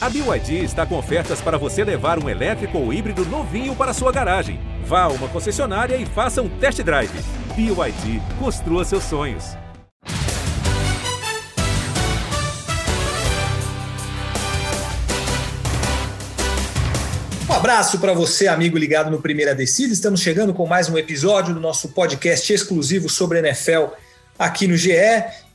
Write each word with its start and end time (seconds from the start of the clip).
A 0.00 0.08
BYD 0.08 0.62
está 0.62 0.86
com 0.86 0.96
ofertas 0.96 1.40
para 1.40 1.58
você 1.58 1.82
levar 1.82 2.22
um 2.22 2.28
elétrico 2.28 2.78
ou 2.78 2.92
híbrido 2.92 3.24
novinho 3.24 3.74
para 3.74 3.92
sua 3.92 4.12
garagem. 4.12 4.60
Vá 4.84 5.02
a 5.02 5.08
uma 5.08 5.26
concessionária 5.26 5.96
e 5.96 6.06
faça 6.06 6.40
um 6.40 6.48
test 6.48 6.80
drive. 6.82 7.10
BYD, 7.56 8.22
construa 8.38 8.84
seus 8.84 9.02
sonhos. 9.02 9.56
Um 17.50 17.52
abraço 17.52 17.98
para 17.98 18.12
você, 18.12 18.46
amigo 18.46 18.78
ligado 18.78 19.10
no 19.10 19.20
Primeira 19.20 19.52
Descida. 19.52 19.92
Estamos 19.92 20.20
chegando 20.20 20.54
com 20.54 20.64
mais 20.64 20.88
um 20.88 20.96
episódio 20.96 21.52
do 21.52 21.58
nosso 21.58 21.88
podcast 21.88 22.52
exclusivo 22.52 23.08
sobre 23.08 23.40
NFL 23.40 23.86
aqui 24.38 24.68
no 24.68 24.76
GE. 24.76 24.92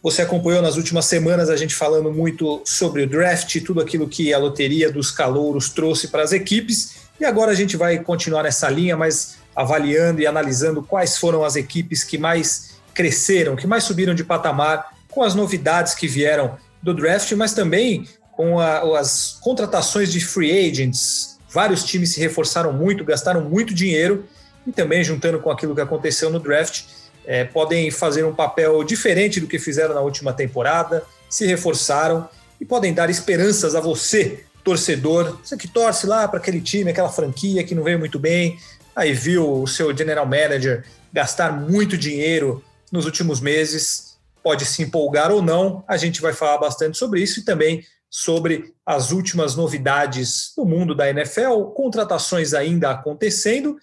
Você 0.04 0.22
acompanhou 0.22 0.62
nas 0.62 0.76
últimas 0.76 1.06
semanas 1.06 1.50
a 1.50 1.56
gente 1.56 1.74
falando 1.74 2.12
muito 2.12 2.62
sobre 2.66 3.04
o 3.04 3.08
draft, 3.08 3.64
tudo 3.64 3.80
aquilo 3.80 4.06
que 4.06 4.34
a 4.34 4.38
loteria 4.38 4.92
dos 4.92 5.10
calouros 5.10 5.70
trouxe 5.70 6.10
para 6.10 6.22
as 6.22 6.34
equipes. 6.34 6.96
E 7.18 7.24
agora 7.24 7.52
a 7.52 7.56
gente 7.56 7.78
vai 7.78 7.98
continuar 8.00 8.44
nessa 8.44 8.70
linha, 8.70 8.98
mas 8.98 9.38
avaliando 9.56 10.20
e 10.20 10.28
analisando 10.28 10.84
quais 10.84 11.18
foram 11.18 11.46
as 11.46 11.56
equipes 11.56 12.04
que 12.04 12.18
mais 12.18 12.72
cresceram, 12.94 13.56
que 13.56 13.66
mais 13.66 13.86
subiram 13.86 14.14
de 14.14 14.26
patamar 14.26 14.94
com 15.10 15.24
as 15.24 15.36
novidades 15.36 15.96
que 15.96 16.06
vieram 16.06 16.58
do 16.82 16.94
draft, 16.94 17.32
mas 17.32 17.54
também 17.54 18.06
com 18.34 18.60
a, 18.60 19.00
as 19.00 19.38
contratações 19.40 20.12
de 20.12 20.20
free 20.20 20.70
agents. 20.70 21.40
Vários 21.50 21.82
times 21.86 22.12
se 22.12 22.20
reforçaram 22.20 22.74
muito, 22.74 23.06
gastaram 23.06 23.40
muito 23.40 23.74
dinheiro 23.74 24.26
e 24.68 24.72
também 24.74 25.02
juntando 25.02 25.40
com 25.40 25.50
aquilo 25.50 25.74
que 25.74 25.82
aconteceu 25.82 26.30
no 26.30 26.40
draft 26.42 26.84
é, 27.26 27.44
podem 27.44 27.90
fazer 27.92 28.24
um 28.24 28.34
papel 28.34 28.84
diferente 28.84 29.40
do 29.40 29.48
que 29.48 29.60
fizeram 29.60 29.94
na 29.94 30.02
última 30.02 30.34
temporada, 30.34 31.04
se 31.30 31.46
reforçaram 31.46 32.28
e 32.60 32.66
podem 32.66 32.94
dar 32.94 33.10
esperanças 33.10 33.76
a 33.76 33.82
você, 33.82 34.46
torcedor, 34.64 35.40
você 35.44 35.58
que 35.58 35.68
torce 35.68 36.06
lá 36.08 36.28
para 36.28 36.40
aquele 36.40 36.62
time, 36.62 36.92
aquela 36.92 37.10
franquia 37.10 37.64
que 37.64 37.76
não 37.76 37.84
veio 37.84 38.00
muito 38.00 38.20
bem, 38.20 38.58
aí 38.96 39.14
viu 39.14 39.62
o 39.62 39.68
seu 39.68 39.96
general 39.96 40.26
manager 40.26 40.86
gastar 41.12 41.52
muito 41.52 41.98
dinheiro 41.98 42.64
nos 42.92 43.06
últimos 43.06 43.40
meses, 43.40 44.18
pode 44.44 44.66
se 44.66 44.84
empolgar 44.84 45.32
ou 45.32 45.42
não, 45.42 45.84
a 45.88 45.98
gente 45.98 46.22
vai 46.22 46.34
falar 46.34 46.58
bastante 46.58 46.98
sobre 46.98 47.22
isso 47.22 47.40
e 47.40 47.44
também 47.44 47.84
sobre 48.10 48.74
as 48.86 49.12
últimas 49.12 49.56
novidades 49.56 50.54
no 50.56 50.66
mundo 50.66 50.94
da 50.94 51.10
NFL, 51.10 51.72
contratações 51.74 52.54
ainda 52.54 52.92
acontecendo, 52.92 53.78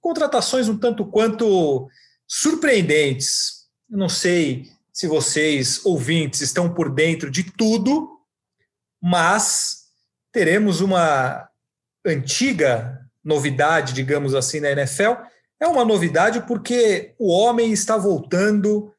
contratações 0.00 0.68
um 0.68 0.78
tanto 0.78 1.04
quanto 1.04 1.88
surpreendentes. 2.34 3.66
Eu 3.90 3.98
não 3.98 4.08
sei 4.08 4.70
se 4.90 5.06
vocês, 5.06 5.84
ouvintes, 5.84 6.40
estão 6.40 6.72
por 6.72 6.90
dentro 6.90 7.30
de 7.30 7.44
tudo, 7.44 8.08
mas 9.02 9.82
teremos 10.32 10.80
uma 10.80 11.46
antiga 12.06 12.98
novidade, 13.22 13.92
digamos 13.92 14.34
assim, 14.34 14.60
na 14.60 14.70
NFL. 14.70 15.12
É 15.60 15.66
uma 15.66 15.84
novidade 15.84 16.40
porque 16.46 17.14
o 17.18 17.30
homem 17.30 17.70
está 17.70 17.98
voltando 17.98 18.90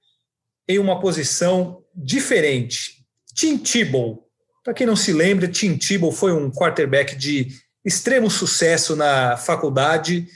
em 0.68 0.78
uma 0.78 1.00
posição 1.00 1.84
diferente. 1.96 3.04
Tim 3.34 3.58
Tebow. 3.58 4.30
Para 4.64 4.76
quem 4.76 4.86
não 4.86 4.96
se 4.96 5.12
lembra, 5.12 5.48
Tim 5.48 5.76
Tebow 5.76 6.12
foi 6.12 6.32
um 6.32 6.52
quarterback 6.52 7.16
de 7.16 7.48
extremo 7.84 8.30
sucesso 8.30 8.96
na 8.96 9.36
faculdade, 9.38 10.28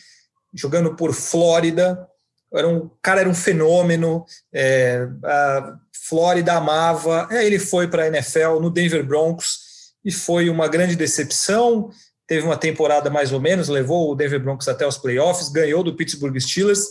jogando 0.51 0.95
por 0.95 1.13
Flórida, 1.13 2.07
era 2.53 2.67
um 2.67 2.89
cara 3.01 3.21
era 3.21 3.29
um 3.29 3.35
fenômeno, 3.35 4.25
é, 4.53 5.07
a 5.23 5.77
Flórida 6.07 6.53
amava, 6.53 7.27
é, 7.31 7.45
ele 7.45 7.59
foi 7.59 7.87
para 7.87 8.03
a 8.03 8.07
NFL 8.07 8.59
no 8.61 8.69
Denver 8.69 9.05
Broncos 9.05 9.59
e 10.03 10.11
foi 10.11 10.49
uma 10.49 10.67
grande 10.67 10.95
decepção. 10.95 11.89
Teve 12.25 12.45
uma 12.45 12.57
temporada 12.57 13.09
mais 13.09 13.33
ou 13.33 13.41
menos, 13.41 13.67
levou 13.67 14.11
o 14.11 14.15
Denver 14.15 14.41
Broncos 14.41 14.67
até 14.67 14.87
os 14.87 14.97
playoffs, 14.97 15.49
ganhou 15.49 15.83
do 15.83 15.95
Pittsburgh 15.95 16.37
Steelers, 16.39 16.85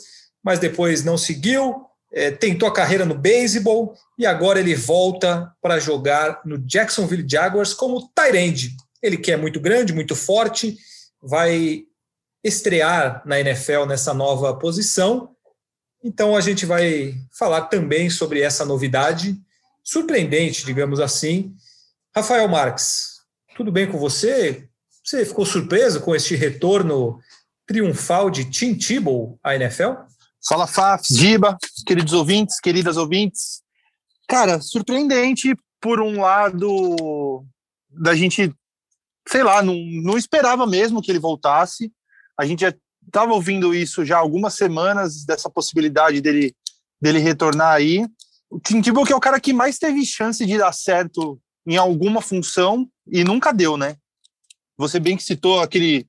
mas 0.44 0.58
depois 0.58 1.02
não 1.02 1.16
seguiu. 1.16 1.86
É, 2.12 2.30
tentou 2.30 2.68
a 2.68 2.72
carreira 2.72 3.04
no 3.04 3.14
beisebol 3.14 3.94
e 4.18 4.24
agora 4.24 4.60
ele 4.60 4.74
volta 4.74 5.50
para 5.60 5.78
jogar 5.78 6.40
no 6.44 6.58
Jacksonville 6.58 7.26
Jaguars 7.28 7.74
como 7.74 8.10
end. 8.34 8.76
Ele 9.02 9.16
que 9.16 9.32
é 9.32 9.36
muito 9.36 9.60
grande, 9.60 9.92
muito 9.92 10.14
forte, 10.14 10.76
vai 11.22 11.82
estrear 12.44 13.22
na 13.26 13.40
NFL 13.40 13.84
nessa 13.86 14.14
nova 14.14 14.54
posição 14.56 15.35
então 16.06 16.36
a 16.36 16.40
gente 16.40 16.64
vai 16.64 17.14
falar 17.36 17.62
também 17.62 18.08
sobre 18.08 18.40
essa 18.40 18.64
novidade 18.64 19.36
surpreendente, 19.82 20.64
digamos 20.64 21.00
assim. 21.00 21.52
Rafael 22.14 22.46
Marques, 22.48 23.22
tudo 23.56 23.72
bem 23.72 23.90
com 23.90 23.98
você? 23.98 24.68
Você 25.02 25.26
ficou 25.26 25.44
surpreso 25.44 26.00
com 26.00 26.14
este 26.14 26.36
retorno 26.36 27.20
triunfal 27.66 28.30
de 28.30 28.48
Tim 28.48 28.76
Tebow 28.76 29.36
à 29.42 29.56
NFL? 29.56 29.94
Fala 30.48 30.68
Faf, 30.68 31.12
Giba, 31.12 31.58
queridos 31.84 32.12
ouvintes, 32.12 32.60
queridas 32.60 32.96
ouvintes. 32.96 33.62
Cara, 34.28 34.60
surpreendente 34.60 35.56
por 35.80 36.00
um 36.00 36.20
lado 36.20 37.44
da 37.90 38.14
gente, 38.14 38.54
sei 39.28 39.42
lá, 39.42 39.60
não, 39.60 39.74
não 39.74 40.16
esperava 40.16 40.68
mesmo 40.68 41.02
que 41.02 41.10
ele 41.10 41.18
voltasse. 41.18 41.92
A 42.38 42.46
gente 42.46 42.60
já 42.60 42.72
estava 43.06 43.32
ouvindo 43.32 43.74
isso 43.74 44.04
já 44.04 44.18
algumas 44.18 44.54
semanas, 44.54 45.24
dessa 45.24 45.48
possibilidade 45.48 46.20
dele, 46.20 46.54
dele 47.00 47.18
retornar 47.18 47.74
aí. 47.74 48.06
O 48.50 48.60
Tim 48.60 48.80
Tebow 48.80 49.04
que 49.04 49.12
é 49.12 49.16
o 49.16 49.20
cara 49.20 49.40
que 49.40 49.52
mais 49.52 49.78
teve 49.78 50.04
chance 50.04 50.44
de 50.44 50.58
dar 50.58 50.72
certo 50.72 51.40
em 51.66 51.76
alguma 51.76 52.20
função 52.20 52.88
e 53.06 53.24
nunca 53.24 53.52
deu, 53.52 53.76
né? 53.76 53.96
Você 54.78 55.00
bem 55.00 55.16
que 55.16 55.22
citou 55.22 55.60
aquele, 55.60 56.06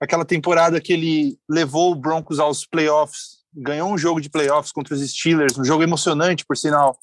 aquela 0.00 0.24
temporada 0.24 0.80
que 0.80 0.92
ele 0.92 1.38
levou 1.48 1.92
o 1.92 1.94
Broncos 1.94 2.38
aos 2.38 2.66
playoffs, 2.66 3.40
ganhou 3.52 3.90
um 3.90 3.98
jogo 3.98 4.20
de 4.20 4.30
playoffs 4.30 4.72
contra 4.72 4.94
os 4.94 5.10
Steelers, 5.10 5.58
um 5.58 5.64
jogo 5.64 5.82
emocionante, 5.82 6.44
por 6.44 6.56
sinal, 6.56 6.98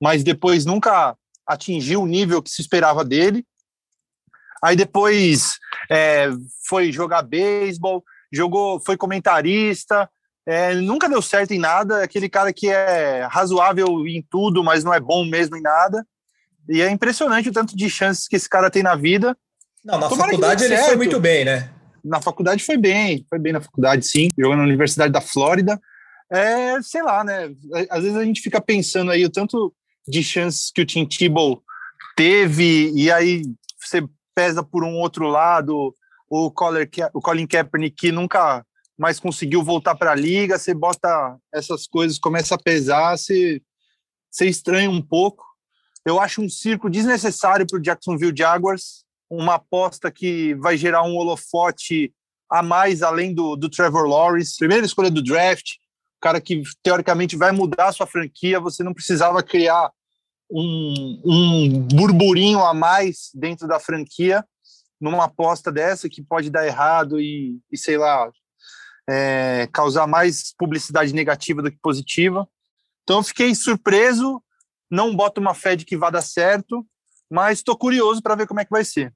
mas 0.00 0.22
depois 0.22 0.64
nunca 0.64 1.16
atingiu 1.46 2.02
o 2.02 2.06
nível 2.06 2.42
que 2.42 2.50
se 2.50 2.62
esperava 2.62 3.04
dele. 3.04 3.44
Aí 4.62 4.76
depois 4.76 5.58
é, 5.90 6.28
foi 6.66 6.92
jogar 6.92 7.22
beisebol, 7.22 8.04
jogou, 8.34 8.80
foi 8.80 8.96
comentarista, 8.96 10.08
é, 10.46 10.74
nunca 10.74 11.08
deu 11.08 11.22
certo 11.22 11.52
em 11.52 11.58
nada, 11.58 12.00
é 12.00 12.04
aquele 12.04 12.28
cara 12.28 12.52
que 12.52 12.68
é 12.68 13.26
razoável 13.30 14.06
em 14.06 14.24
tudo, 14.30 14.62
mas 14.62 14.84
não 14.84 14.92
é 14.92 15.00
bom 15.00 15.24
mesmo 15.24 15.56
em 15.56 15.62
nada. 15.62 16.06
E 16.68 16.82
é 16.82 16.90
impressionante 16.90 17.48
o 17.48 17.52
tanto 17.52 17.76
de 17.76 17.88
chances 17.88 18.28
que 18.28 18.36
esse 18.36 18.48
cara 18.48 18.70
tem 18.70 18.82
na 18.82 18.94
vida. 18.94 19.36
Não, 19.84 19.98
na 19.98 20.08
Tomara 20.08 20.30
faculdade 20.30 20.64
ele 20.64 20.76
foi 20.78 20.96
muito 20.96 21.20
bem, 21.20 21.44
né? 21.44 21.70
Na 22.02 22.20
faculdade 22.20 22.64
foi 22.64 22.76
bem, 22.76 23.24
foi 23.28 23.38
bem 23.38 23.52
na 23.52 23.60
faculdade, 23.60 24.06
sim. 24.06 24.28
Jogou 24.38 24.56
na 24.56 24.62
Universidade 24.62 25.12
da 25.12 25.20
Flórida. 25.20 25.80
É, 26.30 26.80
sei 26.82 27.02
lá, 27.02 27.22
né? 27.22 27.50
Às 27.90 28.02
vezes 28.02 28.16
a 28.16 28.24
gente 28.24 28.40
fica 28.40 28.60
pensando 28.60 29.10
aí 29.10 29.24
o 29.24 29.30
tanto 29.30 29.74
de 30.06 30.22
chances 30.22 30.70
que 30.70 30.82
o 30.82 30.86
Tim 30.86 31.06
Tebow 31.06 31.62
teve, 32.16 32.92
e 32.94 33.10
aí 33.10 33.42
você 33.80 34.02
pesa 34.34 34.62
por 34.62 34.84
um 34.84 34.94
outro 34.96 35.26
lado 35.26 35.94
o, 36.28 36.50
Colin, 36.50 36.86
o 37.12 37.20
Colin 37.20 37.46
Kaepernick 37.46 37.96
que 37.96 38.12
nunca 38.12 38.64
mais 38.96 39.18
conseguiu 39.18 39.62
voltar 39.62 39.94
para 39.94 40.12
a 40.12 40.14
liga, 40.14 40.58
você 40.58 40.72
bota 40.72 41.36
essas 41.52 41.86
coisas, 41.86 42.18
começa 42.18 42.54
a 42.54 42.58
pesar, 42.58 43.16
você, 43.16 43.60
você 44.30 44.46
estranha 44.46 44.88
um 44.88 45.02
pouco. 45.02 45.44
Eu 46.04 46.20
acho 46.20 46.42
um 46.42 46.48
circo 46.48 46.88
desnecessário 46.88 47.66
para 47.66 47.78
o 47.78 47.82
Jacksonville 47.82 48.36
Jaguars, 48.36 49.04
uma 49.28 49.54
aposta 49.54 50.10
que 50.10 50.54
vai 50.54 50.76
gerar 50.76 51.02
um 51.02 51.16
holofote 51.16 52.12
a 52.50 52.62
mais 52.62 53.02
além 53.02 53.34
do, 53.34 53.56
do 53.56 53.68
Trevor 53.68 54.06
Lawrence, 54.06 54.58
primeira 54.58 54.86
escolha 54.86 55.10
do 55.10 55.22
draft, 55.22 55.72
cara 56.20 56.40
que 56.40 56.62
teoricamente 56.82 57.36
vai 57.36 57.50
mudar 57.52 57.88
a 57.88 57.92
sua 57.92 58.06
franquia, 58.06 58.60
você 58.60 58.84
não 58.84 58.94
precisava 58.94 59.42
criar 59.42 59.90
um, 60.50 61.20
um 61.24 61.80
burburinho 61.80 62.60
a 62.60 62.72
mais 62.72 63.30
dentro 63.34 63.66
da 63.66 63.80
franquia 63.80 64.44
numa 65.10 65.24
aposta 65.24 65.70
dessa 65.70 66.08
que 66.08 66.22
pode 66.22 66.48
dar 66.48 66.66
errado 66.66 67.20
e, 67.20 67.58
e 67.70 67.76
sei 67.76 67.98
lá, 67.98 68.30
é, 69.08 69.68
causar 69.72 70.06
mais 70.06 70.54
publicidade 70.58 71.12
negativa 71.12 71.60
do 71.60 71.70
que 71.70 71.78
positiva. 71.82 72.48
Então 73.02 73.22
fiquei 73.22 73.54
surpreso, 73.54 74.42
não 74.90 75.14
boto 75.14 75.40
uma 75.40 75.54
fé 75.54 75.76
de 75.76 75.84
que 75.84 75.96
vá 75.96 76.08
dar 76.08 76.22
certo, 76.22 76.86
mas 77.30 77.58
estou 77.58 77.76
curioso 77.76 78.22
para 78.22 78.34
ver 78.34 78.46
como 78.46 78.60
é 78.60 78.64
que 78.64 78.70
vai 78.70 78.84
ser. 78.84 79.12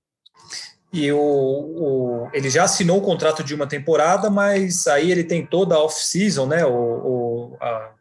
E 0.93 1.11
o, 1.11 1.19
o, 1.19 2.31
ele 2.35 2.51
já 2.51 2.65
assinou 2.65 2.99
o 2.99 3.03
contrato 3.03 3.43
de 3.43 3.55
uma 3.55 3.67
temporada, 3.67 4.29
mas 4.29 4.87
aí 4.87 5.11
ele 5.11 5.25
tem 5.25 5.45
toda 5.45 5.75
a 5.75 5.83
off-season, 5.83 6.47
né? 6.47 6.65
O, 6.67 6.73
o 6.73 7.57
a 7.61 7.93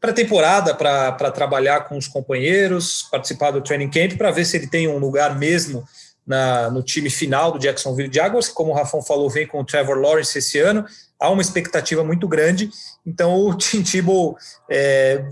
pré-temporada 0.00 0.74
para 0.74 1.30
trabalhar 1.30 1.88
com 1.88 1.98
os 1.98 2.06
companheiros, 2.06 3.02
participar 3.10 3.50
do 3.50 3.60
training 3.60 3.90
camp, 3.90 4.16
para 4.16 4.30
ver 4.30 4.44
se 4.44 4.56
ele 4.56 4.68
tem 4.68 4.86
um 4.86 4.98
lugar 4.98 5.36
mesmo 5.36 5.84
na, 6.28 6.70
no 6.70 6.82
time 6.82 7.08
final 7.08 7.50
do 7.50 7.58
Jacksonville 7.58 8.12
Jaguars, 8.12 8.48
que, 8.48 8.54
como 8.54 8.70
o 8.70 8.74
Rafão 8.74 9.02
falou, 9.02 9.30
vem 9.30 9.46
com 9.46 9.60
o 9.60 9.64
Trevor 9.64 9.96
Lawrence 9.96 10.38
esse 10.38 10.58
ano. 10.58 10.84
Há 11.18 11.30
uma 11.30 11.40
expectativa 11.40 12.04
muito 12.04 12.28
grande, 12.28 12.70
então 13.04 13.34
o 13.34 13.54
Tim 13.56 13.82
Tebow, 13.82 14.36
é, 14.70 15.24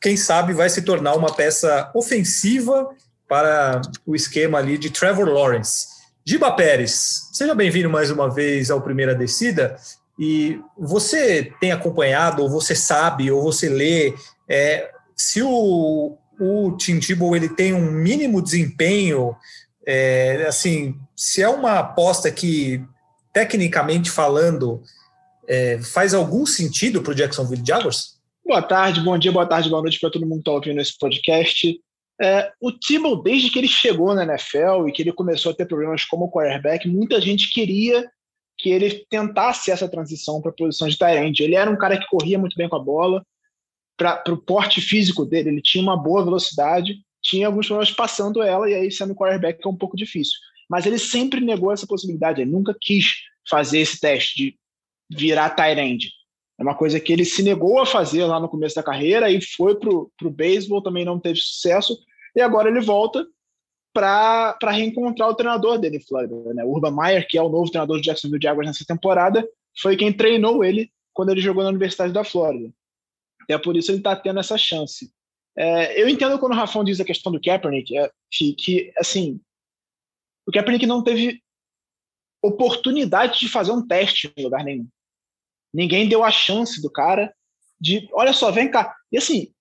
quem 0.00 0.16
sabe, 0.16 0.52
vai 0.52 0.70
se 0.70 0.82
tornar 0.82 1.14
uma 1.16 1.34
peça 1.34 1.90
ofensiva 1.92 2.88
para 3.28 3.82
o 4.06 4.14
esquema 4.14 4.58
ali 4.58 4.78
de 4.78 4.90
Trevor 4.90 5.26
Lawrence. 5.26 5.88
Giba 6.24 6.52
Pérez, 6.52 7.28
seja 7.32 7.54
bem-vindo 7.54 7.90
mais 7.90 8.10
uma 8.10 8.30
vez 8.30 8.70
ao 8.70 8.80
Primeira 8.80 9.14
Descida. 9.14 9.76
E 10.18 10.60
você 10.78 11.52
tem 11.60 11.72
acompanhado, 11.72 12.42
ou 12.42 12.48
você 12.48 12.76
sabe, 12.76 13.30
ou 13.30 13.42
você 13.42 13.68
lê, 13.68 14.14
é, 14.48 14.90
se 15.16 15.42
o, 15.42 16.16
o 16.40 16.76
Tim 16.76 17.00
Tebow 17.00 17.34
ele 17.34 17.48
tem 17.48 17.74
um 17.74 17.90
mínimo 17.90 18.40
desempenho, 18.40 19.34
é, 19.86 20.44
assim, 20.46 20.98
se 21.16 21.42
é 21.42 21.48
uma 21.48 21.78
aposta 21.78 22.30
que, 22.30 22.82
tecnicamente 23.32 24.10
falando, 24.10 24.82
é, 25.46 25.80
faz 25.82 26.14
algum 26.14 26.46
sentido 26.46 27.02
para 27.02 27.12
o 27.12 27.14
Jacksonville 27.14 27.64
Jaguars? 27.66 28.14
Boa 28.44 28.62
tarde, 28.62 29.00
bom 29.00 29.16
dia, 29.18 29.32
boa 29.32 29.46
tarde, 29.46 29.70
boa 29.70 29.82
noite 29.82 29.98
para 29.98 30.10
todo 30.10 30.26
mundo 30.26 30.34
que 30.34 30.40
está 30.40 30.52
ouvindo 30.52 30.80
esse 30.80 30.98
podcast. 30.98 31.80
É, 32.20 32.52
o 32.60 32.70
Tebow, 32.70 33.22
desde 33.22 33.50
que 33.50 33.58
ele 33.58 33.68
chegou 33.68 34.14
na 34.14 34.24
NFL 34.24 34.88
e 34.88 34.92
que 34.92 35.02
ele 35.02 35.12
começou 35.12 35.52
a 35.52 35.54
ter 35.54 35.66
problemas 35.66 36.04
como 36.04 36.30
quarterback, 36.30 36.86
muita 36.88 37.20
gente 37.20 37.50
queria 37.50 38.08
que 38.58 38.70
ele 38.70 39.04
tentasse 39.10 39.70
essa 39.70 39.88
transição 39.88 40.40
para 40.40 40.50
a 40.50 40.54
posição 40.54 40.88
de 40.88 40.96
tight 40.96 41.42
Ele 41.42 41.56
era 41.56 41.70
um 41.70 41.76
cara 41.76 41.98
que 41.98 42.06
corria 42.06 42.38
muito 42.38 42.56
bem 42.56 42.68
com 42.68 42.76
a 42.76 42.82
bola, 42.82 43.24
para 43.96 44.22
o 44.32 44.36
porte 44.36 44.80
físico 44.80 45.24
dele, 45.24 45.50
ele 45.50 45.62
tinha 45.62 45.82
uma 45.82 45.96
boa 45.96 46.24
velocidade, 46.24 46.96
tinha 47.24 47.46
alguns 47.46 47.66
problemas 47.66 47.90
passando 47.90 48.42
ela, 48.42 48.70
e 48.70 48.74
aí 48.74 48.90
sendo 48.90 49.14
quarterback 49.14 49.58
é 49.64 49.68
um 49.68 49.76
pouco 49.76 49.96
difícil. 49.96 50.38
Mas 50.68 50.86
ele 50.86 50.98
sempre 50.98 51.40
negou 51.40 51.72
essa 51.72 51.86
possibilidade, 51.86 52.42
ele 52.42 52.50
nunca 52.50 52.76
quis 52.78 53.14
fazer 53.48 53.80
esse 53.80 53.98
teste 53.98 54.36
de 54.36 54.58
virar 55.10 55.50
tight 55.50 56.10
É 56.58 56.62
uma 56.62 56.74
coisa 56.74 57.00
que 57.00 57.12
ele 57.12 57.24
se 57.24 57.42
negou 57.42 57.80
a 57.80 57.86
fazer 57.86 58.24
lá 58.24 58.38
no 58.38 58.48
começo 58.48 58.74
da 58.74 58.82
carreira 58.82 59.30
e 59.30 59.40
foi 59.40 59.74
para 59.78 59.90
o 59.90 60.30
beisebol, 60.30 60.82
também 60.82 61.04
não 61.04 61.18
teve 61.18 61.40
sucesso, 61.40 61.98
e 62.36 62.40
agora 62.40 62.68
ele 62.68 62.80
volta 62.80 63.26
para 63.92 64.70
reencontrar 64.72 65.28
o 65.30 65.34
treinador 65.34 65.78
dele 65.78 65.98
em 65.98 66.00
Flórida. 66.00 66.34
Né? 66.52 66.64
O 66.64 66.72
Urban 66.72 66.96
Meyer, 66.96 67.26
que 67.28 67.38
é 67.38 67.42
o 67.42 67.48
novo 67.48 67.70
treinador 67.70 67.96
do 67.96 68.02
Jacksonville 68.02 68.42
Jaguars 68.42 68.66
nessa 68.66 68.84
temporada, 68.84 69.46
foi 69.80 69.96
quem 69.96 70.12
treinou 70.12 70.64
ele 70.64 70.90
quando 71.12 71.30
ele 71.30 71.40
jogou 71.40 71.62
na 71.62 71.70
Universidade 71.70 72.12
da 72.12 72.24
Flórida. 72.24 72.72
Até 73.42 73.56
por 73.56 73.76
isso 73.76 73.90
ele 73.92 73.98
está 73.98 74.16
tendo 74.16 74.40
essa 74.40 74.58
chance. 74.58 75.12
É, 75.56 76.00
eu 76.00 76.08
entendo 76.08 76.38
quando 76.38 76.52
o 76.52 76.56
Rafão 76.56 76.82
diz 76.82 77.00
a 77.00 77.04
questão 77.04 77.30
do 77.30 77.40
Kaepernick, 77.40 77.96
é, 77.96 78.10
que, 78.30 78.54
que, 78.54 78.92
assim, 78.98 79.40
o 80.46 80.52
Kaepernick 80.52 80.86
não 80.86 81.02
teve 81.02 81.40
oportunidade 82.42 83.38
de 83.38 83.48
fazer 83.48 83.72
um 83.72 83.86
teste 83.86 84.32
em 84.36 84.44
lugar 84.44 84.64
nenhum. 84.64 84.86
Ninguém 85.72 86.08
deu 86.08 86.22
a 86.22 86.30
chance 86.30 86.80
do 86.82 86.90
cara 86.90 87.34
de, 87.80 88.08
olha 88.12 88.32
só, 88.32 88.50
vem 88.50 88.70
cá. 88.70 88.94
E 89.10 89.16
assim, 89.16 89.52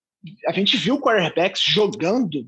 a 0.48 0.51
gente 0.51 0.78
viu 0.78 1.00
quarterbacks 1.00 1.62
jogando 1.62 2.46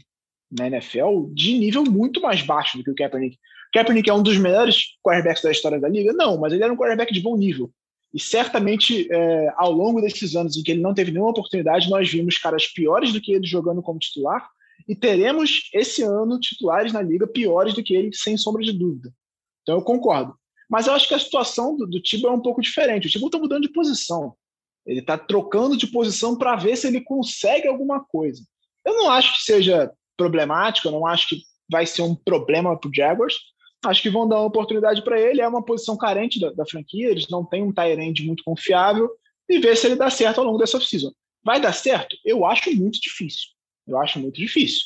na 0.51 0.68
NFL 0.68 1.30
de 1.33 1.57
nível 1.57 1.83
muito 1.83 2.21
mais 2.21 2.41
baixo 2.41 2.77
do 2.77 2.83
que 2.83 2.91
o 2.91 2.95
Kaepernick. 2.95 3.36
O 3.36 3.71
Kaepernick 3.74 4.09
é 4.09 4.13
um 4.13 4.24
dos 4.24 4.38
melhores 4.38 4.95
quarterbacks 5.03 5.41
da 5.41 5.51
história 5.51 5.80
da 5.80 5.89
liga? 5.89 6.13
Não, 6.13 6.38
mas 6.39 6.53
ele 6.53 6.63
era 6.63 6.71
um 6.71 6.77
quarterback 6.77 7.13
de 7.13 7.21
bom 7.21 7.36
nível. 7.36 7.71
E 8.15 8.19
certamente, 8.19 9.12
é, 9.12 9.53
ao 9.57 9.73
longo 9.73 10.00
desses 10.00 10.38
anos 10.38 10.56
em 10.56 10.63
que 10.63 10.71
ele 10.71 10.79
não 10.79 10.94
teve 10.94 11.12
nenhuma 11.12 11.31
oportunidade, 11.31 11.89
nós 11.89 12.09
vimos 12.09 12.38
caras 12.38 12.65
piores 12.65 13.12
do 13.12 13.19
que 13.19 13.33
ele 13.33 13.45
jogando 13.45 13.81
como 13.81 14.00
titular, 14.00 14.50
e 14.88 14.95
teremos 14.95 15.69
esse 15.73 16.01
ano 16.01 16.39
titulares 16.39 16.94
na 16.94 17.01
liga 17.01 17.27
piores 17.27 17.73
do 17.73 17.83
que 17.83 17.94
ele, 17.94 18.13
sem 18.13 18.38
sombra 18.38 18.63
de 18.63 18.71
dúvida. 18.71 19.13
Então 19.63 19.75
eu 19.75 19.81
concordo. 19.81 20.33
Mas 20.69 20.88
eu 20.88 20.94
acho 20.94 21.09
que 21.09 21.13
a 21.13 21.19
situação 21.19 21.75
do, 21.75 21.85
do 21.85 22.01
Tibo 22.01 22.27
é 22.27 22.31
um 22.31 22.41
pouco 22.41 22.62
diferente. 22.62 23.06
O 23.06 23.09
Tibo 23.09 23.25
está 23.25 23.38
mudando 23.38 23.63
de 23.63 23.73
posição. 23.73 24.33
Ele 24.85 25.01
está 25.01 25.17
trocando 25.17 25.75
de 25.75 25.88
posição 25.88 26.38
para 26.38 26.56
ver 26.56 26.77
se 26.77 26.88
ele 26.88 27.01
consegue 27.01 27.67
alguma 27.67 28.01
coisa. 28.01 28.41
Eu 28.85 28.94
não 28.94 29.09
acho 29.09 29.33
que 29.33 29.44
seja 29.44 29.91
problemático, 30.15 30.88
eu 30.88 30.94
não 30.94 31.06
acho 31.06 31.27
que 31.27 31.41
vai 31.69 31.85
ser 31.85 32.03
um 32.03 32.15
problema 32.15 32.79
para 32.79 32.89
o 32.89 32.94
Jaguars. 32.95 33.35
Acho 33.90 34.02
que 34.02 34.10
vão 34.10 34.28
dar 34.28 34.38
uma 34.38 34.48
oportunidade 34.48 35.04
para 35.04 35.20
ele. 35.20 35.42
É 35.42 35.48
uma 35.48 35.64
posição 35.64 35.98
carente 35.98 36.40
da, 36.40 36.52
da 36.52 36.66
franquia, 36.66 37.10
eles 37.10 37.28
não 37.30 37.46
têm 37.46 37.64
um 37.64 37.74
Tyrande 37.74 38.26
muito 38.26 38.44
confiável 38.44 39.10
e 39.48 39.60
ver 39.60 39.76
se 39.78 39.88
ele 39.88 39.96
dá 39.96 40.10
certo 40.10 40.40
ao 40.40 40.46
longo 40.46 40.58
dessa 40.58 40.78
off-season. 40.78 41.12
Vai 41.44 41.62
dar 41.62 41.74
certo? 41.74 42.16
Eu 42.26 42.46
acho 42.46 42.74
muito 42.76 43.00
difícil. 43.00 43.50
Eu 43.88 44.00
acho 44.00 44.20
muito 44.20 44.36
difícil. 44.36 44.84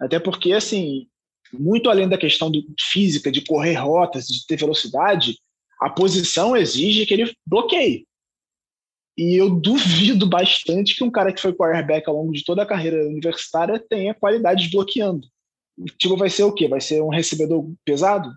Até 0.00 0.18
porque, 0.18 0.52
assim, 0.52 1.06
muito 1.52 1.90
além 1.90 2.08
da 2.08 2.16
questão 2.16 2.50
do, 2.50 2.62
física, 2.80 3.30
de 3.30 3.44
correr 3.44 3.74
rotas, 3.74 4.26
de 4.26 4.46
ter 4.46 4.56
velocidade, 4.56 5.38
a 5.80 5.90
posição 5.90 6.56
exige 6.56 7.04
que 7.04 7.14
ele 7.14 7.36
bloqueie. 7.46 8.06
E 9.16 9.34
eu 9.34 9.50
duvido 9.50 10.26
bastante 10.26 10.96
que 10.96 11.04
um 11.04 11.10
cara 11.10 11.32
que 11.32 11.40
foi 11.40 11.52
quarterback 11.52 12.08
ao 12.08 12.16
longo 12.16 12.32
de 12.32 12.44
toda 12.44 12.62
a 12.62 12.66
carreira 12.66 13.06
universitária 13.06 13.78
tenha 13.78 14.14
qualidade 14.14 14.70
bloqueando. 14.70 15.28
Tipo 15.98 16.16
vai 16.16 16.30
ser 16.30 16.44
o 16.44 16.52
quê? 16.52 16.68
Vai 16.68 16.80
ser 16.80 17.02
um 17.02 17.08
recebedor 17.08 17.70
pesado? 17.84 18.30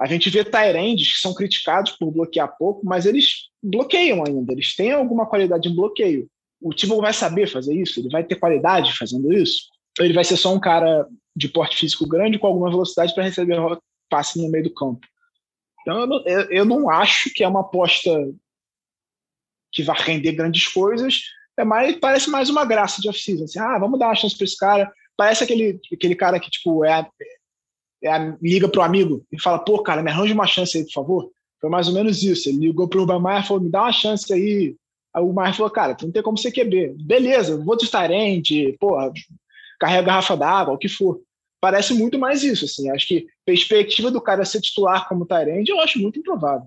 A 0.00 0.06
gente 0.06 0.30
vê 0.30 0.44
Tyrands 0.44 1.14
que 1.14 1.20
são 1.20 1.34
criticados 1.34 1.92
por 1.92 2.10
bloquear 2.10 2.56
pouco, 2.56 2.84
mas 2.84 3.06
eles 3.06 3.50
bloqueiam 3.62 4.24
ainda, 4.26 4.52
eles 4.52 4.74
têm 4.74 4.92
alguma 4.92 5.26
qualidade 5.26 5.68
em 5.68 5.74
bloqueio. 5.74 6.28
O 6.60 6.72
tipo 6.72 7.00
vai 7.00 7.12
saber 7.12 7.46
fazer 7.46 7.74
isso? 7.74 8.00
Ele 8.00 8.08
vai 8.08 8.24
ter 8.24 8.36
qualidade 8.36 8.96
fazendo 8.96 9.32
isso? 9.32 9.68
Ou 9.98 10.04
ele 10.04 10.14
vai 10.14 10.24
ser 10.24 10.36
só 10.36 10.52
um 10.52 10.60
cara 10.60 11.06
de 11.36 11.48
porte 11.48 11.76
físico 11.76 12.06
grande 12.08 12.38
com 12.38 12.46
alguma 12.46 12.70
velocidade 12.70 13.14
para 13.14 13.24
receber 13.24 13.56
passe 14.08 14.40
no 14.40 14.50
meio 14.50 14.64
do 14.64 14.74
campo? 14.74 15.06
Então 15.80 16.00
eu 16.00 16.06
não, 16.06 16.24
eu 16.50 16.64
não 16.64 16.90
acho 16.90 17.32
que 17.34 17.44
é 17.44 17.48
uma 17.48 17.60
aposta 17.60 18.10
que 19.72 19.82
vai 19.82 19.96
render 20.00 20.32
grandes 20.32 20.68
coisas, 20.68 21.20
é 21.56 21.64
mais, 21.64 21.96
parece 21.98 22.30
mais 22.30 22.48
uma 22.48 22.64
graça 22.64 23.00
de 23.00 23.08
off-season. 23.08 23.44
Assim, 23.44 23.58
ah, 23.58 23.78
vamos 23.78 23.98
dar 23.98 24.06
uma 24.06 24.14
chance 24.14 24.36
para 24.36 24.44
esse 24.44 24.56
cara. 24.56 24.92
Parece 25.16 25.44
aquele, 25.44 25.80
aquele 25.92 26.14
cara 26.14 26.40
que, 26.40 26.50
tipo, 26.50 26.84
é, 26.84 27.08
é 28.04 28.34
liga 28.40 28.68
pro 28.68 28.82
amigo 28.82 29.24
e 29.30 29.40
fala, 29.40 29.58
pô, 29.58 29.82
cara, 29.82 30.02
me 30.02 30.10
arranja 30.10 30.34
uma 30.34 30.46
chance 30.46 30.76
aí, 30.76 30.84
por 30.84 30.92
favor. 30.92 31.30
Foi 31.60 31.70
mais 31.70 31.86
ou 31.88 31.94
menos 31.94 32.22
isso. 32.22 32.48
Ele 32.48 32.58
ligou 32.58 32.88
pro 32.88 33.02
Urban 33.02 33.22
Meyer 33.22 33.42
e 33.42 33.46
falou, 33.46 33.62
me 33.62 33.70
dá 33.70 33.82
uma 33.82 33.92
chance 33.92 34.32
aí. 34.32 34.74
Aí 35.14 35.22
o 35.22 35.32
Meyer 35.32 35.54
falou, 35.54 35.70
cara, 35.70 35.96
não 36.02 36.10
tem 36.10 36.22
como 36.22 36.36
ser 36.36 36.50
QB. 36.50 36.96
Beleza, 37.04 37.62
vou 37.62 37.76
testar 37.76 38.08
rente, 38.08 38.76
porra, 38.80 39.12
carrega 39.78 40.06
garrafa 40.06 40.36
d'água, 40.36 40.74
o 40.74 40.78
que 40.78 40.88
for. 40.88 41.20
Parece 41.60 41.94
muito 41.94 42.18
mais 42.18 42.42
isso, 42.42 42.64
assim. 42.64 42.90
Acho 42.90 43.06
que 43.06 43.26
perspectiva 43.44 44.10
do 44.10 44.20
cara 44.20 44.44
ser 44.44 44.60
titular 44.60 45.08
como 45.08 45.26
Tyrande, 45.26 45.70
eu 45.70 45.80
acho 45.80 46.00
muito 46.00 46.18
improvável. 46.18 46.66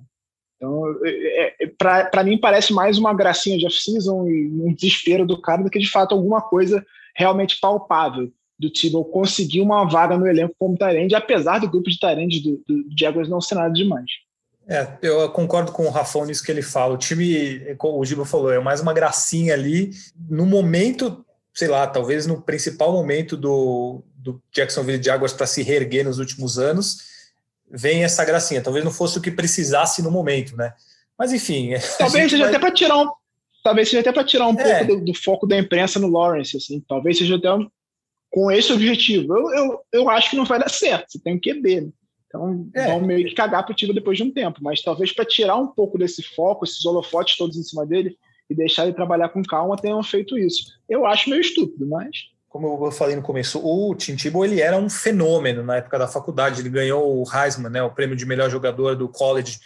Então, 0.56 0.84
é, 1.04 1.64
é, 1.64 1.68
para 1.78 2.24
mim, 2.24 2.38
parece 2.38 2.72
mais 2.72 2.98
uma 2.98 3.14
gracinha 3.14 3.58
de 3.58 3.66
off-season 3.66 4.26
e 4.28 4.48
um 4.48 4.74
desespero 4.74 5.26
do 5.26 5.42
cara 5.42 5.64
do 5.64 5.70
que, 5.70 5.80
de 5.80 5.90
fato, 5.90 6.14
alguma 6.14 6.42
coisa 6.42 6.86
realmente 7.14 7.60
palpável 7.60 8.32
do 8.58 8.70
Tebow 8.70 9.06
conseguir 9.06 9.62
uma 9.62 9.84
vaga 9.86 10.18
no 10.18 10.28
elenco 10.28 10.56
como 10.58 10.78
Tyrande, 10.78 11.16
apesar 11.16 11.60
do 11.60 11.70
grupo 11.70 11.90
de 11.90 12.00
Tyrande 12.00 12.40
do, 12.40 12.64
do 12.68 12.86
Jaguars 12.98 13.30
não 13.30 13.42
ser 13.42 13.56
nada 13.56 13.74
demais. 13.74 14.10
É, 14.68 14.88
eu 15.02 15.30
concordo 15.30 15.72
com 15.72 15.86
o 15.86 15.92
Rafão 15.92 16.26
nisso 16.26 16.44
que 16.44 16.52
ele 16.52 16.62
fala. 16.62 16.96
O 16.96 16.98
time, 16.98 17.76
como 17.76 18.00
o 18.00 18.06
Giba 18.06 18.26
falou, 18.26 18.52
é 18.52 18.60
mais 18.60 18.82
uma 18.82 18.94
gracinha 18.94 19.54
ali. 19.54 19.92
No 20.28 20.46
momento, 20.46 21.24
sei 21.54 21.68
lá, 21.68 21.86
talvez 21.86 22.26
no 22.26 22.42
principal 22.42 22.92
momento 22.92 23.38
do, 23.38 24.04
do 24.16 24.42
Jacksonville 24.52 25.04
Jaguars 25.04 25.34
para 25.34 25.46
se 25.46 25.62
reerguer 25.62 26.04
nos 26.04 26.18
últimos 26.18 26.58
anos, 26.58 26.98
vem 27.70 28.04
essa 28.04 28.26
gracinha. 28.26 28.62
Talvez 28.62 28.84
não 28.84 28.92
fosse 28.92 29.20
o 29.20 29.22
que 29.22 29.30
precisasse 29.30 30.02
no 30.02 30.10
momento, 30.10 30.56
né? 30.56 30.74
Mas 31.18 31.32
enfim. 31.32 31.72
Talvez 32.00 32.32
seja 32.32 32.44
vai... 32.44 32.50
até 32.50 32.60
para 32.60 32.74
tirar 32.74 32.98
um. 32.98 33.10
Talvez 33.64 33.90
seja 33.90 34.02
até 34.02 34.12
para 34.12 34.24
tirar 34.24 34.48
um 34.48 34.60
é. 34.60 34.84
pouco 34.84 34.96
do, 34.96 35.06
do, 35.06 35.14
foco 35.14 35.48
da 35.48 35.58
imprensa 35.58 36.00
no 36.00 36.08
Lawrence, 36.08 36.58
assim. 36.58 36.84
Talvez 36.88 37.18
seja 37.18 37.36
até 37.36 37.52
um, 37.54 37.68
com 38.36 38.52
esse 38.52 38.74
objetivo. 38.74 39.34
Eu, 39.34 39.54
eu, 39.54 39.80
eu 39.94 40.10
acho 40.10 40.30
que 40.30 40.36
não 40.36 40.44
vai 40.44 40.60
dar 40.60 40.70
certo. 40.70 41.10
Você 41.10 41.20
tem 41.20 41.40
que 41.40 41.54
QB. 41.54 41.82
Né? 41.82 41.90
Então 42.28 42.68
é. 42.76 42.88
vão 42.88 43.00
meio 43.00 43.26
que 43.30 43.34
cagar 43.34 43.64
para 43.64 43.72
o 43.72 43.76
time 43.76 43.94
depois 43.94 44.18
de 44.18 44.26
um 44.26 44.32
tempo. 44.32 44.60
Mas 44.62 44.82
talvez 44.82 45.14
para 45.14 45.24
tirar 45.24 45.56
um 45.56 45.68
pouco 45.68 45.98
desse 45.98 46.22
foco, 46.22 46.66
esses 46.66 46.86
holofotes 46.86 47.38
todos 47.38 47.56
em 47.56 47.64
cima 47.64 47.86
dele 47.86 48.18
e 48.50 48.54
deixar 48.54 48.84
ele 48.84 48.94
trabalhar 48.94 49.30
com 49.30 49.42
calma, 49.42 49.78
tenham 49.78 50.04
feito 50.04 50.38
isso. 50.38 50.66
Eu 50.90 51.06
acho 51.06 51.30
meio 51.30 51.40
estúpido, 51.40 51.88
mas 51.88 52.36
como 52.50 52.86
eu 52.86 52.92
falei 52.92 53.16
no 53.16 53.22
começo, 53.22 53.60
o 53.62 53.94
Tim 53.96 54.16
Tebow 54.18 54.46
ele 54.46 54.62
era 54.62 54.78
um 54.78 54.90
fenômeno 54.90 55.64
na 55.64 55.78
época 55.78 55.98
da 55.98 56.08
faculdade. 56.08 56.62
Ele 56.62 56.70
ganhou 56.70 57.22
o 57.22 57.24
Heisman, 57.24 57.70
né, 57.70 57.84
o 57.84 57.92
prêmio 57.92 58.18
de 58.18 58.26
melhor 58.26 58.50
jogador 58.50 58.98
do 58.98 59.08
college 59.08 59.60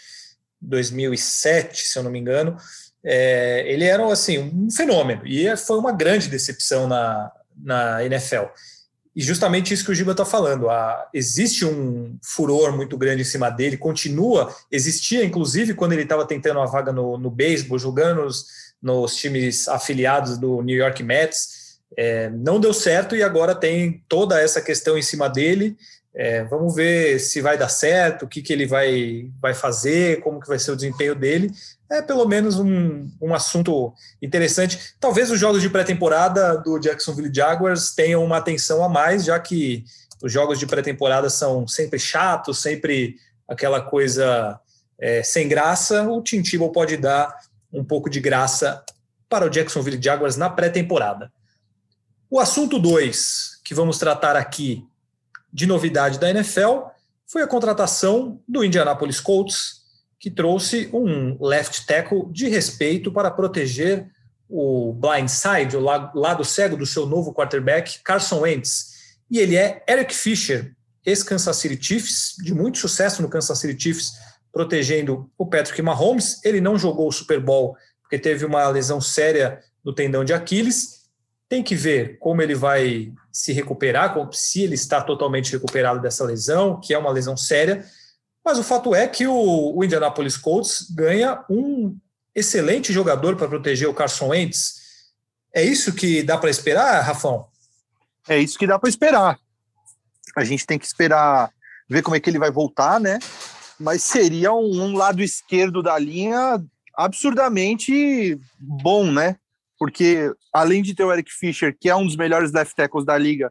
2007, 0.61 1.87
se 1.87 1.97
eu 1.97 2.03
não 2.03 2.11
me 2.11 2.19
engano. 2.19 2.55
É, 3.03 3.63
ele 3.67 3.85
era 3.85 4.05
assim 4.11 4.37
um 4.39 4.69
fenômeno 4.69 5.25
e 5.25 5.55
foi 5.57 5.77
uma 5.77 5.91
grande 5.91 6.27
decepção 6.27 6.87
na, 6.87 7.31
na 7.61 8.03
NFL. 8.03 8.45
E 9.15 9.21
justamente 9.21 9.73
isso 9.73 9.83
que 9.83 9.91
o 9.91 9.95
Giba 9.95 10.11
está 10.11 10.23
falando. 10.23 10.69
A, 10.69 11.09
existe 11.13 11.65
um 11.65 12.17
furor 12.23 12.75
muito 12.75 12.97
grande 12.97 13.21
em 13.21 13.25
cima 13.25 13.49
dele, 13.49 13.77
continua, 13.77 14.55
existia 14.71 15.23
inclusive 15.25 15.73
quando 15.73 15.93
ele 15.93 16.03
estava 16.03 16.25
tentando 16.25 16.57
uma 16.57 16.67
vaga 16.67 16.91
no, 16.91 17.17
no 17.17 17.29
beisebol, 17.29 17.79
jogando 17.79 18.23
nos, 18.23 18.45
nos 18.81 19.15
times 19.15 19.67
afiliados 19.67 20.37
do 20.37 20.61
New 20.61 20.77
York 20.77 21.03
Mets 21.03 21.59
é, 21.97 22.29
não 22.29 22.59
deu 22.59 22.73
certo 22.73 23.15
e 23.15 23.23
agora 23.23 23.55
tem 23.55 24.03
toda 24.07 24.39
essa 24.39 24.61
questão 24.61 24.97
em 24.97 25.01
cima 25.01 25.27
dele. 25.27 25.75
É, 26.13 26.43
vamos 26.45 26.75
ver 26.75 27.19
se 27.19 27.39
vai 27.39 27.57
dar 27.57 27.69
certo, 27.69 28.23
o 28.23 28.27
que, 28.27 28.41
que 28.41 28.51
ele 28.51 28.65
vai, 28.65 29.29
vai 29.39 29.53
fazer, 29.53 30.21
como 30.21 30.39
que 30.39 30.47
vai 30.47 30.57
ser 30.57 30.71
o 30.71 30.75
desempenho 30.75 31.15
dele. 31.15 31.51
É 31.89 32.01
pelo 32.01 32.27
menos 32.27 32.59
um, 32.59 33.09
um 33.21 33.33
assunto 33.33 33.93
interessante. 34.21 34.95
Talvez 34.99 35.31
os 35.31 35.39
jogos 35.39 35.61
de 35.61 35.69
pré-temporada 35.69 36.57
do 36.57 36.79
Jacksonville 36.79 37.33
Jaguars 37.33 37.93
tenham 37.93 38.23
uma 38.23 38.37
atenção 38.37 38.83
a 38.83 38.89
mais, 38.89 39.25
já 39.25 39.39
que 39.39 39.83
os 40.21 40.31
jogos 40.31 40.59
de 40.59 40.67
pré-temporada 40.67 41.29
são 41.29 41.67
sempre 41.67 41.99
chatos, 41.99 42.61
sempre 42.61 43.15
aquela 43.47 43.81
coisa 43.81 44.59
é, 44.99 45.23
sem 45.23 45.47
graça, 45.47 46.03
o 46.03 46.21
Tim 46.21 46.41
Tebow 46.41 46.71
pode 46.71 46.97
dar 46.97 47.33
um 47.71 47.83
pouco 47.83 48.09
de 48.09 48.19
graça 48.19 48.83
para 49.29 49.45
o 49.45 49.49
Jacksonville 49.49 50.01
Jaguars 50.01 50.35
na 50.35 50.49
pré-temporada. 50.49 51.31
O 52.29 52.39
assunto 52.39 52.77
2 52.77 53.59
que 53.63 53.73
vamos 53.73 53.97
tratar 53.97 54.35
aqui 54.35 54.85
de 55.51 55.65
novidade 55.65 56.19
da 56.19 56.29
NFL 56.29 56.87
foi 57.27 57.43
a 57.43 57.47
contratação 57.47 58.41
do 58.47 58.63
Indianapolis 58.63 59.19
Colts, 59.19 59.79
que 60.19 60.29
trouxe 60.29 60.89
um 60.93 61.37
left 61.43 61.85
tackle 61.85 62.25
de 62.31 62.47
respeito 62.49 63.11
para 63.11 63.31
proteger 63.31 64.09
o 64.49 64.93
blind 64.93 65.29
side, 65.29 65.77
o 65.77 65.79
lado 65.79 66.43
cego 66.43 66.75
do 66.75 66.85
seu 66.85 67.05
novo 67.05 67.33
quarterback, 67.33 67.99
Carson 68.03 68.41
Wentz. 68.41 68.89
E 69.29 69.37
ele 69.37 69.55
é 69.55 69.83
Eric 69.87 70.13
Fisher, 70.13 70.73
ex-Kansas 71.05 71.55
City 71.55 71.77
Chiefs, 71.81 72.35
de 72.43 72.53
muito 72.53 72.79
sucesso 72.79 73.21
no 73.21 73.29
Kansas 73.29 73.59
City 73.59 73.81
Chiefs, 73.81 74.13
protegendo 74.51 75.29
o 75.37 75.45
Patrick 75.45 75.79
Mahomes. 75.81 76.43
Ele 76.43 76.59
não 76.59 76.77
jogou 76.77 77.07
o 77.07 77.11
Super 77.11 77.39
Bowl 77.39 77.77
porque 78.01 78.17
teve 78.17 78.43
uma 78.43 78.67
lesão 78.69 78.99
séria 78.99 79.59
no 79.85 79.93
tendão 79.93 80.25
de 80.25 80.33
Aquiles. 80.33 80.98
Tem 81.49 81.63
que 81.63 81.75
ver 81.75 82.17
como 82.19 82.41
ele 82.41 82.55
vai 82.55 83.11
se 83.31 83.51
recuperar, 83.51 84.15
se 84.31 84.61
ele 84.61 84.75
está 84.75 85.01
totalmente 85.01 85.51
recuperado 85.51 85.99
dessa 85.99 86.23
lesão, 86.23 86.79
que 86.79 86.93
é 86.93 86.97
uma 86.97 87.11
lesão 87.11 87.35
séria. 87.35 87.83
Mas 88.45 88.57
o 88.59 88.63
fato 88.63 88.93
é 88.93 89.07
que 89.07 89.27
o, 89.27 89.75
o 89.75 89.83
Indianapolis 89.83 90.37
Colts 90.37 90.89
ganha 90.91 91.43
um 91.49 91.97
excelente 92.35 92.93
jogador 92.93 93.35
para 93.35 93.47
proteger 93.47 93.87
o 93.89 93.93
Carson 93.93 94.27
Wentz. 94.27 94.75
É 95.53 95.63
isso 95.63 95.93
que 95.93 96.23
dá 96.23 96.37
para 96.37 96.49
esperar, 96.49 97.01
Rafão? 97.01 97.47
É 98.27 98.37
isso 98.37 98.57
que 98.57 98.67
dá 98.67 98.77
para 98.77 98.89
esperar. 98.89 99.39
A 100.35 100.43
gente 100.43 100.65
tem 100.65 100.77
que 100.77 100.85
esperar 100.85 101.51
ver 101.89 102.03
como 102.03 102.15
é 102.15 102.19
que 102.19 102.29
ele 102.29 102.39
vai 102.39 102.51
voltar, 102.51 102.99
né? 102.99 103.17
Mas 103.79 104.03
seria 104.03 104.53
um, 104.53 104.83
um 104.83 104.95
lado 104.95 105.23
esquerdo 105.23 105.81
da 105.81 105.97
linha 105.97 106.63
absurdamente 106.95 108.39
bom, 108.59 109.11
né? 109.11 109.37
Porque 109.79 110.31
além 110.53 110.83
de 110.83 110.93
ter 110.93 111.05
o 111.05 111.13
Eric 111.13 111.31
Fischer, 111.31 111.75
que 111.79 111.89
é 111.89 111.95
um 111.95 112.05
dos 112.05 112.17
melhores 112.17 112.51
left 112.51 112.75
tackles 112.75 113.05
da 113.05 113.17
liga, 113.17 113.49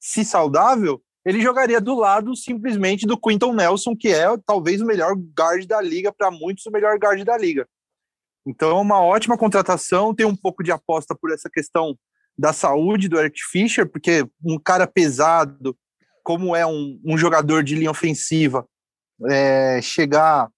se 0.00 0.24
saudável, 0.24 1.00
ele 1.24 1.40
jogaria 1.40 1.80
do 1.80 1.94
lado 1.94 2.34
simplesmente 2.34 3.06
do 3.06 3.18
Quinton 3.18 3.54
Nelson, 3.54 3.94
que 3.96 4.08
é 4.08 4.26
talvez 4.44 4.80
o 4.80 4.86
melhor 4.86 5.14
guard 5.14 5.64
da 5.66 5.80
liga, 5.80 6.12
para 6.12 6.30
muitos 6.30 6.66
o 6.66 6.70
melhor 6.70 6.98
guard 6.98 7.22
da 7.24 7.38
liga. 7.38 7.68
Então, 8.46 8.70
é 8.70 8.80
uma 8.80 9.00
ótima 9.00 9.36
contratação. 9.36 10.14
Tem 10.14 10.26
um 10.26 10.34
pouco 10.34 10.62
de 10.62 10.72
aposta 10.72 11.14
por 11.14 11.30
essa 11.30 11.48
questão 11.48 11.96
da 12.36 12.52
saúde 12.52 13.08
do 13.08 13.18
Eric 13.18 13.38
Fischer, 13.50 13.88
porque 13.88 14.26
um 14.42 14.58
cara 14.58 14.86
pesado, 14.86 15.76
como 16.24 16.56
é 16.56 16.66
um, 16.66 16.98
um 17.04 17.18
jogador 17.18 17.62
de 17.62 17.74
linha 17.74 17.90
ofensiva, 17.90 18.66
é, 19.28 19.80
chegar 19.82 20.50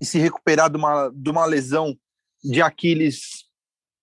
e 0.00 0.06
se 0.06 0.18
recuperar 0.18 0.70
de 0.70 0.78
uma, 0.78 1.10
de 1.10 1.30
uma 1.30 1.44
lesão 1.44 1.94
de 2.42 2.62
Aquiles, 2.62 3.44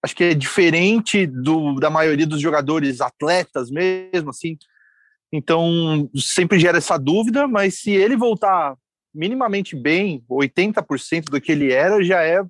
acho 0.04 0.16
que 0.16 0.24
é 0.24 0.34
diferente 0.34 1.26
do, 1.26 1.76
da 1.76 1.90
maioria 1.90 2.26
dos 2.26 2.42
jogadores 2.42 3.02
atletas 3.02 3.70
mesmo, 3.70 4.30
assim. 4.30 4.58
Então, 5.32 6.10
sempre 6.16 6.60
gera 6.60 6.78
essa 6.78 6.98
dúvida, 6.98 7.48
mas 7.48 7.80
se 7.80 7.92
ele 7.92 8.16
voltar 8.16 8.76
minimamente 9.14 9.76
bem, 9.76 10.24
80% 10.30 11.26
do 11.26 11.42
que 11.42 11.52
ele 11.52 11.72
era, 11.72 12.04
já 12.04 12.24
é 12.24 12.42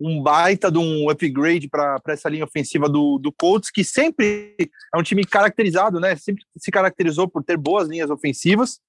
um 0.00 0.22
baita 0.22 0.70
de 0.72 0.78
um 0.78 1.10
upgrade 1.10 1.68
para 1.68 2.00
essa 2.08 2.28
linha 2.28 2.44
ofensiva 2.44 2.88
do, 2.88 3.18
do 3.18 3.30
Colts, 3.30 3.70
que 3.70 3.84
sempre 3.84 4.56
é 4.94 4.98
um 4.98 5.02
time 5.02 5.24
caracterizado, 5.24 6.00
né? 6.00 6.16
Sempre 6.16 6.42
se 6.56 6.70
caracterizou 6.70 7.28
por 7.28 7.44
ter 7.44 7.58
boas 7.58 7.86
linhas 7.86 8.08
ofensivas, 8.08 8.80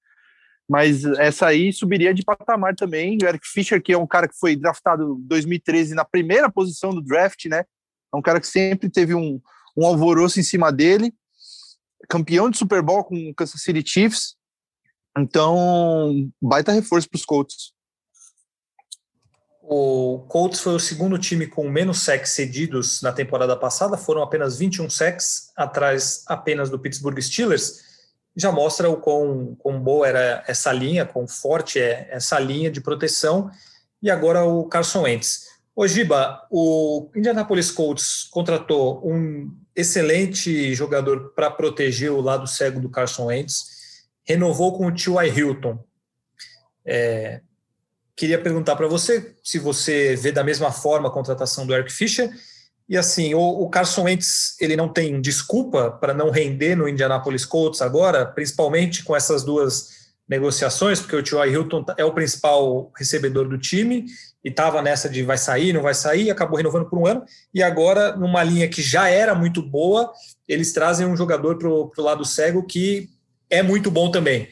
mas 0.70 1.04
essa 1.04 1.48
aí 1.48 1.74
subiria 1.74 2.14
de 2.14 2.24
patamar 2.24 2.76
também. 2.76 3.18
O 3.22 3.26
Eric 3.26 3.46
Fischer, 3.46 3.84
que 3.84 3.92
é 3.92 3.98
um 3.98 4.08
cara 4.08 4.28
que 4.28 4.40
foi 4.40 4.56
draftado 4.56 5.20
em 5.20 5.28
2013 5.28 5.94
na 5.94 6.06
primeira 6.06 6.50
posição 6.50 6.92
do 6.92 7.02
draft, 7.02 7.46
né? 7.46 7.66
É 8.14 8.18
um 8.18 8.22
cara 8.22 8.40
que 8.40 8.48
sempre 8.48 8.90
teve 8.90 9.16
um, 9.16 9.40
um 9.78 9.86
alvoroço 9.86 10.40
em 10.40 10.44
cima 10.44 10.72
dele. 10.72 11.14
Campeão 12.10 12.50
de 12.50 12.58
Super 12.58 12.82
Bowl 12.82 13.04
com 13.04 13.16
o 13.30 13.34
Kansas 13.34 13.62
City 13.62 13.84
Chiefs. 13.86 14.36
Então, 15.18 16.30
baita 16.42 16.72
reforço 16.72 17.10
para 17.10 17.18
os 17.18 17.26
Colts. 17.26 17.74
O 19.62 20.26
Colts 20.28 20.60
foi 20.60 20.74
o 20.76 20.80
segundo 20.80 21.18
time 21.18 21.48
com 21.48 21.70
menos 21.70 22.00
sacks 22.00 22.32
cedidos 22.32 23.02
na 23.02 23.14
temporada 23.14 23.56
passada, 23.56 23.96
foram 23.96 24.22
apenas 24.22 24.58
21 24.58 24.90
sacks, 24.90 25.52
atrás 25.56 26.24
apenas 26.28 26.70
do 26.70 26.80
Pittsburgh 26.80 27.20
Steelers. 27.22 27.80
Já 28.36 28.52
mostra 28.52 28.90
o 28.90 28.98
quão, 28.98 29.56
quão 29.56 29.80
boa 29.80 30.08
era 30.08 30.44
essa 30.48 30.72
linha, 30.74 31.06
quão 31.06 31.28
forte 31.28 31.80
é 31.80 32.08
essa 32.12 32.40
linha 32.40 32.72
de 32.72 32.82
proteção. 32.82 33.50
E 34.02 34.10
agora 34.10 34.44
o 34.44 34.66
Carson 34.66 35.04
Wentz. 35.04 35.51
Ô 35.76 35.88
Giba, 35.88 36.46
o 36.52 37.10
Indianapolis 37.16 37.72
Colts 37.72 38.28
contratou 38.30 39.02
um 39.08 39.52
excelente 39.76 40.74
jogador 40.74 41.34
para 41.34 41.50
proteger 41.50 42.12
o 42.12 42.22
lado 42.22 42.46
cego 42.46 42.80
do 42.80 42.90
Carson 42.90 43.26
Wentz, 43.26 44.06
renovou 44.24 44.78
com 44.78 44.88
o 44.88 44.94
T.Y. 44.94 45.38
Hilton. 45.38 45.84
É, 46.86 47.42
Queria 48.22 48.40
perguntar 48.40 48.76
para 48.76 48.88
você 48.88 49.34
se 49.44 49.58
você 49.58 50.16
vê 50.16 50.32
da 50.32 50.44
mesma 50.44 50.72
forma 50.72 51.10
a 51.10 51.12
contratação 51.12 51.66
do 51.66 51.74
Eric 51.74 51.92
Fischer. 51.92 52.30
E 52.88 52.96
assim, 52.96 53.34
o, 53.34 53.40
o 53.40 53.68
Carson 53.68 54.04
Wentz 54.04 54.56
ele 54.60 54.76
não 54.76 54.88
tem 54.88 55.20
desculpa 55.20 55.90
para 55.90 56.14
não 56.14 56.30
render 56.30 56.76
no 56.76 56.88
Indianapolis 56.88 57.46
Colts 57.46 57.82
agora, 57.82 58.24
principalmente 58.24 59.04
com 59.04 59.16
essas 59.16 59.44
duas 59.44 60.12
negociações, 60.30 61.00
porque 61.00 61.16
o 61.16 61.24
T.Y. 61.24 61.52
Hilton 61.52 61.84
é 61.98 62.06
o 62.06 62.14
principal 62.14 62.92
recebedor 62.96 63.50
do 63.50 63.58
time 63.58 64.06
e 64.44 64.50
estava 64.50 64.82
nessa 64.82 65.10
de 65.10 65.24
vai 65.24 65.38
sair, 65.38 65.74
não 65.74 65.82
vai 65.82 65.94
sair, 65.94 66.32
acabou 66.32 66.58
renovando 66.58 66.90
por 66.90 67.00
um 67.00 67.06
ano, 67.06 67.24
e 67.54 67.62
agora, 67.62 68.16
numa 68.16 68.44
linha 68.44 68.68
que 68.68 68.82
já 68.82 69.10
era 69.10 69.36
muito 69.36 69.62
boa, 69.62 70.12
eles 70.48 70.74
trazem 70.74 71.06
um 71.06 71.16
jogador 71.16 71.58
para 71.58 71.70
o 71.70 71.92
lado 71.98 72.26
cego 72.26 72.66
que 72.66 73.10
é 73.50 73.62
muito 73.62 73.92
bom 73.92 74.10
também. 74.10 74.48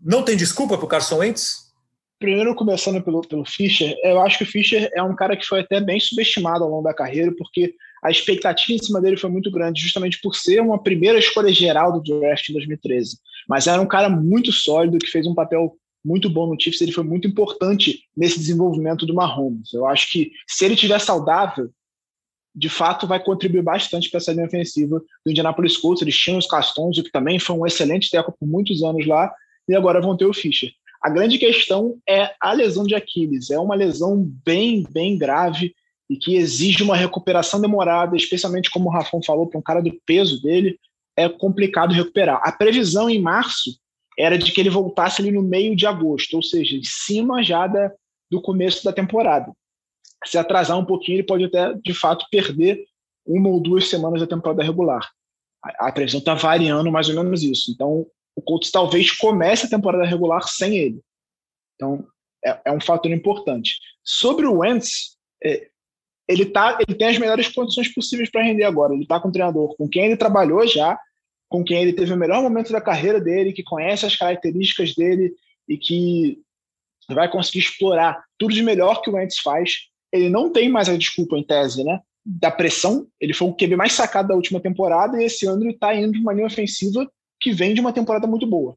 Não 0.00 0.22
tem 0.22 0.36
desculpa 0.36 0.76
para 0.76 0.84
o 0.84 0.88
Carson 0.88 1.18
Wentz? 1.18 1.64
Primeiro, 2.18 2.54
começando 2.54 3.02
pelo, 3.02 3.20
pelo 3.22 3.44
Fischer, 3.44 3.94
eu 4.02 4.20
acho 4.20 4.38
que 4.38 4.44
o 4.44 4.46
Fischer 4.46 4.90
é 4.94 5.02
um 5.02 5.14
cara 5.14 5.36
que 5.36 5.44
foi 5.44 5.60
até 5.60 5.80
bem 5.80 6.00
subestimado 6.00 6.64
ao 6.64 6.70
longo 6.70 6.84
da 6.84 6.94
carreira, 6.94 7.32
porque 7.36 7.74
a 8.02 8.10
expectativa 8.10 8.72
em 8.72 8.82
cima 8.82 9.00
dele 9.00 9.16
foi 9.16 9.30
muito 9.30 9.50
grande, 9.50 9.80
justamente 9.80 10.20
por 10.22 10.34
ser 10.34 10.60
uma 10.60 10.82
primeira 10.82 11.18
escolha 11.18 11.52
geral 11.52 11.92
do 11.92 12.20
draft 12.20 12.48
em 12.48 12.52
2013. 12.52 13.16
Mas 13.48 13.66
era 13.66 13.80
um 13.80 13.86
cara 13.86 14.08
muito 14.08 14.52
sólido, 14.52 14.98
que 14.98 15.10
fez 15.10 15.26
um 15.26 15.34
papel 15.34 15.76
muito 16.04 16.28
bom 16.28 16.46
no 16.46 16.60
Chiefs, 16.60 16.80
ele 16.80 16.92
foi 16.92 17.04
muito 17.04 17.26
importante 17.26 18.02
nesse 18.16 18.38
desenvolvimento 18.38 19.06
do 19.06 19.14
Mahomes. 19.14 19.72
Eu 19.72 19.86
acho 19.86 20.10
que 20.12 20.32
se 20.46 20.64
ele 20.64 20.74
estiver 20.74 21.00
saudável, 21.00 21.70
de 22.54 22.68
fato 22.68 23.06
vai 23.06 23.22
contribuir 23.22 23.62
bastante 23.62 24.10
para 24.10 24.18
essa 24.18 24.32
linha 24.32 24.46
ofensiva 24.46 25.02
do 25.24 25.30
Indianapolis 25.30 25.76
Colts. 25.76 26.02
Eles 26.02 26.16
tinham 26.16 26.38
os 26.38 26.46
Castons, 26.46 27.00
que 27.00 27.10
também 27.10 27.38
foi 27.38 27.56
um 27.56 27.66
excelente 27.66 28.10
teco 28.10 28.32
por 28.38 28.46
muitos 28.46 28.82
anos 28.82 29.06
lá, 29.06 29.32
e 29.68 29.74
agora 29.74 30.00
vão 30.00 30.16
ter 30.16 30.26
o 30.26 30.34
Fischer. 30.34 30.70
A 31.02 31.10
grande 31.10 31.38
questão 31.38 31.98
é 32.08 32.34
a 32.40 32.52
lesão 32.52 32.84
de 32.84 32.94
Aquiles. 32.94 33.50
É 33.50 33.58
uma 33.58 33.74
lesão 33.74 34.24
bem, 34.44 34.86
bem 34.90 35.18
grave 35.18 35.74
e 36.08 36.16
que 36.16 36.36
exige 36.36 36.82
uma 36.82 36.96
recuperação 36.96 37.60
demorada, 37.60 38.16
especialmente 38.16 38.70
como 38.70 38.88
o 38.88 38.92
Rafão 38.92 39.22
falou, 39.22 39.46
para 39.46 39.58
um 39.58 39.62
cara 39.62 39.80
do 39.80 39.92
peso 40.06 40.40
dele, 40.40 40.78
é 41.16 41.28
complicado 41.28 41.94
recuperar. 41.94 42.40
A 42.42 42.52
previsão 42.52 43.08
em 43.08 43.20
março 43.20 43.78
era 44.18 44.38
de 44.38 44.52
que 44.52 44.60
ele 44.60 44.70
voltasse 44.70 45.20
ali 45.20 45.30
no 45.30 45.42
meio 45.42 45.74
de 45.74 45.86
agosto, 45.86 46.34
ou 46.34 46.42
seja, 46.42 46.76
em 46.76 46.84
cima 46.84 47.42
já 47.42 47.66
da, 47.66 47.92
do 48.30 48.40
começo 48.40 48.84
da 48.84 48.92
temporada. 48.92 49.52
Se 50.24 50.38
atrasar 50.38 50.78
um 50.78 50.84
pouquinho, 50.84 51.16
ele 51.16 51.26
pode 51.26 51.44
até, 51.44 51.74
de 51.74 51.92
fato, 51.92 52.26
perder 52.30 52.84
uma 53.26 53.48
ou 53.48 53.60
duas 53.60 53.88
semanas 53.88 54.20
da 54.20 54.26
temporada 54.26 54.62
regular. 54.62 55.10
A, 55.62 55.88
a 55.88 55.92
previsão 55.92 56.18
está 56.18 56.34
variando 56.34 56.90
mais 56.90 57.08
ou 57.08 57.22
menos 57.22 57.42
isso. 57.42 57.70
Então, 57.70 58.06
o 58.36 58.42
Colts 58.42 58.70
talvez 58.70 59.10
comece 59.12 59.66
a 59.66 59.70
temporada 59.70 60.04
regular 60.04 60.42
sem 60.48 60.76
ele. 60.76 61.00
Então, 61.74 62.06
é, 62.44 62.60
é 62.66 62.72
um 62.72 62.80
fator 62.80 63.10
importante. 63.10 63.78
Sobre 64.02 64.46
o 64.46 64.58
Wentz, 64.58 65.16
é, 65.42 65.68
ele, 66.28 66.46
tá, 66.46 66.78
ele 66.86 66.96
tem 66.96 67.08
as 67.08 67.18
melhores 67.18 67.48
condições 67.48 67.92
possíveis 67.92 68.30
para 68.30 68.42
render 68.42 68.64
agora. 68.64 68.94
Ele 68.94 69.02
está 69.02 69.20
com 69.20 69.28
um 69.28 69.32
treinador 69.32 69.76
com 69.76 69.88
quem 69.88 70.06
ele 70.06 70.16
trabalhou 70.16 70.66
já, 70.66 70.98
com 71.48 71.64
quem 71.64 71.82
ele 71.82 71.92
teve 71.92 72.12
o 72.12 72.16
melhor 72.16 72.42
momento 72.42 72.72
da 72.72 72.80
carreira 72.80 73.20
dele, 73.20 73.52
que 73.52 73.62
conhece 73.62 74.06
as 74.06 74.16
características 74.16 74.94
dele 74.94 75.32
e 75.68 75.76
que 75.76 76.38
vai 77.08 77.30
conseguir 77.30 77.60
explorar 77.60 78.24
tudo 78.38 78.54
de 78.54 78.62
melhor 78.62 79.02
que 79.02 79.10
o 79.10 79.14
Wentz 79.14 79.38
faz. 79.38 79.88
Ele 80.12 80.30
não 80.30 80.50
tem 80.50 80.68
mais 80.68 80.88
a 80.88 80.96
desculpa, 80.96 81.36
em 81.36 81.42
tese, 81.44 81.84
né? 81.84 82.00
Da 82.24 82.50
pressão. 82.50 83.06
Ele 83.20 83.34
foi 83.34 83.48
o 83.48 83.54
QB 83.54 83.76
mais 83.76 83.92
sacado 83.92 84.28
da 84.28 84.34
última 84.34 84.60
temporada 84.60 85.20
e 85.20 85.26
esse 85.26 85.46
ano 85.46 85.62
ele 85.62 85.72
está 85.72 85.94
indo 85.94 86.12
de 86.12 86.20
uma 86.20 86.32
linha 86.32 86.46
ofensiva 86.46 87.10
que 87.40 87.52
vem 87.52 87.74
de 87.74 87.80
uma 87.80 87.92
temporada 87.92 88.26
muito 88.26 88.46
boa. 88.46 88.76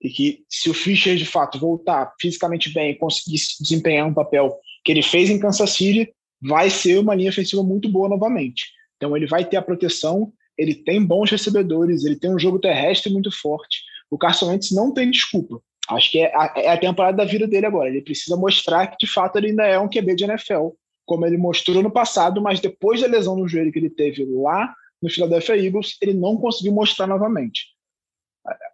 E 0.00 0.10
que, 0.10 0.44
se 0.48 0.68
o 0.68 0.74
Fischer 0.74 1.16
de 1.16 1.24
fato 1.24 1.58
voltar 1.58 2.12
fisicamente 2.20 2.72
bem 2.72 2.90
e 2.90 2.96
conseguir 2.96 3.38
desempenhar 3.60 4.06
um 4.06 4.14
papel 4.14 4.58
que 4.84 4.92
ele 4.92 5.02
fez 5.02 5.30
em 5.30 5.38
Kansas 5.38 5.70
City, 5.70 6.12
vai 6.40 6.68
ser 6.68 6.98
uma 6.98 7.14
linha 7.14 7.30
ofensiva 7.30 7.62
muito 7.62 7.88
boa 7.88 8.08
novamente. 8.08 8.66
Então, 8.96 9.16
ele 9.16 9.26
vai 9.26 9.44
ter 9.44 9.56
a 9.56 9.62
proteção 9.62 10.32
ele 10.56 10.74
tem 10.74 11.04
bons 11.04 11.30
recebedores, 11.30 12.04
ele 12.04 12.16
tem 12.16 12.34
um 12.34 12.38
jogo 12.38 12.58
terrestre 12.58 13.12
muito 13.12 13.30
forte. 13.30 13.82
O 14.10 14.16
Carson 14.16 14.48
Wentz 14.48 14.70
não 14.72 14.92
tem 14.92 15.10
desculpa. 15.10 15.60
Acho 15.88 16.10
que 16.10 16.18
é 16.18 16.34
a, 16.34 16.52
é 16.56 16.68
a 16.68 16.78
temporada 16.78 17.16
da 17.16 17.24
vida 17.24 17.46
dele 17.46 17.66
agora. 17.66 17.88
Ele 17.88 18.02
precisa 18.02 18.36
mostrar 18.36 18.86
que, 18.88 19.06
de 19.06 19.12
fato, 19.12 19.36
ele 19.36 19.48
ainda 19.48 19.64
é 19.64 19.78
um 19.78 19.88
QB 19.88 20.14
de 20.16 20.24
NFL, 20.24 20.70
como 21.04 21.24
ele 21.24 21.36
mostrou 21.36 21.82
no 21.82 21.90
passado, 21.90 22.40
mas 22.40 22.58
depois 22.58 23.00
da 23.00 23.06
lesão 23.06 23.36
no 23.36 23.46
joelho 23.46 23.70
que 23.70 23.78
ele 23.78 23.90
teve 23.90 24.24
lá 24.24 24.74
no 25.00 25.10
Philadelphia 25.10 25.56
Eagles, 25.56 25.96
ele 26.00 26.14
não 26.14 26.36
conseguiu 26.36 26.72
mostrar 26.72 27.06
novamente. 27.06 27.66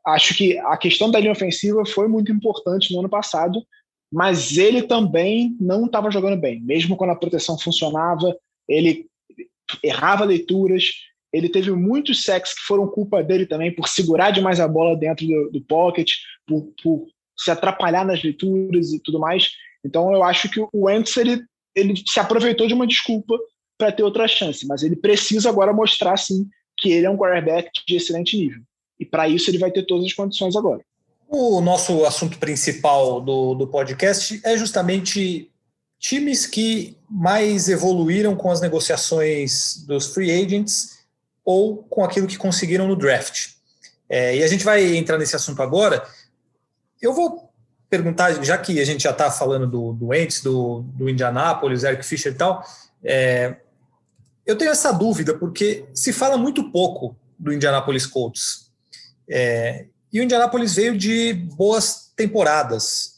Acho 0.07 0.35
que 0.35 0.59
a 0.59 0.77
questão 0.77 1.11
da 1.11 1.21
linha 1.21 1.33
ofensiva 1.33 1.85
foi 1.85 2.09
muito 2.09 2.33
importante 2.33 2.93
no 2.93 3.01
ano 3.01 3.09
passado, 3.09 3.63
mas 4.11 4.57
ele 4.57 4.83
também 4.83 5.57
não 5.61 5.87
estava 5.87 6.11
jogando 6.11 6.41
bem. 6.41 6.61
Mesmo 6.61 6.97
quando 6.97 7.11
a 7.11 7.17
proteção 7.17 7.59
funcionava, 7.59 8.37
ele 8.69 9.07
errava 9.83 10.25
leituras, 10.25 10.91
ele 11.33 11.49
teve 11.49 11.71
muitos 11.73 12.23
sacks 12.25 12.55
que 12.55 12.63
foram 12.63 12.87
culpa 12.87 13.23
dele 13.23 13.47
também 13.47 13.75
por 13.75 13.89
segurar 13.89 14.31
demais 14.31 14.61
a 14.61 14.69
bola 14.69 14.97
dentro 14.97 15.27
do, 15.27 15.51
do 15.51 15.61
pocket, 15.63 16.11
por, 16.47 16.69
por, 16.83 17.07
se 17.37 17.51
atrapalhar 17.51 18.05
nas 18.05 18.23
leituras 18.23 18.93
e 18.93 19.01
tudo 19.01 19.19
mais. 19.19 19.51
Então 19.85 20.13
eu 20.13 20.23
acho 20.23 20.49
que 20.49 20.61
o 20.61 20.69
Wentz 20.75 21.17
ele, 21.17 21.43
ele 21.75 21.95
se 22.07 22.21
aproveitou 22.21 22.67
de 22.67 22.75
uma 22.75 22.87
desculpa 22.87 23.39
para 23.79 23.91
ter 23.91 24.03
outra 24.03 24.29
chance, 24.29 24.67
mas 24.67 24.83
ele 24.83 24.95
precisa 24.95 25.49
agora 25.49 25.73
mostrar 25.73 26.17
sim 26.17 26.47
que 26.79 26.91
ele 26.93 27.07
é 27.07 27.11
um 27.11 27.17
quarterback 27.17 27.71
de 27.87 27.97
excelente 27.97 28.37
nível. 28.37 28.61
E 29.01 29.05
para 29.05 29.29
isso 29.29 29.51
ele 29.51 29.59
vai 29.59 29.71
ter 29.71 29.85
todas 29.85 30.05
as 30.05 30.13
condições 30.13 30.55
agora. 30.55 30.83
O 31.29 31.61
nosso 31.61 32.05
assunto 32.05 32.39
principal 32.39 33.21
do, 33.21 33.55
do 33.55 33.67
podcast 33.67 34.41
é 34.45 34.57
justamente 34.57 35.51
times 35.99 36.47
que 36.47 36.97
mais 37.09 37.69
evoluíram 37.69 38.37
com 38.37 38.51
as 38.51 38.61
negociações 38.61 39.85
dos 39.87 40.13
free 40.13 40.31
agents 40.31 41.02
ou 41.45 41.83
com 41.85 42.05
aquilo 42.05 42.27
que 42.27 42.37
conseguiram 42.37 42.87
no 42.87 42.97
draft. 42.97 43.51
É, 44.09 44.37
e 44.37 44.43
a 44.43 44.47
gente 44.47 44.65
vai 44.65 44.97
entrar 44.97 45.19
nesse 45.19 45.35
assunto 45.35 45.63
agora. 45.63 46.07
Eu 47.01 47.13
vou 47.13 47.51
perguntar, 47.89 48.43
já 48.43 48.57
que 48.57 48.81
a 48.81 48.85
gente 48.85 49.03
já 49.03 49.11
está 49.11 49.31
falando 49.31 49.67
do, 49.67 49.93
do 49.93 50.15
Ents, 50.15 50.43
do, 50.43 50.83
do 50.95 51.09
Indianapolis, 51.09 51.85
Eric 51.85 52.05
Fischer 52.05 52.33
e 52.33 52.35
tal, 52.35 52.65
é, 53.05 53.57
eu 54.47 54.57
tenho 54.57 54.71
essa 54.71 54.93
dúvida, 54.93 55.37
porque 55.37 55.85
se 55.95 56.13
fala 56.13 56.37
muito 56.37 56.71
pouco 56.71 57.17
do 57.39 57.53
Indianapolis 57.53 58.07
Colts. 58.07 58.71
É, 59.29 59.87
e 60.13 60.21
o 60.21 60.23
Indianapolis 60.23 60.75
veio 60.75 60.97
de 60.97 61.33
boas 61.33 62.13
temporadas 62.17 63.13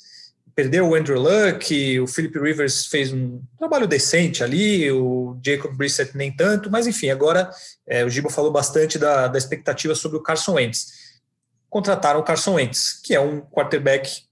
perdeu 0.55 0.89
o 0.89 0.95
Andrew 0.95 1.21
Luck, 1.21 2.01
o 2.01 2.07
Philip 2.07 2.39
Rivers 2.39 2.87
fez 2.87 3.13
um 3.13 3.43
trabalho 3.59 3.87
decente 3.87 4.45
ali, 4.45 4.91
o 4.91 5.39
Jacob 5.45 5.75
Brissett 5.75 6.17
nem 6.17 6.35
tanto, 6.35 6.71
mas 6.71 6.87
enfim, 6.87 7.11
agora 7.11 7.51
é, 7.87 8.05
o 8.05 8.09
Gibo 8.09 8.31
falou 8.31 8.53
bastante 8.53 8.99
da, 8.99 9.27
da 9.27 9.37
expectativa 9.37 9.95
sobre 9.95 10.17
o 10.17 10.23
Carson 10.23 10.55
Wentz. 10.55 10.87
Contrataram 11.69 12.21
o 12.21 12.23
Carson 12.23 12.55
Wentz, 12.55 13.01
que 13.03 13.15
é 13.15 13.21
um 13.21 13.41
quarterback, 13.41 14.23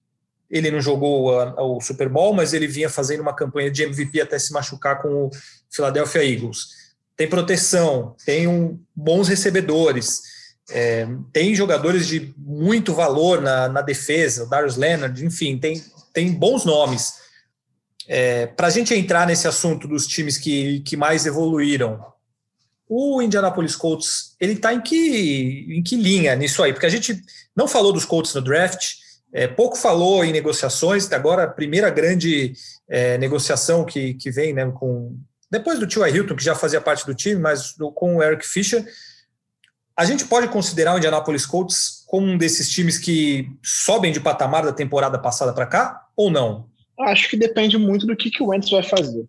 ele 0.48 0.70
não 0.70 0.80
jogou 0.80 1.36
a, 1.38 1.60
o 1.62 1.80
Super 1.80 2.08
Bowl, 2.08 2.32
mas 2.32 2.52
ele 2.52 2.68
vinha 2.68 2.88
fazendo 2.88 3.20
uma 3.20 3.34
campanha 3.34 3.70
de 3.70 3.82
MVP 3.82 4.20
até 4.20 4.38
se 4.38 4.52
machucar 4.52 5.02
com 5.02 5.24
o 5.24 5.30
Philadelphia 5.70 6.24
Eagles. 6.24 6.82
Tem 7.16 7.28
proteção, 7.28 8.14
tem 8.24 8.46
um, 8.46 8.78
bons 8.94 9.26
recebedores, 9.28 10.22
é, 10.70 11.06
tem 11.32 11.54
jogadores 11.54 12.06
de 12.06 12.32
muito 12.38 12.94
valor 12.94 13.40
na, 13.40 13.68
na 13.68 13.82
defesa, 13.82 14.44
o 14.44 14.48
Darius 14.48 14.76
Leonard, 14.76 15.24
enfim, 15.24 15.58
tem 15.58 15.82
tem 16.12 16.32
bons 16.32 16.64
nomes. 16.64 17.14
É, 18.08 18.46
Para 18.46 18.66
a 18.66 18.70
gente 18.70 18.94
entrar 18.94 19.26
nesse 19.26 19.46
assunto 19.46 19.86
dos 19.86 20.06
times 20.06 20.38
que, 20.38 20.80
que 20.80 20.96
mais 20.96 21.26
evoluíram, 21.26 22.12
o 22.94 23.22
Indianapolis 23.22 23.74
Colts, 23.74 24.36
ele 24.38 24.52
está 24.52 24.74
em 24.74 24.80
que, 24.80 25.66
em 25.70 25.82
que 25.82 25.96
linha 25.96 26.36
nisso 26.36 26.62
aí? 26.62 26.74
Porque 26.74 26.84
a 26.84 26.90
gente 26.90 27.22
não 27.56 27.66
falou 27.66 27.90
dos 27.90 28.04
Colts 28.04 28.34
no 28.34 28.42
draft, 28.42 28.96
é, 29.32 29.48
pouco 29.48 29.78
falou 29.78 30.22
em 30.22 30.30
negociações, 30.30 31.10
agora 31.10 31.44
a 31.44 31.48
primeira 31.48 31.88
grande 31.88 32.52
é, 32.86 33.16
negociação 33.16 33.82
que, 33.84 34.12
que 34.14 34.30
vem 34.30 34.52
né, 34.52 34.70
com. 34.72 35.16
Depois 35.50 35.78
do 35.78 35.86
Tio 35.86 36.06
Hilton, 36.06 36.36
que 36.36 36.44
já 36.44 36.54
fazia 36.54 36.82
parte 36.82 37.06
do 37.06 37.14
time, 37.14 37.40
mas 37.40 37.74
do, 37.76 37.90
com 37.90 38.16
o 38.16 38.22
Eric 38.22 38.46
Fischer. 38.46 38.84
A 39.96 40.04
gente 40.04 40.26
pode 40.26 40.48
considerar 40.48 40.94
o 40.94 40.98
Indianapolis 40.98 41.46
Colts 41.46 42.04
como 42.06 42.26
um 42.26 42.36
desses 42.36 42.68
times 42.68 42.98
que 42.98 43.50
sobem 43.62 44.12
de 44.12 44.20
patamar 44.20 44.64
da 44.64 44.72
temporada 44.72 45.18
passada 45.18 45.52
para 45.52 45.66
cá 45.66 46.01
ou 46.16 46.30
não? 46.30 46.66
Acho 47.00 47.28
que 47.28 47.36
depende 47.36 47.76
muito 47.78 48.06
do 48.06 48.16
que, 48.16 48.30
que 48.30 48.42
o 48.42 48.48
Wentz 48.48 48.70
vai 48.70 48.82
fazer. 48.82 49.26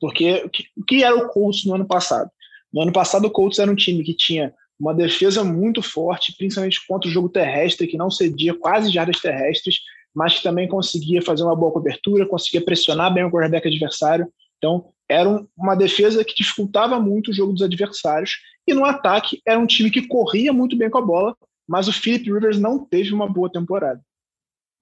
Porque 0.00 0.42
o 0.44 0.50
que, 0.50 0.64
que 0.86 1.02
era 1.02 1.16
o 1.16 1.28
Colts 1.28 1.64
no 1.64 1.74
ano 1.74 1.86
passado? 1.86 2.30
No 2.72 2.82
ano 2.82 2.92
passado, 2.92 3.26
o 3.26 3.30
Colts 3.30 3.58
era 3.58 3.70
um 3.70 3.74
time 3.74 4.04
que 4.04 4.14
tinha 4.14 4.52
uma 4.78 4.94
defesa 4.94 5.42
muito 5.42 5.82
forte, 5.82 6.34
principalmente 6.36 6.86
contra 6.86 7.08
o 7.08 7.12
jogo 7.12 7.28
terrestre, 7.28 7.86
que 7.86 7.96
não 7.96 8.10
cedia 8.10 8.54
quase 8.54 8.90
jardas 8.90 9.20
terrestres, 9.20 9.80
mas 10.14 10.34
que 10.34 10.42
também 10.42 10.68
conseguia 10.68 11.22
fazer 11.22 11.42
uma 11.42 11.56
boa 11.56 11.72
cobertura, 11.72 12.26
conseguia 12.26 12.64
pressionar 12.64 13.12
bem 13.12 13.24
o 13.24 13.30
quarterback 13.30 13.66
adversário. 13.66 14.26
Então, 14.58 14.90
era 15.08 15.44
uma 15.56 15.74
defesa 15.74 16.24
que 16.24 16.34
dificultava 16.34 17.00
muito 17.00 17.30
o 17.30 17.34
jogo 17.34 17.52
dos 17.52 17.62
adversários. 17.62 18.38
E 18.66 18.74
no 18.74 18.84
ataque, 18.84 19.40
era 19.46 19.58
um 19.58 19.66
time 19.66 19.90
que 19.90 20.06
corria 20.06 20.52
muito 20.52 20.76
bem 20.76 20.90
com 20.90 20.98
a 20.98 21.02
bola, 21.02 21.36
mas 21.66 21.88
o 21.88 21.92
Philip 21.92 22.30
Rivers 22.30 22.58
não 22.58 22.84
teve 22.84 23.12
uma 23.12 23.28
boa 23.28 23.50
temporada. 23.50 24.00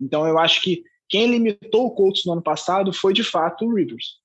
Então, 0.01 0.27
eu 0.27 0.39
acho 0.39 0.61
que 0.61 0.83
quem 1.09 1.27
limitou 1.31 1.87
o 1.87 1.91
Colts 1.91 2.25
no 2.25 2.33
ano 2.33 2.43
passado 2.43 2.93
foi, 2.93 3.13
de 3.13 3.23
fato, 3.23 3.65
o 3.65 3.75
Rivers. 3.75 4.17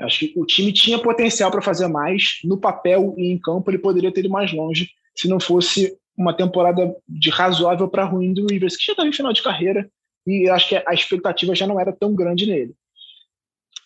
Acho 0.00 0.20
que 0.20 0.32
o 0.36 0.46
time 0.46 0.72
tinha 0.72 0.98
potencial 0.98 1.50
para 1.50 1.62
fazer 1.62 1.88
mais. 1.88 2.38
No 2.44 2.58
papel 2.58 3.14
e 3.16 3.32
em 3.32 3.38
campo, 3.38 3.70
ele 3.70 3.78
poderia 3.78 4.12
ter 4.12 4.20
ido 4.20 4.30
mais 4.30 4.52
longe 4.52 4.90
se 5.14 5.28
não 5.28 5.40
fosse 5.40 5.96
uma 6.16 6.32
temporada 6.32 6.94
de 7.08 7.30
razoável 7.30 7.88
para 7.88 8.04
ruim 8.04 8.32
do 8.32 8.46
Rivers, 8.46 8.76
que 8.76 8.84
já 8.84 8.92
estava 8.92 9.08
em 9.08 9.12
final 9.12 9.32
de 9.32 9.42
carreira 9.42 9.90
e 10.26 10.48
acho 10.48 10.68
que 10.68 10.76
a 10.76 10.92
expectativa 10.92 11.54
já 11.54 11.66
não 11.66 11.80
era 11.80 11.92
tão 11.92 12.14
grande 12.14 12.46
nele. 12.46 12.74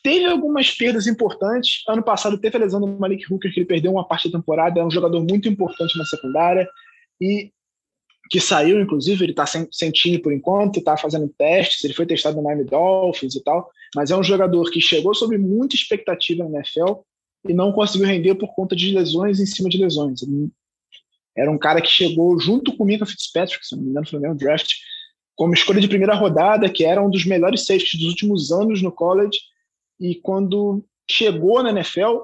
Teve 0.03 0.25
algumas 0.25 0.71
perdas 0.73 1.07
importantes. 1.07 1.85
Ano 1.89 2.03
passado 2.03 2.37
teve 2.37 2.57
a 2.57 2.61
lesão 2.61 2.81
do 2.81 2.89
Malik 2.89 3.33
Hooker, 3.33 3.53
que 3.53 3.61
ele 3.61 3.67
perdeu 3.67 3.93
uma 3.93 4.07
parte 4.07 4.29
da 4.29 4.39
temporada. 4.39 4.81
É 4.81 4.85
um 4.85 4.91
jogador 4.91 5.23
muito 5.23 5.49
importante 5.49 5.97
na 5.97 6.05
secundária. 6.05 6.69
E 7.21 7.53
que 8.33 8.41
saiu, 8.41 8.81
inclusive, 8.81 9.27
ele 9.27 9.33
está 9.33 9.45
sem, 9.45 9.69
sem 9.71 9.91
time 9.91 10.19
por 10.19 10.33
enquanto, 10.33 10.79
está 10.79 10.97
fazendo 10.97 11.29
testes, 11.37 11.85
ele 11.85 11.93
foi 11.93 12.07
testado 12.07 12.39
no 12.39 12.43
Miami 12.43 12.65
Dolphins 12.65 13.35
e 13.35 13.45
tal, 13.45 13.71
mas 13.95 14.11
é 14.11 14.17
um 14.17 14.25
jogador 14.25 14.71
que 14.71 14.81
chegou 14.81 15.15
sob 15.15 15.37
muita 15.37 15.77
expectativa 15.77 16.43
na 16.49 16.61
NFL 16.61 17.03
e 17.47 17.53
não 17.53 17.73
conseguiu 17.73 18.07
render 18.07 18.35
por 18.37 18.55
conta 18.55 18.75
de 18.75 18.91
lesões 18.91 19.39
em 19.39 19.45
cima 19.45 19.69
de 19.69 19.77
lesões. 19.77 20.21
Era 21.37 21.51
um 21.51 21.59
cara 21.59 21.83
que 21.83 21.91
chegou 21.91 22.41
junto 22.41 22.75
com 22.75 22.85
o 22.85 22.87
Mika 22.87 23.05
Fitzpatrick, 23.05 23.67
se 23.67 23.77
não 23.77 23.83
me 23.83 23.91
engano, 23.91 24.09
foi 24.09 24.19
no 24.19 24.35
draft, 24.35 24.71
como 25.37 25.53
escolha 25.53 25.83
de 25.83 25.89
primeira 25.89 26.15
rodada, 26.15 26.71
que 26.71 26.87
era 26.87 27.05
um 27.05 27.11
dos 27.11 27.27
melhores 27.27 27.67
safeties 27.67 28.01
dos 28.01 28.09
últimos 28.09 28.51
anos 28.51 28.81
no 28.81 28.91
college, 28.91 29.39
e 30.01 30.15
quando 30.15 30.83
chegou 31.07 31.63
na 31.63 31.69
NFL, 31.69 32.21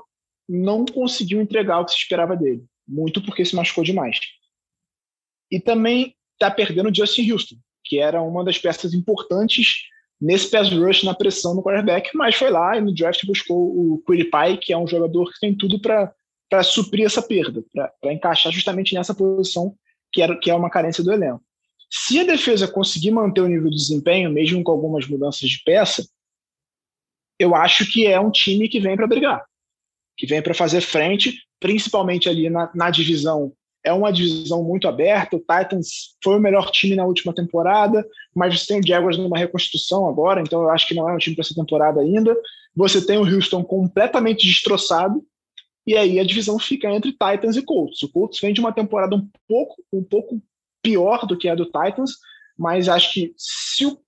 não 0.48 0.86
conseguiu 0.86 1.42
entregar 1.42 1.80
o 1.80 1.84
que 1.84 1.90
se 1.90 1.98
esperava 1.98 2.34
dele, 2.34 2.64
muito 2.88 3.22
porque 3.22 3.44
se 3.44 3.54
machucou 3.54 3.84
demais. 3.84 4.18
E 5.50 5.60
também 5.60 6.14
está 6.34 6.50
perdendo 6.50 6.90
o 6.90 6.94
Justin 6.94 7.30
Houston, 7.32 7.56
que 7.84 7.98
era 7.98 8.20
uma 8.22 8.44
das 8.44 8.58
peças 8.58 8.94
importantes 8.94 9.88
nesse 10.20 10.50
pass 10.50 10.70
rush 10.70 11.04
na 11.04 11.14
pressão 11.14 11.54
no 11.54 11.62
quarterback, 11.62 12.10
mas 12.14 12.34
foi 12.34 12.50
lá 12.50 12.76
e 12.76 12.80
no 12.80 12.94
draft 12.94 13.24
buscou 13.24 13.56
o 13.56 14.02
Pie, 14.06 14.58
que 14.60 14.72
é 14.72 14.78
um 14.78 14.86
jogador 14.86 15.32
que 15.32 15.40
tem 15.40 15.54
tudo 15.54 15.80
para 15.80 16.62
suprir 16.62 17.06
essa 17.06 17.22
perda, 17.22 17.64
para 18.00 18.12
encaixar 18.12 18.52
justamente 18.52 18.94
nessa 18.94 19.14
posição 19.14 19.74
que, 20.12 20.20
era, 20.20 20.36
que 20.38 20.50
é 20.50 20.54
uma 20.54 20.70
carência 20.70 21.04
do 21.04 21.12
elenco. 21.12 21.42
Se 21.90 22.20
a 22.20 22.24
defesa 22.24 22.68
conseguir 22.68 23.10
manter 23.10 23.40
o 23.40 23.48
nível 23.48 23.70
de 23.70 23.76
desempenho, 23.76 24.30
mesmo 24.30 24.62
com 24.62 24.72
algumas 24.72 25.06
mudanças 25.06 25.48
de 25.48 25.62
peça, 25.64 26.06
eu 27.38 27.54
acho 27.54 27.90
que 27.90 28.06
é 28.06 28.18
um 28.20 28.30
time 28.30 28.68
que 28.68 28.80
vem 28.80 28.96
para 28.96 29.06
brigar, 29.06 29.44
que 30.16 30.26
vem 30.26 30.42
para 30.42 30.52
fazer 30.52 30.80
frente, 30.80 31.40
principalmente 31.60 32.28
ali 32.28 32.50
na, 32.50 32.70
na 32.74 32.90
divisão 32.90 33.52
é 33.88 33.92
uma 33.92 34.12
divisão 34.12 34.62
muito 34.62 34.86
aberta. 34.86 35.36
O 35.36 35.40
Titans 35.40 36.14
foi 36.22 36.36
o 36.36 36.40
melhor 36.40 36.70
time 36.70 36.94
na 36.94 37.06
última 37.06 37.34
temporada, 37.34 38.06
mas 38.34 38.60
você 38.60 38.66
tem 38.66 38.80
o 38.80 38.86
Jaguars 38.86 39.16
numa 39.16 39.38
reconstrução 39.38 40.06
agora, 40.06 40.42
então 40.42 40.62
eu 40.62 40.70
acho 40.70 40.86
que 40.86 40.94
não 40.94 41.08
é 41.08 41.14
um 41.14 41.18
time 41.18 41.34
para 41.34 41.42
essa 41.42 41.54
temporada 41.54 42.00
ainda. 42.00 42.36
Você 42.76 43.04
tem 43.04 43.16
o 43.16 43.24
Houston 43.24 43.64
completamente 43.64 44.46
destroçado, 44.46 45.24
e 45.86 45.96
aí 45.96 46.20
a 46.20 46.24
divisão 46.24 46.58
fica 46.58 46.90
entre 46.90 47.12
Titans 47.12 47.56
e 47.56 47.62
Colts. 47.62 48.02
O 48.02 48.12
Colts 48.12 48.38
vem 48.40 48.52
de 48.52 48.60
uma 48.60 48.72
temporada 48.72 49.16
um 49.16 49.26
pouco, 49.48 49.82
um 49.90 50.04
pouco 50.04 50.40
pior 50.82 51.26
do 51.26 51.36
que 51.36 51.48
a 51.48 51.54
do 51.54 51.64
Titans, 51.64 52.12
mas 52.58 52.90
acho 52.90 53.14
que 53.14 53.32
se 53.38 53.86
o, 53.86 53.98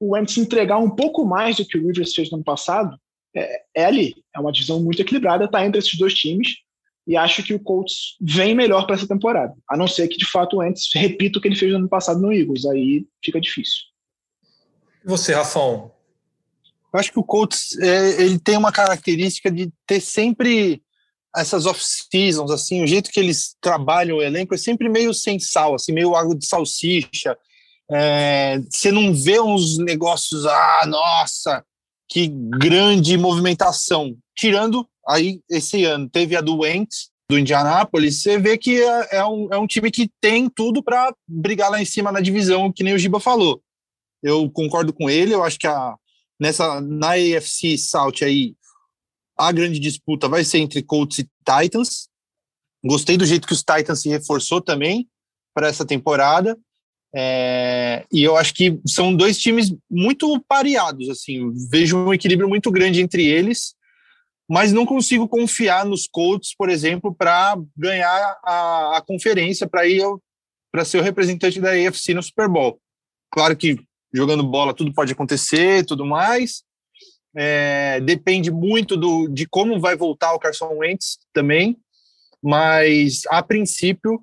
o 0.00 0.14
Wentz 0.14 0.38
entregar 0.38 0.78
um 0.78 0.90
pouco 0.90 1.26
mais 1.26 1.56
do 1.56 1.66
que 1.66 1.76
o 1.76 1.86
Rivers 1.86 2.14
fez 2.14 2.30
no 2.30 2.36
ano 2.36 2.44
passado, 2.44 2.98
é, 3.36 3.62
é 3.76 3.84
ali. 3.84 4.14
É 4.34 4.40
uma 4.40 4.50
divisão 4.50 4.82
muito 4.82 5.02
equilibrada, 5.02 5.44
está 5.44 5.64
entre 5.64 5.78
esses 5.78 5.98
dois 5.98 6.14
times 6.14 6.56
e 7.10 7.16
acho 7.16 7.42
que 7.42 7.52
o 7.52 7.58
Colts 7.58 8.16
vem 8.20 8.54
melhor 8.54 8.86
para 8.86 8.94
essa 8.94 9.08
temporada. 9.08 9.52
A 9.68 9.76
não 9.76 9.88
ser 9.88 10.06
que, 10.06 10.16
de 10.16 10.30
fato, 10.30 10.60
antes 10.60 10.88
repita 10.94 11.40
o 11.40 11.42
que 11.42 11.48
ele 11.48 11.56
fez 11.56 11.72
no 11.72 11.78
ano 11.78 11.88
passado 11.88 12.20
no 12.20 12.32
Eagles. 12.32 12.64
Aí 12.66 13.04
fica 13.20 13.40
difícil. 13.40 13.80
E 15.04 15.08
você, 15.08 15.34
Rafão? 15.34 15.90
Eu 16.94 17.00
acho 17.00 17.10
que 17.10 17.18
o 17.18 17.24
Colts 17.24 17.76
é, 17.80 18.22
ele 18.22 18.38
tem 18.38 18.56
uma 18.56 18.70
característica 18.70 19.50
de 19.50 19.72
ter 19.88 20.00
sempre 20.00 20.80
essas 21.36 21.66
off-seasons, 21.66 22.52
assim, 22.52 22.80
o 22.84 22.86
jeito 22.86 23.10
que 23.10 23.18
eles 23.18 23.56
trabalham 23.60 24.18
o 24.18 24.22
elenco 24.22 24.54
é 24.54 24.58
sempre 24.58 24.88
meio 24.88 25.12
sem 25.12 25.40
sal, 25.40 25.74
assim, 25.74 25.90
meio 25.90 26.14
água 26.14 26.36
de 26.36 26.46
salsicha. 26.46 27.36
É, 27.90 28.60
você 28.70 28.92
não 28.92 29.12
vê 29.12 29.40
uns 29.40 29.78
negócios, 29.78 30.46
ah, 30.46 30.84
nossa, 30.86 31.64
que 32.08 32.28
grande 32.28 33.18
movimentação. 33.18 34.16
Tirando 34.36 34.88
aí 35.10 35.40
esse 35.50 35.84
ano, 35.84 36.08
teve 36.08 36.36
a 36.36 36.40
do 36.40 36.60
do 37.30 37.38
Indianapolis, 37.38 38.22
você 38.22 38.38
vê 38.38 38.58
que 38.58 38.82
é, 38.82 39.18
é, 39.18 39.24
um, 39.24 39.48
é 39.52 39.58
um 39.58 39.66
time 39.66 39.90
que 39.90 40.10
tem 40.20 40.48
tudo 40.48 40.82
para 40.82 41.14
brigar 41.28 41.70
lá 41.70 41.80
em 41.80 41.84
cima 41.84 42.10
na 42.10 42.20
divisão, 42.20 42.72
que 42.72 42.82
nem 42.82 42.92
o 42.92 42.98
Giba 42.98 43.20
falou. 43.20 43.62
Eu 44.22 44.50
concordo 44.50 44.92
com 44.92 45.08
ele, 45.08 45.32
eu 45.32 45.44
acho 45.44 45.58
que 45.58 45.66
a, 45.66 45.94
nessa, 46.40 46.80
na 46.80 47.12
AFC 47.12 47.78
South 47.78 48.22
aí, 48.22 48.54
a 49.38 49.52
grande 49.52 49.78
disputa 49.78 50.28
vai 50.28 50.44
ser 50.44 50.58
entre 50.58 50.82
Colts 50.82 51.20
e 51.20 51.28
Titans. 51.44 52.08
Gostei 52.84 53.16
do 53.16 53.24
jeito 53.24 53.46
que 53.46 53.52
os 53.52 53.62
Titans 53.62 54.02
se 54.02 54.08
reforçou 54.08 54.60
também 54.60 55.08
para 55.54 55.68
essa 55.68 55.84
temporada. 55.84 56.58
É, 57.14 58.06
e 58.12 58.22
eu 58.22 58.36
acho 58.36 58.54
que 58.54 58.80
são 58.86 59.14
dois 59.14 59.38
times 59.38 59.74
muito 59.90 60.40
pareados, 60.48 61.08
assim, 61.08 61.52
vejo 61.68 61.96
um 61.96 62.14
equilíbrio 62.14 62.48
muito 62.48 62.70
grande 62.70 63.00
entre 63.00 63.26
eles, 63.26 63.74
mas 64.50 64.72
não 64.72 64.84
consigo 64.84 65.28
confiar 65.28 65.86
nos 65.86 66.08
Colts, 66.08 66.56
por 66.58 66.68
exemplo, 66.68 67.14
para 67.14 67.56
ganhar 67.76 68.36
a, 68.44 68.96
a 68.96 69.00
conferência, 69.00 69.68
para 69.68 69.86
ir 69.86 70.02
para 70.72 70.84
ser 70.84 70.98
o 70.98 71.02
representante 71.02 71.60
da 71.60 71.70
AFC 71.70 72.12
no 72.14 72.22
Super 72.22 72.48
Bowl. 72.48 72.80
Claro 73.30 73.56
que 73.56 73.78
jogando 74.12 74.42
bola 74.42 74.74
tudo 74.74 74.92
pode 74.92 75.12
acontecer, 75.12 75.86
tudo 75.86 76.04
mais. 76.04 76.64
É, 77.36 78.00
depende 78.00 78.50
muito 78.50 78.96
do, 78.96 79.28
de 79.28 79.46
como 79.46 79.78
vai 79.78 79.96
voltar 79.96 80.32
o 80.32 80.38
Carson 80.40 80.78
Wentz 80.78 81.20
também, 81.32 81.78
mas 82.42 83.22
a 83.28 83.44
princípio 83.44 84.20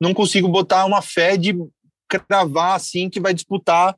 não 0.00 0.14
consigo 0.14 0.48
botar 0.48 0.86
uma 0.86 1.02
fé 1.02 1.36
de 1.36 1.54
cravar 2.08 2.76
assim 2.76 3.10
que 3.10 3.20
vai 3.20 3.34
disputar 3.34 3.94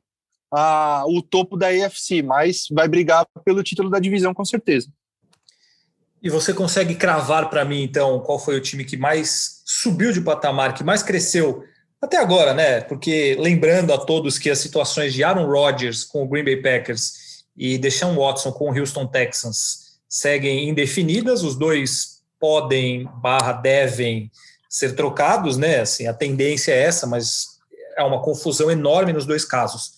a, 0.53 1.05
o 1.07 1.21
topo 1.21 1.55
da 1.55 1.67
AFC, 1.69 2.21
mas 2.21 2.65
vai 2.69 2.89
brigar 2.89 3.25
pelo 3.45 3.63
título 3.63 3.89
da 3.89 3.99
divisão 3.99 4.33
com 4.33 4.43
certeza. 4.43 4.91
E 6.21 6.29
você 6.29 6.53
consegue 6.53 6.95
cravar 6.95 7.49
para 7.49 7.63
mim, 7.63 7.83
então, 7.83 8.19
qual 8.19 8.37
foi 8.37 8.57
o 8.57 8.61
time 8.61 8.83
que 8.83 8.97
mais 8.97 9.61
subiu 9.65 10.11
de 10.11 10.21
patamar, 10.21 10.73
que 10.73 10.83
mais 10.83 11.01
cresceu 11.01 11.63
até 12.01 12.17
agora, 12.17 12.53
né? 12.53 12.81
Porque 12.81 13.35
lembrando 13.39 13.93
a 13.93 13.97
todos 13.97 14.37
que 14.37 14.49
as 14.49 14.59
situações 14.59 15.13
de 15.13 15.23
Aaron 15.23 15.45
Rodgers 15.45 16.03
com 16.03 16.23
o 16.23 16.27
Green 16.27 16.43
Bay 16.43 16.61
Packers 16.61 17.43
e 17.55 17.77
Deshaun 17.77 18.15
Watson 18.15 18.51
com 18.51 18.69
o 18.69 18.77
Houston 18.77 19.05
Texans 19.05 19.99
seguem 20.07 20.69
indefinidas, 20.69 21.43
os 21.43 21.55
dois 21.55 22.21
podem 22.39 23.07
barra 23.21 23.51
devem 23.51 24.31
ser 24.69 24.95
trocados, 24.95 25.57
né? 25.57 25.81
Assim, 25.81 26.07
a 26.07 26.13
tendência 26.13 26.71
é 26.71 26.83
essa, 26.83 27.05
mas 27.05 27.59
há 27.97 28.05
uma 28.05 28.21
confusão 28.21 28.71
enorme 28.71 29.11
nos 29.11 29.25
dois 29.25 29.43
casos. 29.43 29.93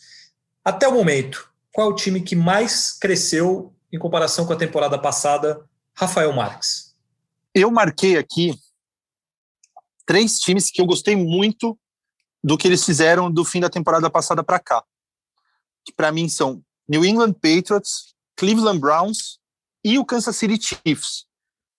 Até 0.66 0.88
o 0.88 0.94
momento, 0.94 1.50
qual 1.72 1.90
é 1.90 1.92
o 1.92 1.96
time 1.96 2.22
que 2.22 2.36
mais 2.36 2.92
cresceu 2.92 3.74
em 3.92 4.00
comparação 4.00 4.46
com 4.46 4.54
a 4.54 4.58
temporada 4.58 4.98
passada? 4.98 5.62
Rafael 6.02 6.34
Marques. 6.34 6.96
Eu 7.54 7.70
marquei 7.70 8.18
aqui 8.18 8.56
três 10.04 10.40
times 10.40 10.72
que 10.72 10.82
eu 10.82 10.86
gostei 10.88 11.16
muito 11.16 11.78
do 12.44 12.58
que 12.58 12.68
eles 12.68 12.84
fizeram 12.84 13.30
do 13.30 13.46
fim 13.46 13.60
da 13.60 13.70
temporada 13.70 14.10
passada 14.10 14.44
para 14.44 14.58
cá. 14.58 14.84
Que 15.86 15.94
para 15.94 16.12
mim 16.12 16.28
são 16.28 16.64
New 16.90 17.06
England 17.06 17.34
Patriots, 17.34 18.16
Cleveland 18.36 18.80
Browns 18.80 19.38
e 19.86 20.00
o 20.00 20.06
Kansas 20.06 20.36
City 20.36 20.60
Chiefs. 20.60 21.28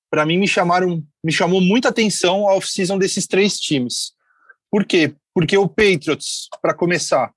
Para 0.09 0.25
mim 0.25 0.39
me 0.39 0.47
chamaram, 0.47 1.05
me 1.25 1.33
chamou 1.33 1.61
muita 1.61 1.89
atenção 1.89 2.49
a 2.49 2.55
off-season 2.55 2.99
desses 2.99 3.27
três 3.27 3.59
times. 3.59 4.13
Por 4.71 4.85
quê? 4.85 5.17
Porque 5.35 5.59
o 5.59 5.67
Patriots, 5.67 6.49
para 6.61 6.75
começar, 6.75 7.33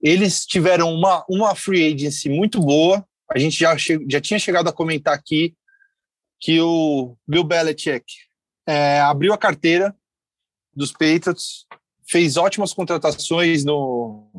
eles 0.00 0.46
tiveram 0.46 0.90
uma, 0.90 1.22
uma 1.28 1.54
free 1.54 1.92
agency 1.92 2.30
muito 2.30 2.60
boa. 2.60 3.06
A 3.30 3.38
gente 3.38 3.58
já, 3.58 3.76
já 3.76 4.22
tinha 4.22 4.38
chegado 4.38 4.68
a 4.68 4.72
comentar 4.72 5.12
aqui 5.12 5.54
que 6.44 6.60
o 6.60 7.16
Bill 7.26 7.42
Belichick 7.42 8.04
é, 8.66 9.00
abriu 9.00 9.32
a 9.32 9.38
carteira 9.38 9.96
dos 10.76 10.92
Patriots, 10.92 11.64
fez 12.06 12.36
ótimas 12.36 12.74
contratações 12.74 13.64
no, 13.64 14.30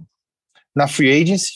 na 0.75 0.87
free 0.87 1.23
agency, 1.23 1.53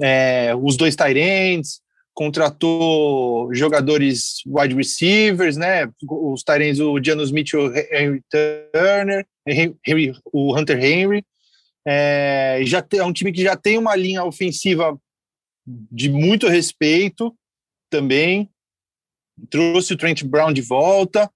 é, 0.00 0.54
os 0.54 0.78
dois 0.78 0.96
Tyrants, 0.96 1.82
contratou 2.14 3.54
jogadores 3.54 4.36
wide 4.46 4.74
receivers, 4.74 5.58
né? 5.58 5.86
Os 6.08 6.42
Tyrants, 6.42 6.80
o 6.80 6.98
Janos 7.04 7.30
Mitchell, 7.30 7.70
Henry 7.92 8.22
Turner, 8.30 9.26
Henry, 9.46 10.14
o 10.32 10.58
Hunter 10.58 10.82
Henry. 10.82 11.22
É, 11.86 12.62
já 12.64 12.82
é 12.94 13.04
um 13.04 13.12
time 13.12 13.30
que 13.30 13.42
já 13.42 13.56
tem 13.56 13.76
uma 13.76 13.94
linha 13.94 14.24
ofensiva 14.24 14.98
de 15.66 16.08
muito 16.08 16.48
respeito 16.48 17.34
também. 17.90 18.48
Trouxe 19.50 19.94
o 19.94 19.96
Trent 19.96 20.24
Brown 20.24 20.52
de 20.52 20.62
volta. 20.62 21.30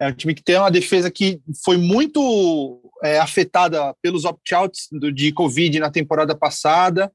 É 0.00 0.08
um 0.08 0.12
time 0.12 0.34
que 0.34 0.42
tem 0.42 0.56
uma 0.56 0.70
defesa 0.70 1.10
que 1.10 1.40
foi 1.64 1.76
muito 1.76 2.90
é, 3.02 3.18
afetada 3.18 3.94
pelos 4.02 4.24
opt-outs 4.24 4.88
de 5.14 5.32
Covid 5.32 5.78
na 5.78 5.90
temporada 5.90 6.34
passada 6.34 7.12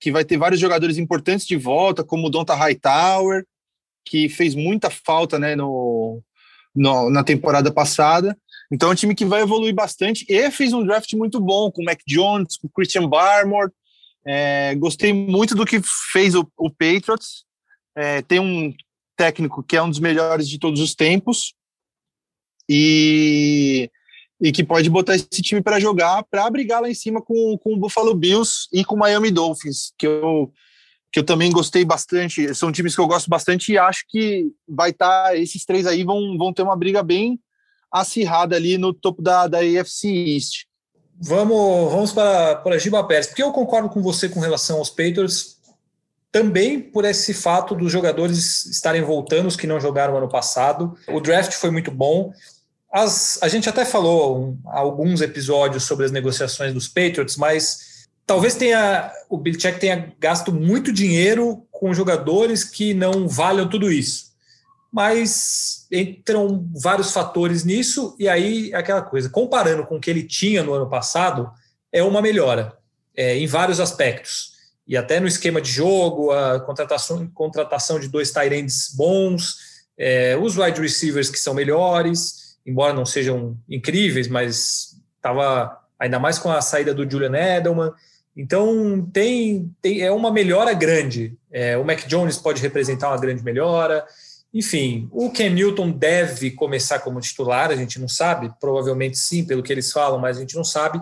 que 0.00 0.12
vai 0.12 0.24
ter 0.24 0.36
vários 0.36 0.60
jogadores 0.60 0.98
importantes 0.98 1.46
de 1.46 1.56
volta, 1.56 2.04
como 2.04 2.26
o 2.26 2.30
Donta 2.30 2.54
Hightower, 2.54 3.44
que 4.04 4.28
fez 4.28 4.54
muita 4.54 4.90
falta 4.90 5.38
né, 5.38 5.56
no, 5.56 6.22
no, 6.74 7.10
na 7.10 7.24
temporada 7.24 7.72
passada. 7.72 8.36
Então 8.70 8.88
é 8.88 8.92
um 8.92 8.96
time 8.96 9.14
que 9.14 9.24
vai 9.24 9.42
evoluir 9.42 9.74
bastante 9.74 10.26
e 10.28 10.50
fez 10.50 10.72
um 10.72 10.84
draft 10.84 11.12
muito 11.14 11.40
bom 11.40 11.70
com 11.70 11.82
o 11.82 11.84
Mac 11.84 12.00
Jones, 12.06 12.56
com 12.56 12.66
o 12.66 12.70
Christian 12.70 13.08
Barmore. 13.08 13.72
É, 14.26 14.74
gostei 14.74 15.12
muito 15.12 15.54
do 15.54 15.64
que 15.64 15.80
fez 16.12 16.34
o, 16.34 16.46
o 16.56 16.70
Patriots. 16.70 17.44
É, 17.96 18.22
tem 18.22 18.40
um 18.40 18.74
técnico 19.16 19.62
que 19.62 19.76
é 19.76 19.82
um 19.82 19.90
dos 19.90 19.98
melhores 19.98 20.48
de 20.48 20.58
todos 20.58 20.80
os 20.80 20.94
tempos. 20.94 21.54
E 22.68 23.90
e 24.40 24.52
que 24.52 24.62
pode 24.62 24.88
botar 24.90 25.14
esse 25.14 25.26
time 25.26 25.62
para 25.62 25.80
jogar, 25.80 26.22
para 26.24 26.48
brigar 26.50 26.82
lá 26.82 26.90
em 26.90 26.94
cima 26.94 27.22
com, 27.22 27.58
com 27.58 27.74
o 27.74 27.78
Buffalo 27.78 28.14
Bills 28.14 28.68
e 28.72 28.84
com 28.84 28.94
o 28.94 28.98
Miami 28.98 29.30
Dolphins, 29.30 29.92
que 29.96 30.06
eu, 30.06 30.52
que 31.10 31.18
eu 31.18 31.24
também 31.24 31.50
gostei 31.50 31.84
bastante. 31.84 32.54
São 32.54 32.70
times 32.70 32.94
que 32.94 33.00
eu 33.00 33.06
gosto 33.06 33.28
bastante 33.30 33.72
e 33.72 33.78
acho 33.78 34.04
que 34.08 34.46
vai 34.68 34.90
estar. 34.90 35.28
Tá, 35.28 35.36
esses 35.36 35.64
três 35.64 35.86
aí 35.86 36.04
vão, 36.04 36.36
vão 36.36 36.52
ter 36.52 36.62
uma 36.62 36.76
briga 36.76 37.02
bem 37.02 37.40
acirrada 37.90 38.56
ali 38.56 38.76
no 38.76 38.92
topo 38.92 39.22
da, 39.22 39.46
da 39.46 39.58
AFC 39.60 40.08
East. 40.08 40.64
Vamos, 41.18 41.90
vamos 41.90 42.12
para, 42.12 42.56
para 42.56 42.78
Giba 42.78 43.02
Pérez, 43.04 43.28
porque 43.28 43.42
eu 43.42 43.50
concordo 43.50 43.88
com 43.88 44.02
você 44.02 44.28
com 44.28 44.38
relação 44.38 44.76
aos 44.76 44.90
Patriots, 44.90 45.55
também 46.30 46.80
por 46.80 47.04
esse 47.04 47.32
fato 47.32 47.74
dos 47.74 47.90
jogadores 47.90 48.66
estarem 48.66 49.02
voltando, 49.02 49.46
os 49.46 49.56
que 49.56 49.66
não 49.66 49.80
jogaram 49.80 50.16
ano 50.16 50.28
passado. 50.28 50.96
O 51.08 51.20
draft 51.20 51.52
foi 51.54 51.70
muito 51.70 51.90
bom. 51.90 52.32
As, 52.92 53.38
a 53.42 53.48
gente 53.48 53.68
até 53.68 53.84
falou 53.84 54.38
um, 54.38 54.58
alguns 54.66 55.20
episódios 55.20 55.84
sobre 55.84 56.06
as 56.06 56.12
negociações 56.12 56.72
dos 56.72 56.88
Patriots, 56.88 57.36
mas 57.36 58.06
talvez 58.26 58.54
tenha 58.54 59.12
o 59.28 59.38
Belichick 59.38 59.78
tenha 59.78 60.12
gasto 60.18 60.52
muito 60.52 60.92
dinheiro 60.92 61.66
com 61.70 61.94
jogadores 61.94 62.64
que 62.64 62.94
não 62.94 63.28
valham 63.28 63.68
tudo 63.68 63.90
isso. 63.90 64.26
Mas 64.92 65.86
entram 65.92 66.68
vários 66.74 67.12
fatores 67.12 67.64
nisso, 67.64 68.16
e 68.18 68.28
aí 68.28 68.72
aquela 68.74 69.02
coisa, 69.02 69.28
comparando 69.28 69.86
com 69.86 69.96
o 69.96 70.00
que 70.00 70.10
ele 70.10 70.22
tinha 70.22 70.62
no 70.62 70.72
ano 70.72 70.88
passado, 70.88 71.50
é 71.92 72.02
uma 72.02 72.22
melhora 72.22 72.76
é, 73.14 73.36
em 73.36 73.46
vários 73.46 73.78
aspectos. 73.78 74.55
E 74.86 74.96
até 74.96 75.18
no 75.18 75.26
esquema 75.26 75.60
de 75.60 75.70
jogo, 75.70 76.30
a 76.30 76.60
contratação, 76.60 77.26
contratação 77.28 77.98
de 77.98 78.08
dois 78.08 78.30
tight 78.30 78.66
bons, 78.96 79.56
é, 79.98 80.36
os 80.36 80.56
wide 80.56 80.80
receivers 80.80 81.28
que 81.28 81.38
são 81.38 81.54
melhores, 81.54 82.56
embora 82.64 82.92
não 82.92 83.04
sejam 83.04 83.56
incríveis, 83.68 84.28
mas 84.28 84.96
estava 85.16 85.76
ainda 85.98 86.18
mais 86.18 86.38
com 86.38 86.50
a 86.50 86.60
saída 86.60 86.94
do 86.94 87.08
Julian 87.10 87.34
Edelman. 87.34 87.90
Então 88.36 89.08
tem, 89.12 89.74
tem 89.80 90.02
é 90.02 90.12
uma 90.12 90.30
melhora 90.30 90.72
grande. 90.74 91.36
É, 91.50 91.76
o 91.76 91.84
Mac 91.84 92.06
Jones 92.06 92.36
pode 92.36 92.60
representar 92.60 93.08
uma 93.08 93.20
grande 93.20 93.42
melhora. 93.42 94.04
Enfim, 94.52 95.08
o 95.10 95.30
Ken 95.30 95.50
Newton 95.50 95.90
deve 95.90 96.50
começar 96.50 97.00
como 97.00 97.20
titular, 97.20 97.70
a 97.70 97.76
gente 97.76 97.98
não 97.98 98.08
sabe, 98.08 98.52
provavelmente 98.60 99.18
sim, 99.18 99.44
pelo 99.44 99.62
que 99.62 99.72
eles 99.72 99.90
falam, 99.90 100.18
mas 100.18 100.36
a 100.36 100.40
gente 100.40 100.54
não 100.54 100.64
sabe. 100.64 101.00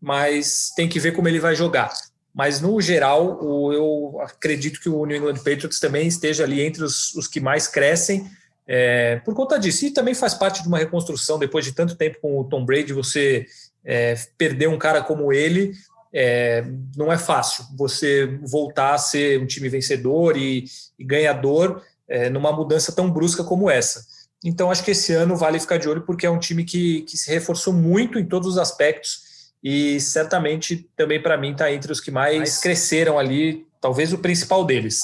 Mas 0.00 0.70
tem 0.76 0.88
que 0.88 1.00
ver 1.00 1.12
como 1.12 1.28
ele 1.28 1.40
vai 1.40 1.54
jogar. 1.54 1.92
Mas 2.34 2.60
no 2.60 2.80
geral, 2.80 3.38
eu 3.72 4.18
acredito 4.22 4.80
que 4.80 4.88
o 4.88 5.04
New 5.04 5.16
England 5.16 5.36
Patriots 5.36 5.78
também 5.78 6.06
esteja 6.06 6.44
ali 6.44 6.62
entre 6.62 6.82
os, 6.82 7.14
os 7.14 7.28
que 7.28 7.40
mais 7.40 7.66
crescem 7.66 8.26
é, 8.66 9.16
por 9.16 9.34
conta 9.34 9.58
disso. 9.58 9.84
E 9.84 9.90
também 9.90 10.14
faz 10.14 10.32
parte 10.32 10.62
de 10.62 10.68
uma 10.68 10.78
reconstrução, 10.78 11.38
depois 11.38 11.64
de 11.64 11.72
tanto 11.72 11.94
tempo 11.94 12.18
com 12.22 12.38
o 12.38 12.44
Tom 12.44 12.64
Brady, 12.64 12.92
você 12.92 13.46
é, 13.84 14.14
perder 14.38 14.68
um 14.68 14.78
cara 14.78 15.02
como 15.02 15.32
ele. 15.32 15.72
É, 16.14 16.64
não 16.96 17.12
é 17.12 17.18
fácil 17.18 17.64
você 17.76 18.38
voltar 18.42 18.94
a 18.94 18.98
ser 18.98 19.40
um 19.40 19.46
time 19.46 19.68
vencedor 19.68 20.36
e, 20.36 20.64
e 20.98 21.04
ganhador 21.04 21.82
é, 22.06 22.28
numa 22.28 22.52
mudança 22.52 22.92
tão 22.92 23.10
brusca 23.10 23.44
como 23.44 23.70
essa. 23.70 24.04
Então 24.44 24.70
acho 24.70 24.84
que 24.84 24.90
esse 24.90 25.12
ano 25.12 25.36
vale 25.36 25.60
ficar 25.60 25.78
de 25.78 25.88
olho 25.88 26.02
porque 26.02 26.26
é 26.26 26.30
um 26.30 26.38
time 26.38 26.64
que, 26.64 27.02
que 27.02 27.16
se 27.16 27.30
reforçou 27.30 27.72
muito 27.72 28.18
em 28.18 28.26
todos 28.26 28.48
os 28.48 28.58
aspectos 28.58 29.31
e 29.62 30.00
certamente 30.00 30.88
também 30.96 31.22
para 31.22 31.36
mim 31.36 31.52
está 31.52 31.72
entre 31.72 31.92
os 31.92 32.00
que 32.00 32.10
mais 32.10 32.58
cresceram 32.58 33.18
ali, 33.18 33.66
talvez 33.80 34.12
o 34.12 34.18
principal 34.18 34.64
deles. 34.64 35.00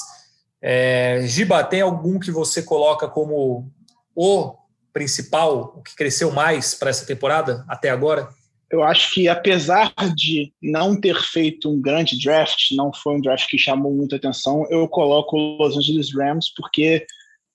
É, 0.61 1.21
Giba, 1.25 1.63
tem 1.63 1.81
algum 1.81 2.19
que 2.19 2.31
você 2.31 2.61
coloca 2.61 3.07
como 3.07 3.71
o 4.13 4.55
principal, 4.91 5.75
o 5.77 5.81
que 5.81 5.95
cresceu 5.95 6.31
mais 6.31 6.73
para 6.73 6.89
essa 6.89 7.05
temporada 7.05 7.63
até 7.67 7.89
agora? 7.89 8.27
Eu 8.69 8.83
acho 8.83 9.11
que 9.13 9.27
apesar 9.27 9.93
de 10.15 10.51
não 10.61 10.99
ter 10.99 11.15
feito 11.15 11.69
um 11.69 11.81
grande 11.81 12.19
draft, 12.21 12.71
não 12.75 12.93
foi 12.93 13.15
um 13.15 13.21
draft 13.21 13.47
que 13.49 13.57
chamou 13.57 13.91
muita 13.91 14.17
atenção, 14.17 14.67
eu 14.69 14.87
coloco 14.87 15.37
o 15.37 15.57
Los 15.57 15.77
Angeles 15.77 16.13
Rams 16.13 16.53
porque 16.55 17.05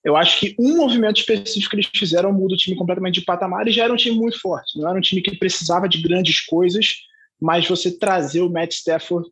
eu 0.05 0.17
acho 0.17 0.39
que 0.39 0.55
um 0.59 0.77
movimento 0.77 1.19
específico 1.19 1.71
que 1.71 1.77
eles 1.77 1.91
fizeram 1.95 2.31
muda 2.31 2.55
o 2.55 2.59
time 2.59 2.77
completamente 2.77 3.21
de 3.21 3.25
patamar 3.25 3.67
e 3.67 3.73
já 3.73 3.85
era 3.85 3.93
um 3.93 3.97
time 3.97 4.17
muito 4.17 4.39
forte. 4.39 4.79
Não 4.79 4.89
era 4.89 4.99
um 4.99 5.01
time 5.01 5.23
que 5.23 5.37
precisava 5.37 5.89
de 5.89 6.03
grandes 6.03 6.45
coisas, 6.45 6.95
mas 7.41 7.67
você 7.67 7.91
trazer 7.91 8.43
o 8.43 8.51
Matt 8.51 8.73
Stafford, 8.73 9.27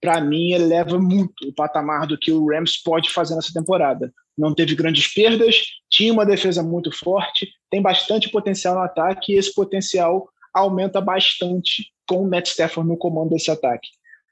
para 0.00 0.20
mim, 0.20 0.52
eleva 0.52 0.98
muito 0.98 1.48
o 1.48 1.54
patamar 1.54 2.08
do 2.08 2.18
que 2.18 2.32
o 2.32 2.44
Rams 2.48 2.82
pode 2.82 3.10
fazer 3.10 3.36
nessa 3.36 3.52
temporada. 3.52 4.12
Não 4.36 4.52
teve 4.52 4.74
grandes 4.74 5.06
perdas, 5.12 5.62
tinha 5.88 6.12
uma 6.12 6.26
defesa 6.26 6.62
muito 6.62 6.90
forte, 6.90 7.48
tem 7.70 7.80
bastante 7.80 8.28
potencial 8.30 8.74
no 8.74 8.80
ataque 8.80 9.32
e 9.32 9.36
esse 9.36 9.54
potencial 9.54 10.28
aumenta 10.52 11.00
bastante 11.00 11.86
com 12.08 12.24
o 12.24 12.28
Matt 12.28 12.48
Stafford 12.48 12.88
no 12.88 12.96
comando 12.96 13.30
desse 13.30 13.50
ataque. 13.50 13.88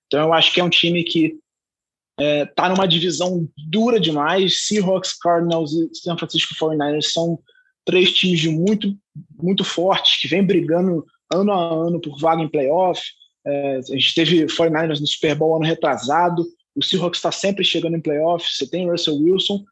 Então 0.07 0.21
eu 0.21 0.33
acho 0.33 0.53
que 0.53 0.61
é 0.61 0.65
um 0.65 0.71
time 0.71 1.05
que 1.05 1.39
é, 2.19 2.45
tá 2.47 2.69
numa 2.69 2.87
divisão 2.87 3.49
dura 3.57 4.01
demais. 4.01 4.67
Seahawks, 4.67 5.17
Cardinals 5.19 5.73
e 5.73 5.89
San 5.95 6.19
Francisco 6.19 6.55
49ers 6.55 7.05
são 7.13 7.39
três 7.85 8.13
times 8.13 8.45
muito, 8.47 8.95
muito 9.41 9.65
fortes 9.65 10.21
que 10.21 10.29
vêm 10.29 10.45
brigando 10.45 11.07
ano 11.33 11.53
a 11.53 11.87
ano 11.87 12.01
por 12.01 12.19
vaga 12.19 12.43
em 12.43 12.49
playoff. 12.49 13.01
É, 13.47 13.77
a 13.77 13.95
gente 13.95 14.15
teve 14.15 14.47
49ers 14.47 15.01
no 15.01 15.07
Super 15.07 15.35
Bowl 15.37 15.57
ano 15.57 15.65
retrasado. 15.65 16.45
O 16.75 16.83
Seahawks 16.83 17.19
está 17.19 17.31
sempre 17.31 17.65
chegando 17.65 17.97
em 17.97 18.01
playoff. 18.01 18.47
Você 18.53 18.69
tem 18.69 18.91
Russell 18.91 19.17
Wilson, 19.17 19.65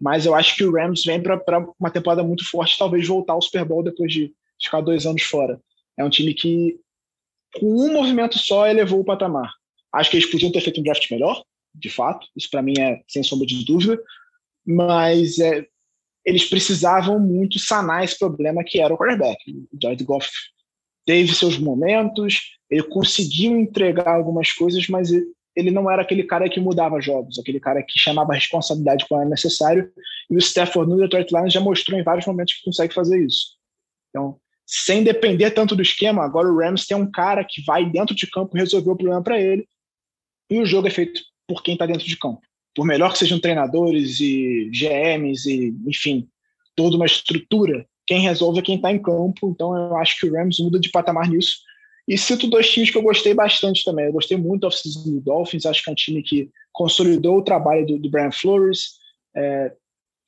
mas 0.00 0.26
eu 0.26 0.34
acho 0.34 0.54
que 0.54 0.64
o 0.64 0.72
Rams 0.72 1.02
vem 1.04 1.22
para 1.22 1.66
uma 1.80 1.90
temporada 1.90 2.22
muito 2.22 2.48
forte, 2.48 2.78
talvez 2.78 3.06
voltar 3.06 3.32
ao 3.32 3.42
Super 3.42 3.64
Bowl 3.64 3.82
depois 3.82 4.12
de 4.12 4.32
ficar 4.62 4.80
dois 4.82 5.06
anos 5.06 5.22
fora. 5.22 5.60
É 5.98 6.04
um 6.04 6.10
time 6.10 6.34
que, 6.34 6.78
com 7.58 7.66
um 7.66 7.92
movimento 7.94 8.38
só, 8.38 8.66
elevou 8.66 9.00
o 9.00 9.04
patamar. 9.04 9.50
Acho 9.92 10.10
que 10.10 10.18
eles 10.18 10.30
podiam 10.30 10.52
ter 10.52 10.60
feito 10.60 10.80
um 10.80 10.82
draft 10.82 11.10
melhor, 11.10 11.42
de 11.78 11.90
fato. 11.90 12.26
Isso 12.36 12.48
para 12.50 12.62
mim 12.62 12.74
é 12.78 13.02
sem 13.08 13.22
sombra 13.22 13.46
de 13.46 13.64
dúvida. 13.64 14.00
Mas 14.64 15.38
é, 15.38 15.66
eles 16.24 16.48
precisavam 16.48 17.20
muito 17.20 17.58
sanar 17.58 18.04
esse 18.04 18.18
problema 18.18 18.64
que 18.64 18.80
era 18.80 18.92
o 18.92 18.98
quarterback. 18.98 19.38
O 19.72 19.78
Jared 19.80 20.02
Goff 20.04 20.28
teve 21.06 21.32
seus 21.34 21.56
momentos, 21.56 22.56
ele 22.68 22.82
conseguiu 22.82 23.56
entregar 23.56 24.08
algumas 24.08 24.50
coisas, 24.52 24.88
mas 24.88 25.10
ele 25.54 25.70
não 25.70 25.88
era 25.88 26.02
aquele 26.02 26.24
cara 26.24 26.48
que 26.48 26.60
mudava 26.60 27.00
jogos, 27.00 27.38
aquele 27.38 27.60
cara 27.60 27.80
que 27.82 27.98
chamava 27.98 28.32
a 28.32 28.34
responsabilidade 28.34 29.06
quando 29.08 29.20
era 29.20 29.30
necessário. 29.30 29.90
E 30.28 30.34
o 30.34 30.38
Stafford 30.38 30.90
no 30.90 30.98
Detroit 30.98 31.30
Lions 31.30 31.52
já 31.52 31.60
mostrou 31.60 31.98
em 31.98 32.02
vários 32.02 32.26
momentos 32.26 32.54
que 32.54 32.64
consegue 32.64 32.92
fazer 32.92 33.24
isso. 33.24 33.56
Então, 34.10 34.38
sem 34.66 35.04
depender 35.04 35.52
tanto 35.52 35.76
do 35.76 35.82
esquema, 35.82 36.24
agora 36.24 36.48
o 36.48 36.58
Rams 36.58 36.86
tem 36.86 36.96
um 36.96 37.08
cara 37.08 37.44
que 37.44 37.62
vai 37.64 37.88
dentro 37.88 38.14
de 38.14 38.28
campo 38.28 38.56
resolver 38.56 38.90
o 38.90 38.96
problema 38.96 39.22
para 39.22 39.40
ele. 39.40 39.66
E 40.50 40.58
o 40.58 40.66
jogo 40.66 40.88
é 40.88 40.90
feito 40.90 41.22
por 41.46 41.62
quem 41.62 41.74
está 41.74 41.86
dentro 41.86 42.06
de 42.06 42.16
campo. 42.16 42.40
Por 42.74 42.86
melhor 42.86 43.12
que 43.12 43.18
sejam 43.18 43.40
treinadores 43.40 44.20
e 44.20 44.70
GMs 44.70 45.48
e, 45.48 45.74
enfim, 45.86 46.28
toda 46.74 46.96
uma 46.96 47.06
estrutura, 47.06 47.86
quem 48.06 48.20
resolve 48.20 48.58
é 48.58 48.62
quem 48.62 48.76
está 48.76 48.92
em 48.92 49.00
campo. 49.00 49.50
Então 49.50 49.76
eu 49.76 49.96
acho 49.96 50.18
que 50.18 50.26
o 50.26 50.32
Rams 50.32 50.58
muda 50.60 50.78
de 50.78 50.90
patamar 50.90 51.28
nisso. 51.28 51.58
E 52.06 52.16
cito 52.16 52.46
dois 52.46 52.70
times 52.70 52.90
que 52.90 52.98
eu 52.98 53.02
gostei 53.02 53.34
bastante 53.34 53.84
também. 53.84 54.06
Eu 54.06 54.12
gostei 54.12 54.36
muito 54.36 54.60
do 54.60 54.66
off-season 54.68 55.10
do 55.10 55.20
Dolphins. 55.20 55.66
Acho 55.66 55.82
que 55.82 55.90
é 55.90 55.92
um 55.92 55.96
time 55.96 56.22
que 56.22 56.50
consolidou 56.72 57.38
o 57.38 57.42
trabalho 57.42 57.86
do, 57.86 57.98
do 57.98 58.10
Brian 58.10 58.30
Flores, 58.30 58.98
é, 59.34 59.72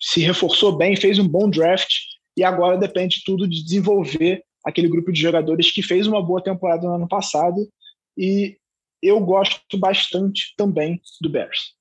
se 0.00 0.20
reforçou 0.20 0.76
bem, 0.76 0.96
fez 0.96 1.18
um 1.18 1.28
bom 1.28 1.48
draft 1.48 1.92
e 2.36 2.42
agora 2.42 2.78
depende 2.78 3.22
tudo 3.24 3.46
de 3.46 3.62
desenvolver 3.62 4.42
aquele 4.64 4.88
grupo 4.88 5.12
de 5.12 5.20
jogadores 5.20 5.70
que 5.70 5.82
fez 5.82 6.06
uma 6.06 6.22
boa 6.22 6.42
temporada 6.42 6.86
no 6.86 6.94
ano 6.94 7.08
passado 7.08 7.68
e 8.16 8.56
eu 9.02 9.20
gosto 9.20 9.78
bastante 9.78 10.54
também 10.56 11.00
do 11.20 11.28
Bears. 11.28 11.74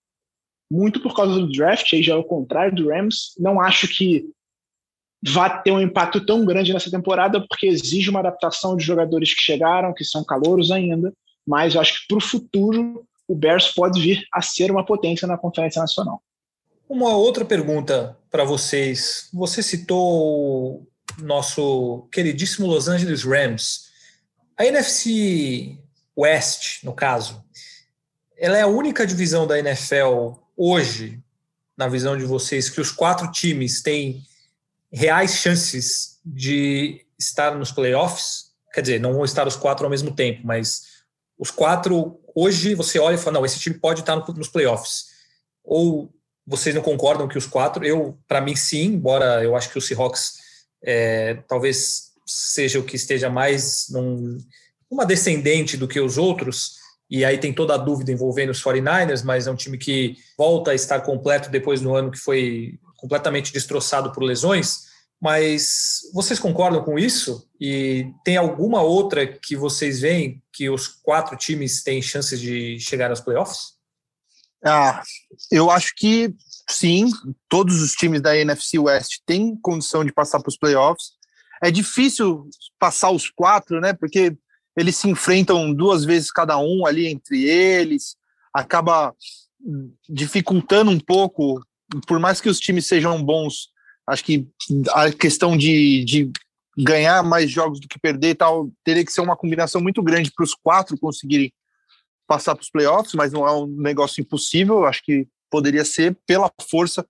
Muito 0.69 0.99
por 0.99 1.15
causa 1.15 1.33
do 1.33 1.51
draft, 1.51 1.93
aí 1.93 2.03
já 2.03 2.13
é 2.13 2.17
o 2.17 2.23
contrário 2.23 2.75
do 2.75 2.89
Rams. 2.89 3.33
Não 3.39 3.59
acho 3.61 3.87
que 3.87 4.29
vá 5.25 5.49
ter 5.49 5.71
um 5.71 5.81
impacto 5.81 6.25
tão 6.25 6.45
grande 6.45 6.73
nessa 6.73 6.91
temporada, 6.91 7.45
porque 7.47 7.67
exige 7.67 8.09
uma 8.09 8.19
adaptação 8.19 8.75
de 8.75 8.83
jogadores 8.83 9.33
que 9.33 9.41
chegaram, 9.41 9.93
que 9.93 10.03
são 10.03 10.23
calouros 10.23 10.71
ainda, 10.71 11.13
mas 11.45 11.75
eu 11.75 11.81
acho 11.81 12.01
que 12.01 12.07
para 12.07 12.17
o 12.17 12.21
futuro 12.21 13.05
o 13.27 13.35
Bears 13.35 13.73
pode 13.73 13.99
vir 13.99 14.25
a 14.31 14.41
ser 14.41 14.71
uma 14.71 14.85
potência 14.85 15.27
na 15.27 15.37
Conferência 15.37 15.81
Nacional. 15.81 16.21
Uma 16.87 17.15
outra 17.15 17.43
pergunta 17.43 18.17
para 18.31 18.45
vocês. 18.45 19.29
Você 19.33 19.61
citou 19.61 20.87
o 21.19 21.21
nosso 21.21 22.07
queridíssimo 22.11 22.67
Los 22.67 22.87
Angeles 22.87 23.23
Rams. 23.23 23.87
A 24.57 24.65
NFC 24.65 25.77
West, 26.17 26.83
no 26.83 26.93
caso, 26.93 27.43
ela 28.37 28.57
é 28.57 28.61
a 28.61 28.67
única 28.67 29.05
divisão 29.05 29.45
da 29.45 29.59
NFL 29.59 30.33
hoje, 30.55 31.21
na 31.77 31.87
visão 31.87 32.17
de 32.17 32.25
vocês, 32.25 32.69
que 32.69 32.81
os 32.81 32.91
quatro 32.91 33.31
times 33.31 33.81
têm 33.81 34.23
reais 34.91 35.35
chances 35.35 36.19
de 36.25 37.05
estar 37.19 37.55
nos 37.55 37.71
playoffs? 37.71 38.47
Quer 38.73 38.81
dizer, 38.81 38.99
não 38.99 39.13
vão 39.13 39.25
estar 39.25 39.47
os 39.47 39.55
quatro 39.55 39.85
ao 39.85 39.89
mesmo 39.89 40.13
tempo, 40.13 40.41
mas 40.43 40.97
os 41.37 41.51
quatro, 41.51 42.19
hoje 42.35 42.73
você 42.73 42.99
olha 42.99 43.15
e 43.15 43.17
fala, 43.17 43.39
não, 43.39 43.45
esse 43.45 43.59
time 43.59 43.77
pode 43.77 43.99
estar 43.99 44.15
nos 44.15 44.49
playoffs. 44.49 45.05
Ou 45.63 46.11
vocês 46.45 46.73
não 46.73 46.81
concordam 46.81 47.27
que 47.27 47.37
os 47.37 47.45
quatro? 47.45 47.85
Eu, 47.85 48.17
para 48.27 48.41
mim, 48.41 48.55
sim, 48.55 48.85
embora 48.85 49.43
eu 49.43 49.55
acho 49.55 49.69
que 49.69 49.77
o 49.77 49.81
Seahawks 49.81 50.37
é, 50.81 51.35
talvez 51.47 52.13
seja 52.25 52.79
o 52.79 52.83
que 52.83 52.95
esteja 52.95 53.29
mais 53.29 53.87
num, 53.89 54.37
uma 54.89 55.05
descendente 55.05 55.77
do 55.77 55.87
que 55.87 55.99
os 55.99 56.17
outros, 56.17 56.75
e 57.09 57.23
aí 57.23 57.37
tem 57.37 57.53
toda 57.53 57.73
a 57.73 57.77
dúvida 57.77 58.11
envolvendo 58.11 58.49
os 58.49 58.61
49ers, 58.61 59.23
mas 59.23 59.47
é 59.47 59.51
um 59.51 59.55
time 59.55 59.77
que 59.77 60.17
volta 60.37 60.71
a 60.71 60.75
estar 60.75 61.01
completo 61.01 61.49
depois 61.49 61.81
do 61.81 61.95
ano 61.95 62.11
que 62.11 62.17
foi 62.17 62.79
completamente 62.97 63.53
destroçado 63.53 64.11
por 64.11 64.23
lesões. 64.23 64.87
Mas 65.19 66.01
vocês 66.13 66.37
concordam 66.37 66.83
com 66.83 66.99
isso? 66.99 67.49
E 67.59 68.11
tem 68.23 68.37
alguma 68.37 68.81
outra 68.81 69.25
que 69.25 69.55
vocês 69.55 69.99
veem 69.99 70.43
que 70.53 70.69
os 70.69 70.87
quatro 70.87 71.35
times 71.35 71.81
têm 71.81 72.01
chances 72.01 72.39
de 72.39 72.79
chegar 72.79 73.09
aos 73.09 73.21
playoffs? 73.21 73.77
Ah, 74.63 75.01
eu 75.51 75.71
acho 75.71 75.93
que 75.95 76.33
sim, 76.69 77.09
todos 77.49 77.81
os 77.81 77.93
times 77.93 78.21
da 78.21 78.37
NFC 78.37 78.77
West 78.77 79.19
têm 79.25 79.55
condição 79.55 80.03
de 80.03 80.13
passar 80.13 80.39
para 80.39 80.49
os 80.49 80.57
playoffs. 80.57 81.11
É 81.63 81.71
difícil 81.71 82.47
passar 82.77 83.09
os 83.09 83.29
quatro, 83.29 83.79
né? 83.79 83.93
Porque 83.93 84.37
eles 84.77 84.95
se 84.95 85.09
enfrentam 85.09 85.73
duas 85.73 86.05
vezes 86.05 86.31
cada 86.31 86.57
um 86.59 86.85
ali 86.85 87.07
entre 87.07 87.43
eles, 87.43 88.15
acaba 88.53 89.13
dificultando 90.07 90.91
um 90.91 90.99
pouco, 90.99 91.61
por 92.07 92.19
mais 92.19 92.39
que 92.39 92.47
os 92.47 92.59
times 92.59 92.85
sejam 92.85 93.21
bons, 93.21 93.69
acho 94.07 94.23
que 94.23 94.47
a 94.93 95.11
questão 95.11 95.57
de, 95.57 96.05
de 96.05 96.31
ganhar 96.77 97.23
mais 97.23 97.49
jogos 97.49 97.79
do 97.79 97.87
que 97.87 97.99
perder 97.99 98.29
e 98.29 98.35
tal, 98.35 98.71
teria 98.83 99.03
que 99.03 99.11
ser 99.11 99.21
uma 99.21 99.35
combinação 99.35 99.81
muito 99.81 100.03
grande 100.03 100.31
para 100.31 100.43
os 100.43 100.53
quatro 100.53 100.97
conseguirem 100.97 101.51
passar 102.27 102.53
para 102.55 102.61
os 102.61 102.69
playoffs, 102.69 103.13
mas 103.15 103.31
não 103.31 103.47
é 103.47 103.51
um 103.51 103.65
negócio 103.65 104.21
impossível. 104.21 104.85
Acho 104.85 105.01
que 105.03 105.27
poderia 105.49 105.83
ser 105.83 106.15
pela 106.27 106.51
força 106.69 107.05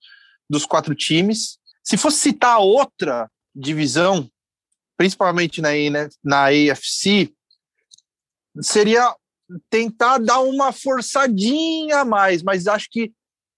dos 0.49 0.65
quatro 0.65 0.95
times. 0.95 1.57
Se 1.83 1.97
fosse 1.97 2.17
citar 2.19 2.59
outra 2.59 3.29
divisão, 3.53 4.29
principalmente 4.95 5.61
na, 5.61 5.69
na 6.23 6.45
AFC, 6.45 7.33
seria 8.61 9.15
tentar 9.69 10.17
dar 10.17 10.39
uma 10.39 10.71
forçadinha 10.71 11.99
a 11.99 12.05
mais, 12.05 12.43
mas 12.43 12.67
acho 12.67 12.87
que 12.89 13.11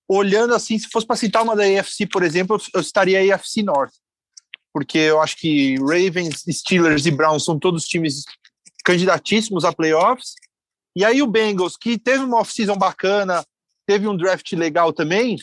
olhando 0.07 0.55
assim, 0.55 0.77
se 0.77 0.87
fosse 0.91 1.05
para 1.05 1.15
citar 1.15 1.43
uma 1.43 1.55
da 1.55 1.63
AFC, 1.63 2.07
por 2.07 2.23
exemplo, 2.23 2.59
eu 2.73 2.81
estaria 2.81 3.19
a 3.19 3.35
AFC 3.35 3.61
North, 3.61 3.93
porque 4.73 4.97
eu 4.97 5.21
acho 5.21 5.37
que 5.37 5.75
Ravens, 5.77 6.43
Steelers 6.49 7.05
e 7.05 7.11
Browns 7.11 7.45
são 7.45 7.59
todos 7.59 7.85
times 7.85 8.23
candidatíssimos 8.83 9.65
a 9.65 9.73
playoffs, 9.73 10.33
e 10.95 11.05
aí 11.05 11.21
o 11.21 11.27
Bengals, 11.27 11.77
que 11.77 11.97
teve 11.97 12.23
uma 12.23 12.39
off-season 12.39 12.75
bacana, 12.75 13.43
teve 13.87 14.07
um 14.07 14.17
draft 14.17 14.51
legal 14.53 14.91
também, 14.91 15.37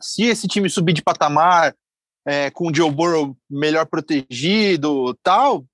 se 0.00 0.24
esse 0.24 0.46
time 0.46 0.68
subir 0.68 0.92
de 0.92 1.02
patamar, 1.02 1.74
é, 2.24 2.50
com 2.50 2.68
o 2.68 2.74
Joe 2.74 2.90
Burrow 2.90 3.36
melhor 3.50 3.86
protegido 3.86 5.14
tal, 5.22 5.64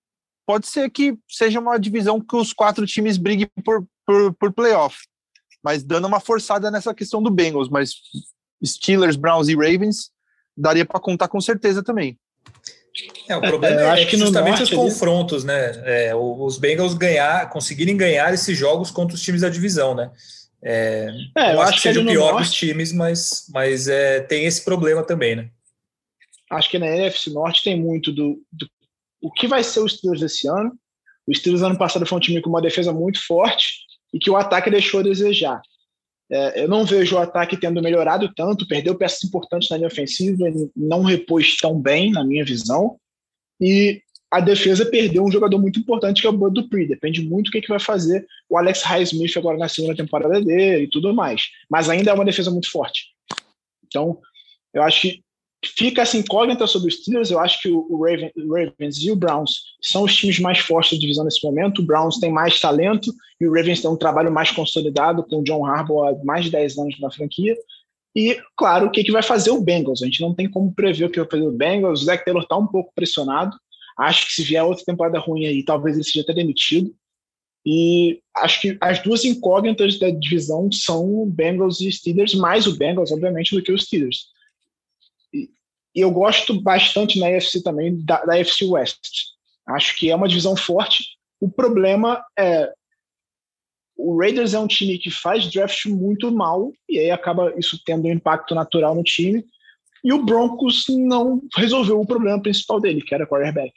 pode 0.48 0.66
ser 0.66 0.88
que 0.88 1.14
seja 1.28 1.60
uma 1.60 1.78
divisão 1.78 2.18
que 2.18 2.34
os 2.34 2.54
quatro 2.54 2.86
times 2.86 3.18
briguem 3.18 3.50
por, 3.62 3.86
por, 4.06 4.32
por 4.32 4.50
playoff. 4.50 4.96
Mas 5.62 5.82
dando 5.82 6.06
uma 6.06 6.20
forçada 6.20 6.70
nessa 6.70 6.94
questão 6.94 7.22
do 7.22 7.30
Bengals, 7.30 7.68
mas 7.68 7.92
Steelers, 8.64 9.14
Browns 9.14 9.48
e 9.48 9.54
Ravens 9.54 10.10
daria 10.56 10.86
para 10.86 10.98
contar 10.98 11.28
com 11.28 11.38
certeza 11.38 11.82
também. 11.82 12.18
É, 13.28 13.36
o 13.36 13.42
problema 13.42 13.98
é, 13.98 14.02
é, 14.02 14.06
que 14.06 14.16
justamente 14.16 14.62
os 14.62 14.70
confrontos, 14.70 15.44
né? 15.44 15.72
É, 15.84 16.16
os 16.16 16.56
Bengals 16.56 16.94
ganhar, 16.94 17.50
conseguirem 17.50 17.94
ganhar 17.94 18.32
esses 18.32 18.56
jogos 18.56 18.90
contra 18.90 19.14
os 19.14 19.20
times 19.20 19.42
da 19.42 19.50
divisão, 19.50 19.94
né? 19.94 20.10
É, 20.62 21.10
é 21.36 21.54
eu 21.54 21.60
acho 21.60 21.74
que 21.74 21.82
seja 21.82 22.00
o 22.00 22.06
pior 22.06 22.32
norte, 22.32 22.46
dos 22.46 22.54
times, 22.54 22.90
mas, 22.94 23.44
mas 23.52 23.86
é, 23.86 24.20
tem 24.20 24.46
esse 24.46 24.64
problema 24.64 25.02
também, 25.02 25.36
né? 25.36 25.50
Acho 26.50 26.70
que 26.70 26.78
na 26.78 26.86
NFC 26.86 27.28
Norte 27.28 27.62
tem 27.62 27.78
muito 27.78 28.10
do, 28.10 28.42
do 28.50 28.66
o 29.20 29.32
que 29.32 29.46
vai 29.46 29.62
ser 29.62 29.80
o 29.80 29.88
Steelers 29.88 30.22
esse 30.22 30.48
ano. 30.48 30.72
O 31.26 31.34
Steelers 31.34 31.62
ano 31.62 31.78
passado 31.78 32.06
foi 32.06 32.16
um 32.16 32.20
time 32.20 32.40
com 32.40 32.48
uma 32.48 32.62
defesa 32.62 32.92
muito 32.92 33.24
forte 33.26 33.80
e 34.12 34.18
que 34.18 34.30
o 34.30 34.36
ataque 34.36 34.70
deixou 34.70 35.00
a 35.00 35.02
desejar. 35.02 35.60
É, 36.30 36.62
eu 36.62 36.68
não 36.68 36.84
vejo 36.84 37.16
o 37.16 37.18
ataque 37.18 37.56
tendo 37.56 37.82
melhorado 37.82 38.32
tanto, 38.34 38.68
perdeu 38.68 38.94
peças 38.94 39.24
importantes 39.24 39.68
na 39.70 39.76
linha 39.76 39.88
ofensiva, 39.88 40.44
não 40.76 41.02
repôs 41.02 41.56
tão 41.56 41.80
bem, 41.80 42.10
na 42.10 42.24
minha 42.24 42.44
visão. 42.44 42.98
E 43.60 44.02
a 44.30 44.40
defesa 44.40 44.84
perdeu 44.84 45.24
um 45.24 45.30
jogador 45.30 45.58
muito 45.58 45.78
importante, 45.80 46.20
que 46.20 46.26
é 46.26 46.30
o 46.30 46.36
Bud 46.36 46.54
Dupree. 46.60 46.86
Depende 46.86 47.22
muito 47.22 47.46
do 47.46 47.52
que, 47.52 47.62
que 47.62 47.68
vai 47.68 47.80
fazer 47.80 48.26
o 48.48 48.58
Alex 48.58 48.82
Highsmith 48.82 49.36
agora 49.36 49.56
na 49.56 49.68
segunda 49.68 49.96
temporada 49.96 50.40
dele 50.40 50.84
e 50.84 50.90
tudo 50.90 51.14
mais. 51.14 51.44
Mas 51.68 51.88
ainda 51.88 52.10
é 52.10 52.14
uma 52.14 52.24
defesa 52.24 52.50
muito 52.50 52.70
forte. 52.70 53.06
Então, 53.86 54.20
eu 54.74 54.82
acho 54.82 55.00
que 55.00 55.22
fica 55.64 56.02
essa 56.02 56.16
incógnita 56.16 56.66
sobre 56.66 56.88
os 56.88 56.96
Steelers. 56.96 57.30
Eu 57.30 57.38
acho 57.38 57.60
que 57.60 57.68
o 57.68 58.02
Ravens 58.02 58.98
e 58.98 59.10
o 59.10 59.16
Browns 59.16 59.62
são 59.82 60.04
os 60.04 60.14
times 60.14 60.38
mais 60.38 60.58
fortes 60.58 60.96
da 60.96 61.00
divisão 61.00 61.24
nesse 61.24 61.44
momento. 61.44 61.80
O 61.82 61.84
Browns 61.84 62.18
tem 62.18 62.30
mais 62.30 62.60
talento 62.60 63.12
e 63.40 63.46
o 63.46 63.52
Ravens 63.52 63.80
tem 63.80 63.90
um 63.90 63.96
trabalho 63.96 64.32
mais 64.32 64.50
consolidado 64.50 65.24
com 65.24 65.40
o 65.40 65.44
John 65.44 65.66
Harbaugh 65.66 66.08
há 66.08 66.24
mais 66.24 66.44
de 66.44 66.50
10 66.50 66.78
anos 66.78 67.00
na 67.00 67.10
franquia. 67.10 67.56
E, 68.14 68.40
claro, 68.56 68.86
o 68.86 68.90
que, 68.90 69.04
que 69.04 69.12
vai 69.12 69.22
fazer 69.22 69.50
o 69.50 69.60
Bengals? 69.60 70.02
A 70.02 70.06
gente 70.06 70.20
não 70.20 70.34
tem 70.34 70.50
como 70.50 70.72
prever 70.72 71.04
o 71.04 71.10
que 71.10 71.20
vai 71.20 71.28
fazer 71.28 71.46
o 71.46 71.52
Bengals. 71.52 72.02
O 72.02 72.04
Zach 72.04 72.24
Taylor 72.24 72.42
está 72.42 72.56
um 72.56 72.66
pouco 72.66 72.92
pressionado. 72.94 73.56
Acho 73.98 74.26
que 74.26 74.32
se 74.32 74.42
vier 74.42 74.62
outra 74.62 74.84
temporada 74.84 75.18
ruim 75.18 75.46
aí, 75.46 75.64
talvez 75.64 75.96
ele 75.96 76.04
seja 76.04 76.22
até 76.22 76.32
demitido. 76.32 76.94
E 77.66 78.20
acho 78.36 78.60
que 78.60 78.78
as 78.80 79.02
duas 79.02 79.24
incógnitas 79.24 79.98
da 79.98 80.08
divisão 80.10 80.70
são 80.72 81.26
Bengals 81.26 81.80
e 81.80 81.90
Steelers, 81.90 82.34
mais 82.34 82.66
o 82.66 82.76
Bengals, 82.76 83.12
obviamente, 83.12 83.54
do 83.54 83.62
que 83.62 83.72
os 83.72 83.84
Steelers. 83.84 84.26
E, 85.94 86.00
eu 86.00 86.10
gosto 86.10 86.60
bastante 86.60 87.18
na 87.18 87.28
AFC 87.28 87.62
também, 87.62 87.96
da, 88.04 88.24
da 88.24 88.34
West. 88.34 89.00
Acho 89.68 89.96
que 89.96 90.10
é 90.10 90.16
uma 90.16 90.28
divisão 90.28 90.56
forte. 90.56 91.04
O 91.40 91.50
problema 91.50 92.24
é 92.38 92.72
o 93.98 94.16
Raiders 94.16 94.54
é 94.54 94.58
um 94.60 94.68
time 94.68 94.96
que 94.96 95.10
faz 95.10 95.50
draft 95.50 95.86
muito 95.86 96.30
mal 96.30 96.72
e 96.88 97.00
aí 97.00 97.10
acaba 97.10 97.52
isso 97.58 97.80
tendo 97.84 98.06
um 98.06 98.12
impacto 98.12 98.54
natural 98.54 98.94
no 98.94 99.02
time. 99.02 99.44
E 100.04 100.12
o 100.12 100.24
Broncos 100.24 100.84
não 100.88 101.42
resolveu 101.56 102.00
o 102.00 102.06
problema 102.06 102.40
principal 102.40 102.80
dele, 102.80 103.02
que 103.02 103.12
era 103.12 103.26
quarterback. 103.26 103.72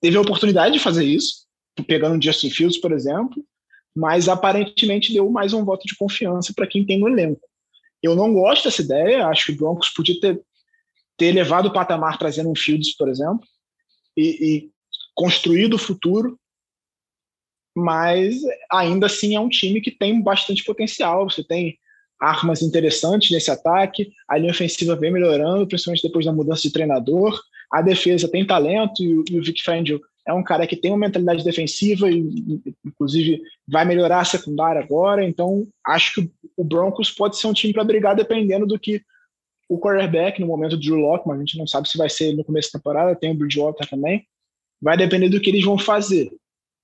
Teve 0.00 0.16
a 0.16 0.22
oportunidade 0.22 0.72
de 0.72 0.80
fazer 0.80 1.04
isso, 1.04 1.44
pegando 1.86 2.18
o 2.18 2.22
Justin 2.22 2.48
Fields, 2.48 2.78
por 2.78 2.90
exemplo, 2.90 3.44
mas 3.94 4.30
aparentemente 4.30 5.12
deu 5.12 5.28
mais 5.30 5.52
um 5.52 5.62
voto 5.62 5.86
de 5.86 5.94
confiança 5.96 6.54
para 6.56 6.66
quem 6.66 6.84
tem 6.84 6.98
no 6.98 7.08
elenco. 7.08 7.46
Eu 8.02 8.16
não 8.16 8.32
gosto 8.32 8.64
dessa 8.64 8.80
ideia, 8.80 9.26
acho 9.26 9.46
que 9.46 9.52
o 9.52 9.56
Broncos 9.56 9.90
podia 9.90 10.18
ter, 10.18 10.40
ter 11.16 11.32
levado 11.32 11.66
o 11.66 11.72
patamar 11.72 12.18
trazendo 12.18 12.50
um 12.50 12.54
Fields, 12.54 12.94
por 12.96 13.08
exemplo, 13.08 13.46
e, 14.16 14.56
e 14.56 14.70
construído 15.14 15.74
o 15.74 15.78
futuro, 15.78 16.38
mas 17.76 18.36
ainda 18.70 19.06
assim 19.06 19.34
é 19.34 19.40
um 19.40 19.48
time 19.48 19.80
que 19.80 19.90
tem 19.90 20.22
bastante 20.22 20.64
potencial. 20.64 21.28
Você 21.28 21.44
tem 21.44 21.78
armas 22.18 22.62
interessantes 22.62 23.30
nesse 23.30 23.50
ataque, 23.50 24.10
a 24.26 24.38
linha 24.38 24.50
ofensiva 24.50 24.96
vem 24.96 25.12
melhorando, 25.12 25.66
principalmente 25.66 26.02
depois 26.02 26.24
da 26.24 26.32
mudança 26.32 26.62
de 26.62 26.72
treinador. 26.72 27.38
A 27.70 27.82
defesa 27.82 28.28
tem 28.28 28.46
talento 28.46 29.02
e 29.02 29.36
o, 29.36 29.42
Vic 29.42 29.62
Fangio 29.62 30.00
é 30.26 30.32
um 30.32 30.42
cara 30.42 30.66
que 30.66 30.76
tem 30.76 30.90
uma 30.90 30.98
mentalidade 30.98 31.44
defensiva 31.44 32.10
e, 32.10 32.18
inclusive, 32.84 33.42
vai 33.68 33.84
melhorar 33.84 34.20
a 34.20 34.24
secundária 34.24 34.80
agora. 34.80 35.24
Então, 35.24 35.68
acho 35.86 36.14
que 36.14 36.30
o 36.56 36.64
Broncos 36.64 37.10
pode 37.10 37.36
ser 37.36 37.46
um 37.46 37.52
time 37.52 37.72
para 37.72 37.84
brigar 37.84 38.16
dependendo 38.16 38.66
do 38.66 38.78
que 38.78 39.02
o 39.68 39.78
quarterback, 39.78 40.40
no 40.40 40.46
momento 40.46 40.76
do 40.76 40.80
Drew 40.80 40.96
Locke, 40.96 41.26
mas 41.26 41.36
a 41.36 41.40
gente 41.40 41.58
não 41.58 41.66
sabe 41.66 41.88
se 41.88 41.98
vai 41.98 42.08
ser 42.08 42.34
no 42.34 42.44
começo 42.44 42.70
da 42.72 42.78
temporada, 42.78 43.16
tem 43.16 43.32
o 43.32 43.34
Bridgewater 43.34 43.88
também. 43.88 44.26
Vai 44.80 44.96
depender 44.96 45.28
do 45.28 45.40
que 45.40 45.50
eles 45.50 45.64
vão 45.64 45.78
fazer 45.78 46.30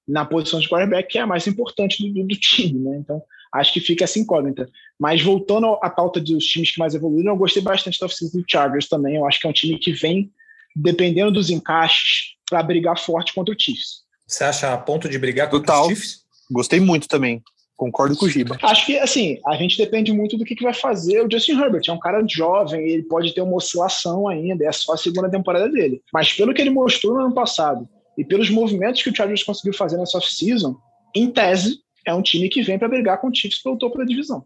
na 0.07 0.25
posição 0.25 0.59
de 0.59 0.69
quarterback, 0.69 1.09
que 1.09 1.19
é 1.19 1.23
a 1.23 1.27
mais 1.27 1.47
importante 1.47 2.03
do, 2.03 2.27
do 2.27 2.37
time, 2.37 2.79
né? 2.81 2.99
Então, 2.99 3.23
acho 3.55 3.73
que 3.73 3.81
fica 3.81 4.05
essa 4.05 4.19
incógnita. 4.19 4.69
Mas 4.99 5.23
voltando 5.23 5.79
à 5.83 5.89
pauta 5.89 6.21
dos 6.21 6.45
times 6.45 6.73
que 6.73 6.79
mais 6.79 6.95
evoluíram, 6.95 7.33
eu 7.33 7.39
gostei 7.39 7.63
bastante 7.63 8.01
da 8.01 8.07
oficina 8.07 8.31
do 8.33 8.45
Chargers 8.49 8.89
também. 8.89 9.17
Eu 9.17 9.27
acho 9.27 9.41
que 9.41 9.47
é 9.47 9.51
um 9.51 9.53
time 9.53 9.79
que 9.79 9.93
vem, 9.93 10.33
dependendo 10.75 11.31
dos 11.31 11.51
encaixes, 11.51 12.35
para 12.49 12.63
brigar 12.63 12.99
forte 12.99 13.33
contra 13.33 13.55
o 13.55 13.59
Chiefs. 13.59 14.03
Você 14.27 14.45
acha 14.45 14.73
a 14.73 14.79
ponto 14.79 15.09
de 15.09 15.19
brigar 15.19 15.49
contra 15.49 15.67
Total. 15.67 15.83
os 15.83 15.89
Chiefs? 15.89 16.23
Gostei 16.51 16.81
muito 16.81 17.07
também. 17.07 17.43
Concordo 17.83 18.17
com 18.17 18.27
o 18.27 18.29
Giba. 18.29 18.57
Acho 18.63 18.87
que, 18.87 18.97
assim, 18.97 19.41
a 19.45 19.57
gente 19.57 19.77
depende 19.77 20.13
muito 20.13 20.39
do 20.39 20.45
que, 20.45 20.55
que 20.55 20.63
vai 20.63 20.73
fazer 20.73 21.21
o 21.21 21.29
Justin 21.29 21.61
Herbert. 21.61 21.83
É 21.89 21.93
um 21.93 21.99
cara 21.99 22.25
jovem, 22.29 22.89
ele 22.89 23.03
pode 23.03 23.35
ter 23.35 23.41
uma 23.41 23.57
oscilação 23.57 24.29
ainda, 24.29 24.65
é 24.65 24.71
só 24.71 24.93
a 24.93 24.97
segunda 24.97 25.29
temporada 25.29 25.69
dele. 25.69 26.01
Mas 26.13 26.33
pelo 26.33 26.55
que 26.55 26.63
ele 26.63 26.71
mostrou 26.71 27.15
no 27.15 27.23
ano 27.23 27.35
passado, 27.35 27.89
e 28.17 28.25
pelos 28.25 28.49
movimentos 28.51 29.03
que 29.03 29.11
o 29.11 29.17
Chargers 29.17 29.43
conseguiu 29.43 29.75
fazer 29.75 29.97
nessa 29.97 30.17
off-season, 30.17 30.77
em 31.13 31.29
tese, 31.29 31.81
é 32.07 32.15
um 32.15 32.23
time 32.23 32.49
que 32.49 32.63
vem 32.63 32.79
para 32.79 32.89
brigar 32.89 33.21
com 33.21 33.27
o 33.27 33.35
Chiefs 33.35 33.61
pelo 33.61 33.77
topo 33.77 33.99
da 33.99 34.05
divisão. 34.05 34.45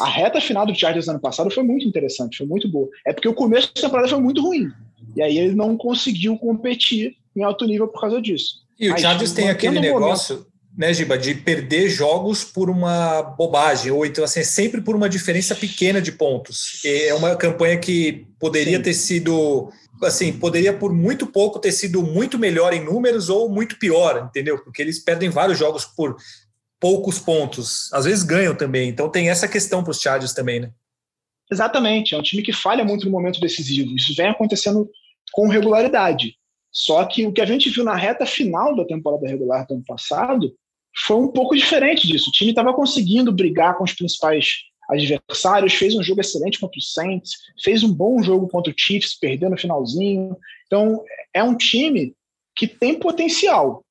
A 0.00 0.06
reta 0.06 0.40
final 0.40 0.64
do 0.64 0.74
Chargers 0.74 1.06
ano 1.06 1.20
passado 1.20 1.50
foi 1.50 1.62
muito 1.62 1.86
interessante, 1.86 2.38
foi 2.38 2.46
muito 2.46 2.66
boa. 2.66 2.88
É 3.06 3.12
porque 3.12 3.28
o 3.28 3.34
começo 3.34 3.74
da 3.74 3.82
temporada 3.82 4.08
foi 4.08 4.20
muito 4.20 4.40
ruim. 4.40 4.70
E 5.14 5.20
aí 5.20 5.36
ele 5.36 5.54
não 5.54 5.76
conseguiu 5.76 6.38
competir 6.38 7.14
em 7.36 7.42
alto 7.42 7.66
nível 7.66 7.88
por 7.88 8.00
causa 8.00 8.22
disso. 8.22 8.66
E 8.78 8.90
o 8.90 8.96
Chargers 8.96 9.32
tem 9.32 9.50
aquele 9.50 9.80
negócio, 9.80 10.36
momento, 10.36 10.47
né, 10.78 10.94
Giba, 10.94 11.18
de 11.18 11.34
perder 11.34 11.88
jogos 11.88 12.44
por 12.44 12.70
uma 12.70 13.20
bobagem, 13.20 13.90
ou 13.90 14.06
então 14.06 14.22
assim, 14.22 14.44
sempre 14.44 14.80
por 14.80 14.94
uma 14.94 15.08
diferença 15.08 15.52
pequena 15.52 16.00
de 16.00 16.12
pontos. 16.12 16.80
É 16.84 17.12
uma 17.12 17.34
campanha 17.34 17.76
que 17.76 18.28
poderia 18.38 18.76
Sim. 18.76 18.82
ter 18.84 18.94
sido 18.94 19.72
assim, 20.04 20.32
poderia 20.32 20.72
por 20.72 20.94
muito 20.94 21.26
pouco 21.26 21.58
ter 21.58 21.72
sido 21.72 22.00
muito 22.00 22.38
melhor 22.38 22.72
em 22.72 22.84
números 22.84 23.28
ou 23.28 23.48
muito 23.48 23.76
pior, 23.76 24.28
entendeu? 24.30 24.56
Porque 24.62 24.80
eles 24.80 25.00
perdem 25.00 25.28
vários 25.28 25.58
jogos 25.58 25.84
por 25.84 26.16
poucos 26.78 27.18
pontos. 27.18 27.92
Às 27.92 28.04
vezes 28.04 28.22
ganham 28.22 28.54
também. 28.54 28.88
Então 28.88 29.10
tem 29.10 29.28
essa 29.28 29.48
questão 29.48 29.82
para 29.82 29.90
os 29.90 30.00
Chargers 30.00 30.32
também, 30.32 30.60
né? 30.60 30.70
Exatamente. 31.50 32.14
É 32.14 32.18
um 32.18 32.22
time 32.22 32.40
que 32.40 32.52
falha 32.52 32.84
muito 32.84 33.04
no 33.06 33.10
momento 33.10 33.40
decisivo. 33.40 33.96
Isso 33.96 34.14
vem 34.14 34.28
acontecendo 34.28 34.88
com 35.32 35.48
regularidade. 35.48 36.36
Só 36.70 37.04
que 37.04 37.26
o 37.26 37.32
que 37.32 37.40
a 37.40 37.46
gente 37.46 37.68
viu 37.68 37.82
na 37.82 37.96
reta 37.96 38.24
final 38.24 38.76
da 38.76 38.84
temporada 38.84 39.26
regular 39.26 39.66
do 39.66 39.74
ano 39.74 39.84
passado 39.84 40.54
foi 40.96 41.16
um 41.16 41.28
pouco 41.28 41.56
diferente 41.56 42.06
disso. 42.06 42.30
O 42.30 42.32
time 42.32 42.50
estava 42.50 42.72
conseguindo 42.72 43.32
brigar 43.32 43.76
com 43.76 43.84
os 43.84 43.92
principais 43.92 44.68
adversários, 44.88 45.74
fez 45.74 45.94
um 45.94 46.02
jogo 46.02 46.20
excelente 46.20 46.58
contra 46.58 46.78
o 46.78 46.82
Saints, 46.82 47.32
fez 47.62 47.82
um 47.82 47.92
bom 47.92 48.22
jogo 48.22 48.48
contra 48.48 48.72
o 48.72 48.74
Chiefs, 48.76 49.18
perdeu 49.18 49.50
no 49.50 49.58
finalzinho. 49.58 50.36
Então, 50.66 51.04
é 51.34 51.42
um 51.42 51.56
time 51.56 52.14
que 52.56 52.66
tem 52.66 52.98
potencial. 52.98 53.84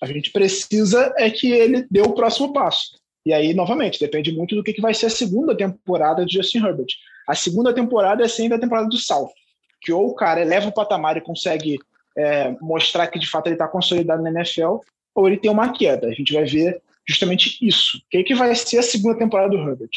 A 0.00 0.06
gente 0.06 0.30
precisa 0.30 1.12
é 1.16 1.28
que 1.28 1.50
ele 1.50 1.86
dê 1.90 2.00
o 2.00 2.14
próximo 2.14 2.52
passo. 2.52 2.98
E 3.26 3.32
aí, 3.32 3.52
novamente, 3.52 3.98
depende 3.98 4.32
muito 4.32 4.54
do 4.54 4.62
que 4.62 4.80
vai 4.80 4.94
ser 4.94 5.06
a 5.06 5.10
segunda 5.10 5.56
temporada 5.56 6.24
de 6.24 6.34
Justin 6.34 6.58
Herbert. 6.58 6.86
A 7.28 7.34
segunda 7.34 7.74
temporada 7.74 8.24
é 8.24 8.28
sempre 8.28 8.56
a 8.56 8.60
temporada 8.60 8.88
do 8.88 8.96
salto, 8.96 9.34
que 9.82 9.92
ou 9.92 10.08
o 10.08 10.14
cara 10.14 10.40
eleva 10.40 10.68
o 10.68 10.72
patamar 10.72 11.16
e 11.16 11.20
consegue 11.20 11.78
é, 12.16 12.56
mostrar 12.60 13.08
que 13.08 13.18
de 13.18 13.28
fato 13.28 13.48
ele 13.48 13.56
está 13.56 13.68
consolidado 13.68 14.22
na 14.22 14.30
NFL, 14.30 14.78
ou 15.18 15.26
ele 15.26 15.36
tem 15.36 15.50
uma 15.50 15.72
queda. 15.72 16.06
A 16.06 16.12
gente 16.12 16.32
vai 16.32 16.44
ver 16.44 16.80
justamente 17.04 17.58
isso. 17.60 17.98
O 17.98 18.00
que, 18.08 18.22
que 18.22 18.34
vai 18.36 18.54
ser 18.54 18.78
a 18.78 18.82
segunda 18.82 19.18
temporada 19.18 19.50
do 19.50 19.58
Herbert? 19.58 19.90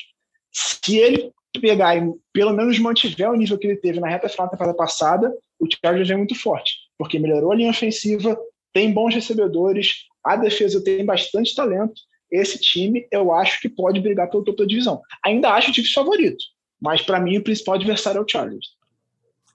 Se 0.52 0.98
ele 0.98 1.32
pegar 1.62 1.96
e 1.96 2.12
pelo 2.34 2.54
menos 2.54 2.80
mantiver 2.80 3.30
o 3.30 3.36
nível 3.36 3.60
que 3.60 3.68
ele 3.68 3.76
teve 3.76 4.00
na 4.00 4.10
reta 4.10 4.28
final 4.28 4.48
da 4.48 4.54
temporada 4.54 4.76
passada, 4.76 5.32
o 5.60 5.68
Chargers 5.70 6.10
é 6.10 6.16
muito 6.16 6.34
forte, 6.34 6.74
porque 6.98 7.20
melhorou 7.20 7.52
a 7.52 7.56
linha 7.56 7.70
ofensiva, 7.70 8.36
tem 8.74 8.92
bons 8.92 9.14
recebedores, 9.14 10.06
a 10.26 10.36
defesa 10.36 10.84
tem 10.84 11.06
bastante 11.06 11.54
talento. 11.54 12.02
Esse 12.32 12.58
time, 12.58 13.06
eu 13.12 13.32
acho 13.32 13.62
que 13.62 13.70
pode 13.70 14.00
brigar 14.00 14.28
pelo 14.28 14.44
topo 14.44 14.58
da 14.58 14.66
divisão. 14.66 15.02
Ainda 15.24 15.52
acho 15.52 15.70
o 15.70 15.74
time 15.74 15.88
favorito, 15.88 16.44
mas 16.82 17.04
para 17.04 17.20
mim 17.20 17.38
o 17.38 17.44
principal 17.44 17.76
adversário 17.76 18.18
é 18.18 18.22
o 18.24 18.28
Chargers. 18.28 18.70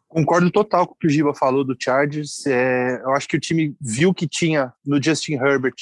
Concordo 0.09 0.51
total 0.51 0.87
com 0.87 0.95
o 0.95 0.97
que 0.97 1.07
o 1.07 1.11
Giba 1.11 1.35
falou 1.35 1.65
do 1.65 1.77
Chargers. 1.79 2.47
É, 2.47 3.03
eu 3.03 3.11
acho 3.11 3.29
que 3.29 3.37
o 3.37 3.41
time 3.41 3.77
viu 3.81 4.15
que 4.15 4.29
tinha 4.29 4.73
no 4.85 5.03
Justin 5.03 5.35
Herbert 5.35 5.75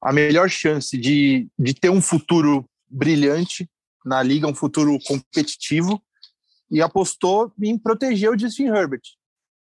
a 0.00 0.12
melhor 0.12 0.48
chance 0.48 0.96
de, 0.96 1.48
de 1.58 1.74
ter 1.74 1.90
um 1.90 2.00
futuro 2.00 2.64
brilhante 2.88 3.68
na 4.04 4.22
liga, 4.22 4.46
um 4.46 4.54
futuro 4.54 4.96
competitivo, 5.04 6.00
e 6.70 6.80
apostou 6.80 7.52
em 7.60 7.76
proteger 7.76 8.30
o 8.30 8.38
Justin 8.38 8.66
Herbert. 8.66 9.02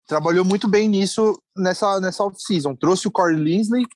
Trabalhou 0.07 0.44
muito 0.44 0.68
bem 0.68 0.88
nisso 0.88 1.40
nessa, 1.57 2.00
nessa 2.00 2.24
off-season. 2.24 2.74
Trouxe 2.74 3.07
o 3.07 3.11
Corey 3.11 3.36
Linsley, 3.36 3.86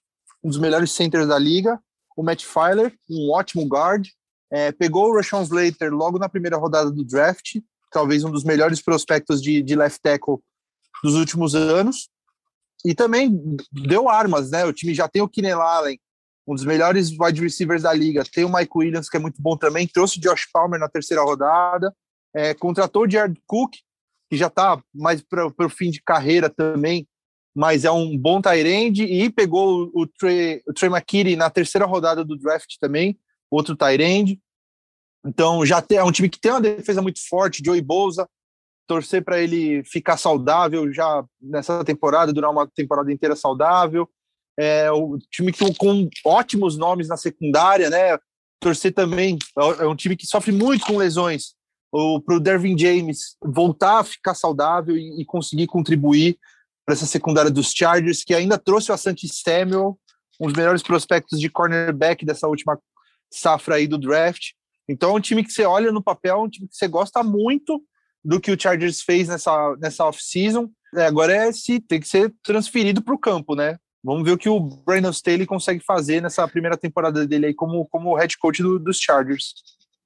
um 0.42 0.48
dos 0.48 0.58
melhores 0.58 0.92
centers 0.92 1.26
da 1.26 1.38
liga, 1.38 1.80
o 2.16 2.22
Matt 2.22 2.44
Filer, 2.44 2.96
um 3.10 3.32
ótimo 3.32 3.66
guard, 3.66 4.06
é, 4.50 4.70
pegou 4.70 5.10
o 5.10 5.16
Rashawn 5.16 5.42
Slater 5.42 5.92
logo 5.92 6.18
na 6.18 6.28
primeira 6.28 6.56
rodada 6.56 6.90
do 6.90 7.04
draft, 7.04 7.56
talvez 7.90 8.24
um 8.24 8.30
dos 8.30 8.44
melhores 8.44 8.82
prospectos 8.82 9.42
de, 9.42 9.62
de 9.62 9.74
left 9.74 10.00
tackle 10.00 10.38
dos 11.02 11.14
últimos 11.14 11.54
anos, 11.54 12.08
e 12.84 12.94
também 12.94 13.56
deu 13.72 14.08
armas, 14.08 14.50
né? 14.50 14.64
O 14.64 14.72
time 14.72 14.94
já 14.94 15.08
tem 15.08 15.22
o 15.22 15.28
Keenan 15.28 15.56
Allen, 15.56 15.98
um 16.46 16.54
dos 16.54 16.64
melhores 16.64 17.10
wide 17.18 17.40
receivers 17.40 17.82
da 17.82 17.92
liga, 17.92 18.24
tem 18.24 18.44
o 18.44 18.52
Mike 18.52 18.72
Williams, 18.74 19.08
que 19.08 19.16
é 19.16 19.20
muito 19.20 19.40
bom 19.42 19.56
também, 19.56 19.86
trouxe 19.86 20.18
o 20.18 20.20
Josh 20.20 20.46
Palmer 20.52 20.78
na 20.78 20.88
terceira 20.88 21.22
rodada, 21.22 21.92
é, 22.34 22.54
contratou 22.54 23.04
o 23.04 23.10
Jared 23.10 23.40
Cook, 23.46 23.74
que 24.30 24.36
já 24.36 24.46
está 24.46 24.80
mais 24.94 25.22
para 25.22 25.46
o 25.46 25.68
fim 25.68 25.90
de 25.90 26.02
carreira 26.02 26.48
também, 26.48 27.06
mas 27.54 27.84
é 27.84 27.90
um 27.90 28.16
bom 28.16 28.40
Tyrande, 28.40 29.04
e 29.04 29.30
pegou 29.30 29.90
o 29.94 30.06
Trey, 30.06 30.62
o 30.68 30.72
Trey 30.72 30.90
McKitty 30.90 31.36
na 31.36 31.48
terceira 31.48 31.86
rodada 31.86 32.24
do 32.24 32.36
draft 32.36 32.74
também, 32.78 33.18
outro 33.50 33.74
Tyrande. 33.74 34.40
Então 35.26 35.66
já 35.66 35.82
tem, 35.82 35.98
é 35.98 36.04
um 36.04 36.12
time 36.12 36.28
que 36.28 36.40
tem 36.40 36.52
uma 36.52 36.60
defesa 36.60 37.02
muito 37.02 37.20
forte, 37.28 37.62
Joey 37.64 37.80
Bosa, 37.80 38.28
torcer 38.86 39.24
para 39.24 39.40
ele 39.40 39.82
ficar 39.84 40.16
saudável 40.16 40.92
já 40.92 41.24
nessa 41.40 41.84
temporada, 41.84 42.32
durar 42.32 42.50
uma 42.50 42.68
temporada 42.68 43.12
inteira 43.12 43.34
saudável. 43.34 44.08
É 44.58 44.90
o 44.90 45.18
time 45.30 45.52
que, 45.52 45.74
com 45.74 46.08
ótimos 46.24 46.78
nomes 46.78 47.08
na 47.08 47.16
secundária, 47.16 47.90
né? 47.90 48.18
Torcer 48.58 48.94
também, 48.94 49.38
é 49.78 49.86
um 49.86 49.96
time 49.96 50.16
que 50.16 50.26
sofre 50.26 50.52
muito 50.52 50.86
com 50.86 50.96
lesões. 50.96 51.54
Para 52.24 52.36
o 52.36 52.40
Dervin 52.40 52.76
James 52.78 53.36
voltar 53.42 54.00
a 54.00 54.04
ficar 54.04 54.34
saudável 54.34 54.96
e, 54.96 55.20
e 55.20 55.24
conseguir 55.24 55.66
contribuir 55.66 56.38
para 56.84 56.94
essa 56.94 57.06
secundária 57.06 57.50
dos 57.50 57.72
Chargers, 57.72 58.22
que 58.22 58.34
ainda 58.34 58.56
trouxe 58.56 58.90
o 58.90 58.94
Asante 58.94 59.28
Samuel, 59.28 59.98
um 60.40 60.46
dos 60.46 60.56
melhores 60.56 60.82
prospectos 60.82 61.40
de 61.40 61.50
cornerback 61.50 62.24
dessa 62.24 62.46
última 62.46 62.78
safra 63.30 63.76
aí 63.76 63.86
do 63.86 63.98
draft. 63.98 64.52
Então 64.88 65.10
é 65.10 65.14
um 65.14 65.20
time 65.20 65.42
que 65.42 65.52
você 65.52 65.64
olha 65.64 65.90
no 65.90 66.02
papel, 66.02 66.42
um 66.42 66.48
time 66.48 66.68
que 66.68 66.76
você 66.76 66.86
gosta 66.86 67.22
muito 67.22 67.82
do 68.24 68.40
que 68.40 68.50
o 68.50 68.60
Chargers 68.60 69.00
fez 69.02 69.28
nessa, 69.28 69.76
nessa 69.80 70.04
off-season. 70.04 70.68
É, 70.94 71.06
agora 71.06 71.34
é 71.34 71.52
se 71.52 71.80
tem 71.80 72.00
que 72.00 72.08
ser 72.08 72.32
transferido 72.42 73.02
para 73.02 73.14
o 73.14 73.18
campo, 73.18 73.54
né? 73.54 73.76
Vamos 74.02 74.24
ver 74.24 74.32
o 74.32 74.38
que 74.38 74.48
o 74.48 74.60
Brandon 74.60 75.10
Staley 75.10 75.46
consegue 75.46 75.82
fazer 75.84 76.22
nessa 76.22 76.46
primeira 76.46 76.76
temporada 76.76 77.26
dele 77.26 77.46
aí 77.46 77.54
como, 77.54 77.86
como 77.86 78.14
head 78.14 78.36
coach 78.38 78.62
do, 78.62 78.78
dos 78.78 78.98
Chargers. 79.00 79.54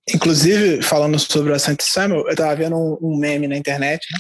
Inclusive, 0.08 0.82
falando 0.82 1.18
sobre 1.18 1.52
o 1.52 1.54
Asante 1.54 1.84
Samuel, 1.84 2.22
eu 2.26 2.30
estava 2.30 2.56
vendo 2.56 2.76
um, 2.76 2.98
um, 3.02 3.16
meme 3.16 3.46
na 3.46 3.56
internet, 3.56 4.06
né, 4.10 4.18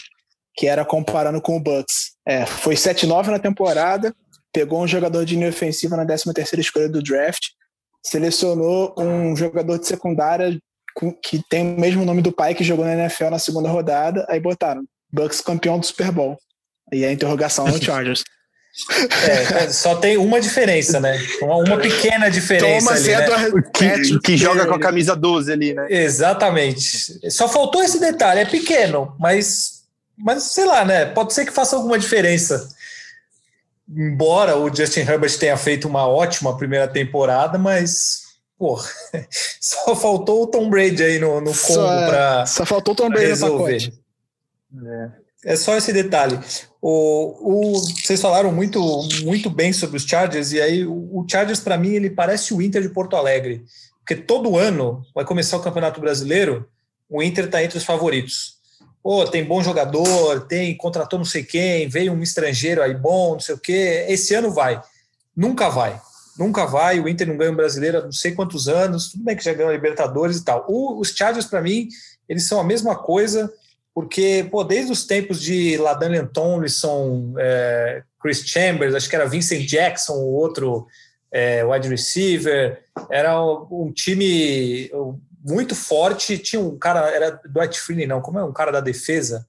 que 0.54 0.66
era 0.66 0.84
comparando 0.84 1.40
com 1.40 1.56
o 1.56 1.60
Bucks. 1.60 2.12
É, 2.26 2.44
foi 2.44 2.74
7-9 2.74 3.28
na 3.28 3.38
temporada, 3.38 4.14
pegou 4.52 4.82
um 4.82 4.86
jogador 4.86 5.24
de 5.24 5.34
linha 5.34 5.48
ofensiva 5.48 5.96
na 5.96 6.04
13ª 6.04 6.58
escolha 6.58 6.88
do 6.88 7.02
draft, 7.02 7.48
selecionou 8.02 8.94
um 8.96 9.36
jogador 9.36 9.78
de 9.78 9.86
secundária 9.86 10.58
que 11.22 11.40
tem 11.48 11.74
o 11.74 11.80
mesmo 11.80 12.04
nome 12.04 12.20
do 12.20 12.32
pai 12.32 12.54
que 12.54 12.64
jogou 12.64 12.84
na 12.84 12.94
NFL 12.94 13.30
na 13.30 13.38
segunda 13.38 13.68
rodada, 13.68 14.26
aí 14.28 14.40
botaram 14.40 14.84
Bucks 15.12 15.40
campeão 15.40 15.78
do 15.78 15.86
Super 15.86 16.10
Bowl. 16.10 16.38
E 16.92 17.04
a 17.04 17.12
interrogação 17.12 17.66
no 17.68 17.82
Chargers. 17.82 18.22
É, 19.28 19.68
só 19.68 19.96
tem 19.96 20.16
uma 20.16 20.40
diferença, 20.40 21.00
né? 21.00 21.20
Uma, 21.42 21.56
uma 21.56 21.78
pequena 21.78 22.30
diferença. 22.30 22.86
Thomas 22.86 23.08
ali, 23.08 23.16
né? 23.16 23.62
que, 23.74 24.18
que 24.20 24.36
joga 24.36 24.64
com 24.64 24.74
a 24.74 24.80
camisa 24.80 25.16
12 25.16 25.52
ali, 25.52 25.74
né? 25.74 25.86
Exatamente. 25.90 27.30
Só 27.30 27.48
faltou 27.48 27.82
esse 27.82 27.98
detalhe, 27.98 28.40
é 28.40 28.44
pequeno, 28.44 29.14
mas, 29.18 29.82
mas 30.16 30.44
sei 30.44 30.64
lá, 30.64 30.84
né? 30.84 31.06
Pode 31.06 31.34
ser 31.34 31.44
que 31.44 31.52
faça 31.52 31.74
alguma 31.74 31.98
diferença. 31.98 32.68
Embora 33.92 34.56
o 34.56 34.74
Justin 34.74 35.00
Herbert 35.00 35.36
tenha 35.38 35.56
feito 35.56 35.88
uma 35.88 36.06
ótima 36.06 36.56
primeira 36.56 36.86
temporada, 36.86 37.58
mas 37.58 38.30
Pô, 38.60 38.78
só 39.58 39.96
faltou 39.96 40.42
o 40.42 40.46
Tom 40.46 40.68
Brady 40.68 41.02
aí 41.02 41.18
no, 41.18 41.40
no 41.40 41.50
combo 41.50 41.80
para. 41.80 42.44
Só 42.44 42.66
faltou 42.66 42.92
o 42.92 42.94
Tom 42.94 43.08
Brady 43.08 43.28
resolver. 43.28 43.90
É. 44.86 45.52
é 45.52 45.56
só 45.56 45.78
esse 45.78 45.94
detalhe. 45.94 46.38
O, 46.78 47.70
o, 47.72 47.80
vocês 47.80 48.20
falaram 48.20 48.52
muito, 48.52 48.78
muito 49.22 49.48
bem 49.48 49.72
sobre 49.72 49.96
os 49.96 50.04
Chargers, 50.04 50.52
e 50.52 50.60
aí 50.60 50.84
o, 50.84 50.92
o 50.92 51.26
Chargers, 51.26 51.60
para 51.60 51.78
mim, 51.78 51.94
ele 51.94 52.10
parece 52.10 52.52
o 52.52 52.60
Inter 52.60 52.82
de 52.82 52.90
Porto 52.90 53.16
Alegre. 53.16 53.64
Porque 54.00 54.14
todo 54.14 54.58
ano 54.58 55.02
vai 55.14 55.24
começar 55.24 55.56
o 55.56 55.62
Campeonato 55.62 55.98
Brasileiro, 55.98 56.68
o 57.08 57.22
Inter 57.22 57.46
está 57.46 57.64
entre 57.64 57.78
os 57.78 57.84
favoritos. 57.84 58.59
Pô, 59.02 59.24
tem 59.24 59.44
bom 59.44 59.62
jogador, 59.62 60.46
tem 60.46 60.76
contratou 60.76 61.18
não 61.18 61.26
sei 61.26 61.42
quem, 61.42 61.88
veio 61.88 62.12
um 62.12 62.22
estrangeiro 62.22 62.82
aí 62.82 62.94
bom, 62.94 63.32
não 63.32 63.40
sei 63.40 63.54
o 63.54 63.58
quê. 63.58 64.04
Esse 64.08 64.34
ano 64.34 64.50
vai. 64.50 64.80
Nunca 65.34 65.68
vai 65.68 66.00
nunca 66.40 66.64
vai, 66.64 66.98
o 66.98 67.06
Inter 67.06 67.28
não 67.28 67.36
ganha 67.36 67.52
um 67.52 67.56
brasileiro 67.56 67.98
há 67.98 68.02
não 68.02 68.12
sei 68.12 68.32
quantos 68.32 68.66
anos, 68.66 69.10
tudo 69.10 69.24
bem 69.24 69.36
que 69.36 69.44
já 69.44 69.52
ganhou 69.52 69.70
a 69.70 69.74
Libertadores 69.74 70.38
e 70.38 70.44
tal. 70.44 70.64
O, 70.68 70.98
os 70.98 71.10
Chargers, 71.14 71.46
para 71.46 71.60
mim, 71.60 71.88
eles 72.26 72.48
são 72.48 72.58
a 72.58 72.64
mesma 72.64 72.96
coisa, 72.96 73.52
porque, 73.94 74.46
pô, 74.50 74.64
desde 74.64 74.90
os 74.90 75.04
tempos 75.04 75.40
de 75.40 75.76
Ladanian 75.76 76.26
Tomlinson, 76.26 77.34
é, 77.38 78.02
Chris 78.22 78.42
Chambers, 78.46 78.94
acho 78.94 79.08
que 79.08 79.16
era 79.16 79.28
Vincent 79.28 79.66
Jackson, 79.66 80.14
o 80.14 80.32
outro 80.32 80.86
é, 81.30 81.62
wide 81.62 81.88
receiver, 81.88 82.80
era 83.10 83.42
um, 83.44 83.66
um, 83.70 83.92
time 83.92 84.90
muito 85.44 85.74
forte, 85.74 86.38
tinha 86.38 86.60
um 86.60 86.78
cara, 86.78 87.08
era 87.10 87.40
Dwight 87.48 87.80
Freeney, 87.80 88.06
não, 88.06 88.20
como 88.20 88.38
é 88.38 88.44
um 88.44 88.52
cara 88.52 88.70
da 88.70 88.80
defesa, 88.80 89.46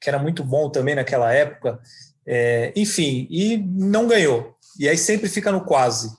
que 0.00 0.08
era 0.08 0.18
muito 0.18 0.44
bom 0.44 0.70
também 0.70 0.94
naquela 0.94 1.32
época, 1.32 1.80
é, 2.26 2.72
enfim, 2.76 3.26
e 3.30 3.56
não 3.56 4.06
ganhou. 4.06 4.54
E 4.78 4.88
aí 4.88 4.96
sempre 4.96 5.28
fica 5.28 5.50
no 5.50 5.64
quase. 5.64 6.10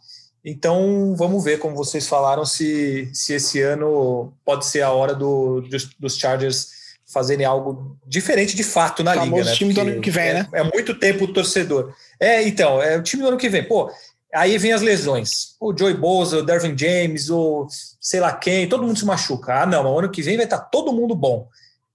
Então, 0.44 1.16
vamos 1.16 1.44
ver, 1.44 1.60
como 1.60 1.76
vocês 1.76 2.08
falaram, 2.08 2.46
se, 2.46 3.10
se 3.14 3.34
esse 3.34 3.62
ano 3.62 4.34
pode 4.44 4.66
ser 4.66 4.82
a 4.82 4.92
hora 4.92 5.14
do, 5.14 5.62
dos, 5.62 5.86
dos 6.00 6.18
Chargers 6.18 6.82
fazerem 7.12 7.46
algo 7.46 7.98
diferente 8.08 8.56
de 8.56 8.64
fato 8.64 9.04
na 9.04 9.14
liga. 9.14 9.44
Né? 9.44 9.52
time 9.54 9.74
do 9.74 9.82
ano 9.82 10.02
que 10.02 10.10
vem, 10.10 10.30
é, 10.30 10.34
né? 10.34 10.48
É 10.54 10.64
muito 10.64 10.98
tempo 10.98 11.26
o 11.26 11.34
torcedor. 11.34 11.94
É, 12.20 12.42
então, 12.48 12.82
é 12.82 12.98
o 12.98 13.04
time 13.04 13.22
do 13.22 13.30
ano 13.30 13.38
que 13.38 13.50
vem. 13.50 13.64
Pô, 13.64 13.92
aí 14.34 14.58
vem 14.58 14.74
as 14.74 14.82
lesões. 14.82 15.56
O 15.60 15.76
Joey 15.78 15.94
Bosa, 15.94 16.40
o 16.40 16.44
Dervin 16.44 16.78
James, 16.78 17.30
o 17.30 17.68
sei 18.00 18.20
lá 18.20 18.34
quem, 18.34 18.68
todo 18.68 18.84
mundo 18.84 18.98
se 18.98 19.06
machuca. 19.06 19.62
Ah, 19.62 19.66
não, 19.66 19.98
ano 19.98 20.10
que 20.10 20.22
vem 20.22 20.38
vai 20.38 20.46
estar 20.46 20.60
todo 20.60 20.94
mundo 20.94 21.16
bom. 21.16 21.48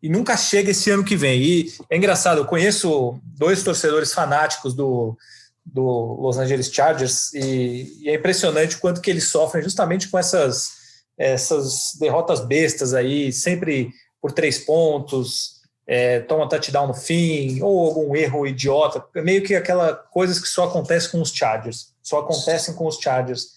E 0.03 0.09
nunca 0.09 0.37
chega 0.37 0.70
esse 0.70 0.91
ano 0.91 1.05
que 1.05 1.16
vem. 1.16 1.43
E 1.43 1.72
é 1.91 1.97
engraçado, 1.97 2.39
eu 2.39 2.45
conheço 2.45 3.18
dois 3.24 3.62
torcedores 3.62 4.12
fanáticos 4.12 4.74
do, 4.74 5.16
do 5.64 5.82
Los 6.20 6.39
Angeles 6.39 6.70
Chargers 6.72 7.32
e, 7.34 8.03
e, 8.03 8.09
é 8.09 8.14
impressionante 8.14 8.76
o 8.76 8.80
quanto 8.80 9.01
que 9.01 9.11
eles 9.11 9.24
sofrem 9.24 9.64
justamente 9.64 10.09
com 10.09 10.18
essas, 10.18 10.70
essas 11.18 11.97
derrotas 11.99 12.41
bestas 12.41 12.95
aí, 12.95 13.32
sempre 13.32 13.91
por 14.20 14.30
três 14.32 14.59
pontos, 14.59 15.57
é, 15.87 16.20
toma 16.20 16.49
touchdown 16.49 16.89
no 16.89 16.95
fim, 16.95 17.61
ou 17.62 17.87
algum 17.87 18.16
erro 18.16 18.47
idiota, 18.47 19.05
meio 19.16 19.43
que 19.43 19.55
aquela 19.55 19.95
coisas 19.95 20.39
que 20.39 20.49
só 20.49 20.64
acontece 20.64 21.11
com 21.11 21.20
os 21.20 21.30
Chargers, 21.30 21.95
só 22.07 22.21
acontecem 22.21 22.73
com 22.73 22.87
os 22.87 22.99
Chargers. 22.99 23.57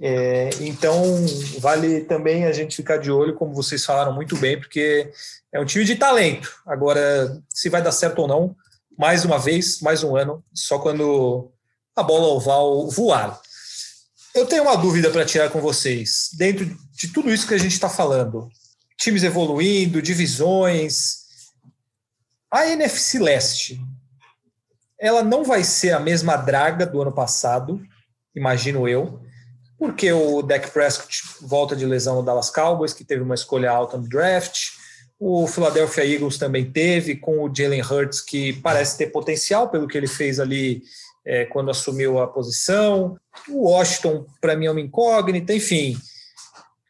É, 0.00 0.50
então 0.60 1.02
vale 1.58 2.02
também 2.02 2.44
a 2.44 2.52
gente 2.52 2.76
ficar 2.76 2.96
de 2.96 3.10
olho, 3.10 3.34
como 3.34 3.52
vocês 3.52 3.84
falaram 3.84 4.12
muito 4.14 4.36
bem, 4.36 4.58
porque 4.58 5.10
é 5.52 5.60
um 5.60 5.64
time 5.64 5.84
de 5.84 5.96
talento. 5.96 6.48
Agora, 6.64 7.42
se 7.52 7.68
vai 7.68 7.82
dar 7.82 7.90
certo 7.90 8.20
ou 8.20 8.28
não, 8.28 8.56
mais 8.96 9.24
uma 9.24 9.36
vez, 9.36 9.80
mais 9.80 10.04
um 10.04 10.16
ano, 10.16 10.44
só 10.54 10.78
quando 10.78 11.50
a 11.96 12.04
bola 12.04 12.28
oval 12.28 12.88
voar. 12.88 13.40
Eu 14.32 14.46
tenho 14.46 14.62
uma 14.62 14.76
dúvida 14.76 15.10
para 15.10 15.26
tirar 15.26 15.50
com 15.50 15.60
vocês. 15.60 16.30
Dentro 16.34 16.64
de 16.92 17.08
tudo 17.08 17.32
isso 17.32 17.48
que 17.48 17.54
a 17.54 17.58
gente 17.58 17.72
está 17.72 17.88
falando, 17.88 18.48
times 18.96 19.24
evoluindo, 19.24 20.00
divisões, 20.00 21.22
a 22.48 22.64
NFC 22.68 23.18
Leste, 23.18 23.80
ela 25.02 25.24
não 25.24 25.42
vai 25.42 25.64
ser 25.64 25.90
a 25.90 25.98
mesma 25.98 26.36
draga 26.36 26.86
do 26.86 27.02
ano 27.02 27.10
passado, 27.10 27.82
imagino 28.36 28.88
eu, 28.88 29.20
porque 29.76 30.12
o 30.12 30.42
Dak 30.42 30.70
Prescott 30.70 31.22
volta 31.40 31.74
de 31.74 31.84
lesão 31.84 32.14
no 32.14 32.22
Dallas 32.22 32.50
Cowboys, 32.50 32.94
que 32.94 33.04
teve 33.04 33.20
uma 33.20 33.34
escolha 33.34 33.68
alta 33.68 33.98
no 33.98 34.08
draft. 34.08 34.68
O 35.18 35.48
Philadelphia 35.48 36.06
Eagles 36.06 36.38
também 36.38 36.70
teve, 36.70 37.16
com 37.16 37.42
o 37.42 37.52
Jalen 37.52 37.82
Hurts, 37.82 38.20
que 38.20 38.52
parece 38.52 38.96
ter 38.96 39.08
potencial 39.08 39.68
pelo 39.68 39.88
que 39.88 39.98
ele 39.98 40.06
fez 40.06 40.38
ali 40.38 40.84
é, 41.26 41.46
quando 41.46 41.72
assumiu 41.72 42.20
a 42.20 42.28
posição. 42.28 43.18
O 43.48 43.68
Washington, 43.68 44.24
para 44.40 44.54
mim, 44.54 44.66
é 44.66 44.70
uma 44.70 44.80
incógnita. 44.80 45.52
Enfim, 45.52 45.98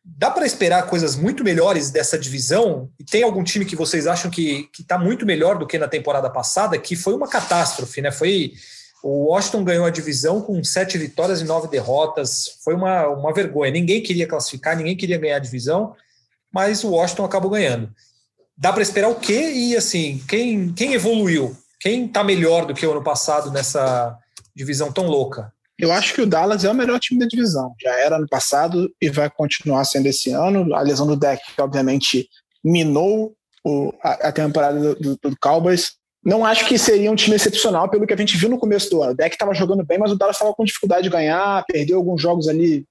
dá 0.05 0.31
para 0.31 0.47
esperar 0.47 0.87
coisas 0.87 1.17
muito 1.17 1.45
melhores 1.45 1.91
dessa 1.91 2.19
divisão? 2.19 2.91
E 2.99 3.05
tem 3.05 3.23
algum 3.23 3.43
time 3.43 3.65
que 3.65 3.77
vocês 3.77 4.07
acham 4.07 4.31
que 4.31 4.69
está 4.79 4.99
muito 4.99 5.25
melhor 5.27 5.59
do 5.59 5.67
que 5.67 5.79
na 5.79 5.89
temporada 5.89 6.31
passada, 6.31 6.79
que 6.79 6.97
foi 6.97 7.15
uma 7.15 7.29
catástrofe, 7.29 8.01
né? 8.01 8.11
Foi. 8.11 8.53
O 9.03 9.31
Washington 9.33 9.65
ganhou 9.65 9.85
a 9.85 9.91
divisão 9.91 10.41
com 10.41 10.63
sete 10.63 10.97
vitórias 10.97 11.41
e 11.41 11.45
nove 11.45 11.67
derrotas. 11.67 12.59
Foi 12.63 12.75
uma, 12.75 13.09
uma 13.09 13.35
vergonha. 13.35 13.73
Ninguém 13.73 14.01
queria 14.01 14.29
classificar, 14.29 14.77
ninguém 14.77 14.97
queria 14.97 15.19
ganhar 15.19 15.37
a 15.37 15.41
divisão, 15.41 15.97
mas 16.53 16.85
o 16.85 16.91
Washington 16.91 17.25
acabou 17.25 17.51
ganhando 17.51 17.93
dá 18.63 18.73
para 18.73 18.83
esperar 18.83 19.09
o 19.09 19.17
quê? 19.17 19.53
E 19.53 19.77
assim, 19.77 20.23
quem, 20.29 20.73
quem 20.73 20.95
evoluiu? 20.95 21.57
Quem 21.81 22.07
está 22.07 22.23
melhor 22.23 22.65
do 22.65 22.75
que 22.75 22.87
o 22.87 22.93
ano 22.93 23.03
passado 23.03 23.51
nessa 23.51 24.17
divisão 24.55 24.93
tão 24.93 25.07
louca? 25.07 25.53
Eu 25.83 25.91
acho 25.91 26.15
que 26.15 26.23
o 26.23 26.27
Dallas 26.27 26.65
é 26.65 26.71
o 26.71 26.75
melhor 26.75 27.01
time 27.01 27.19
da 27.19 27.27
divisão. 27.27 27.75
Já 27.83 27.91
era 27.99 28.15
ano 28.15 28.29
passado 28.29 28.89
e 29.03 29.11
vai 29.11 29.29
continuar 29.29 29.85
sendo 29.85 30.07
esse 30.07 30.31
ano. 30.31 30.73
A 30.77 30.81
lesão 30.81 31.09
do 31.09 31.17
deck, 31.17 31.43
obviamente, 31.59 32.29
minou 32.63 33.35
o, 33.65 33.93
a, 34.01 34.29
a, 34.29 34.33
temporada 34.33 34.79
do, 34.79 34.95
do, 34.95 35.31
do, 35.31 35.37
Cowboys. 35.41 35.95
não 36.25 36.47
acho 36.47 36.69
que 36.69 36.79
seria 36.79 37.11
um 37.11 37.17
time 37.17 37.35
excepcional 37.35 37.91
pelo 37.91 38.07
que 38.07 38.15
a 38.15 38.17
gente 38.17 38.37
viu 38.37 38.49
no 38.49 38.61
começo 38.61 38.89
do 38.91 39.03
ano. 39.03 39.11
O 39.11 39.17
deck 39.17 39.35
estava 39.35 39.53
jogando 39.55 39.85
bem, 39.85 39.99
mas 39.99 40.13
o 40.13 40.17
Dallas 40.17 40.37
estava 40.37 40.55
com 40.55 40.65
dificuldade 40.65 41.03
de 41.03 41.11
ganhar, 41.11 41.65
perdeu 41.67 41.99
alguns 41.99 42.23
jogos 42.23 42.47
ali, 42.47 42.87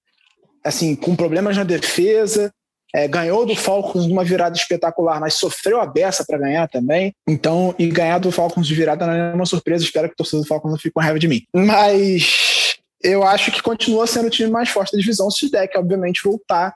assim, 0.61 0.93
com 0.93 1.15
problemas 1.15 1.55
na 1.55 1.63
defesa. 1.63 2.51
É, 2.93 3.07
ganhou 3.07 3.45
do 3.45 3.55
Falcons 3.55 4.05
numa 4.05 4.25
virada 4.25 4.57
espetacular, 4.57 5.17
mas 5.17 5.35
sofreu 5.35 5.79
a 5.79 5.85
beça 5.85 6.25
para 6.27 6.39
ganhar 6.39 6.67
também. 6.67 7.13
Então, 7.25 7.73
e 7.79 7.87
ganhar 7.87 8.17
do 8.17 8.33
Falcons 8.33 8.67
de 8.67 8.75
virada 8.75 9.07
não 9.07 9.13
é 9.13 9.33
uma 9.33 9.45
surpresa. 9.45 9.81
Espero 9.81 10.09
que 10.09 10.13
o 10.13 10.17
torcedor 10.17 10.43
do 10.43 10.47
Falcons 10.49 10.71
não 10.71 10.77
fique 10.77 10.91
com 10.91 10.99
raiva 10.99 11.17
de 11.17 11.29
mim. 11.29 11.41
Mas 11.55 12.60
eu 13.03 13.23
acho 13.23 13.51
que 13.51 13.61
continua 13.61 14.07
sendo 14.07 14.27
o 14.27 14.29
time 14.29 14.49
mais 14.49 14.69
forte 14.69 14.91
da 14.91 14.99
divisão 14.99 15.29
se 15.29 15.45
o 15.45 15.51
deck, 15.51 15.77
obviamente, 15.77 16.21
voltar 16.23 16.75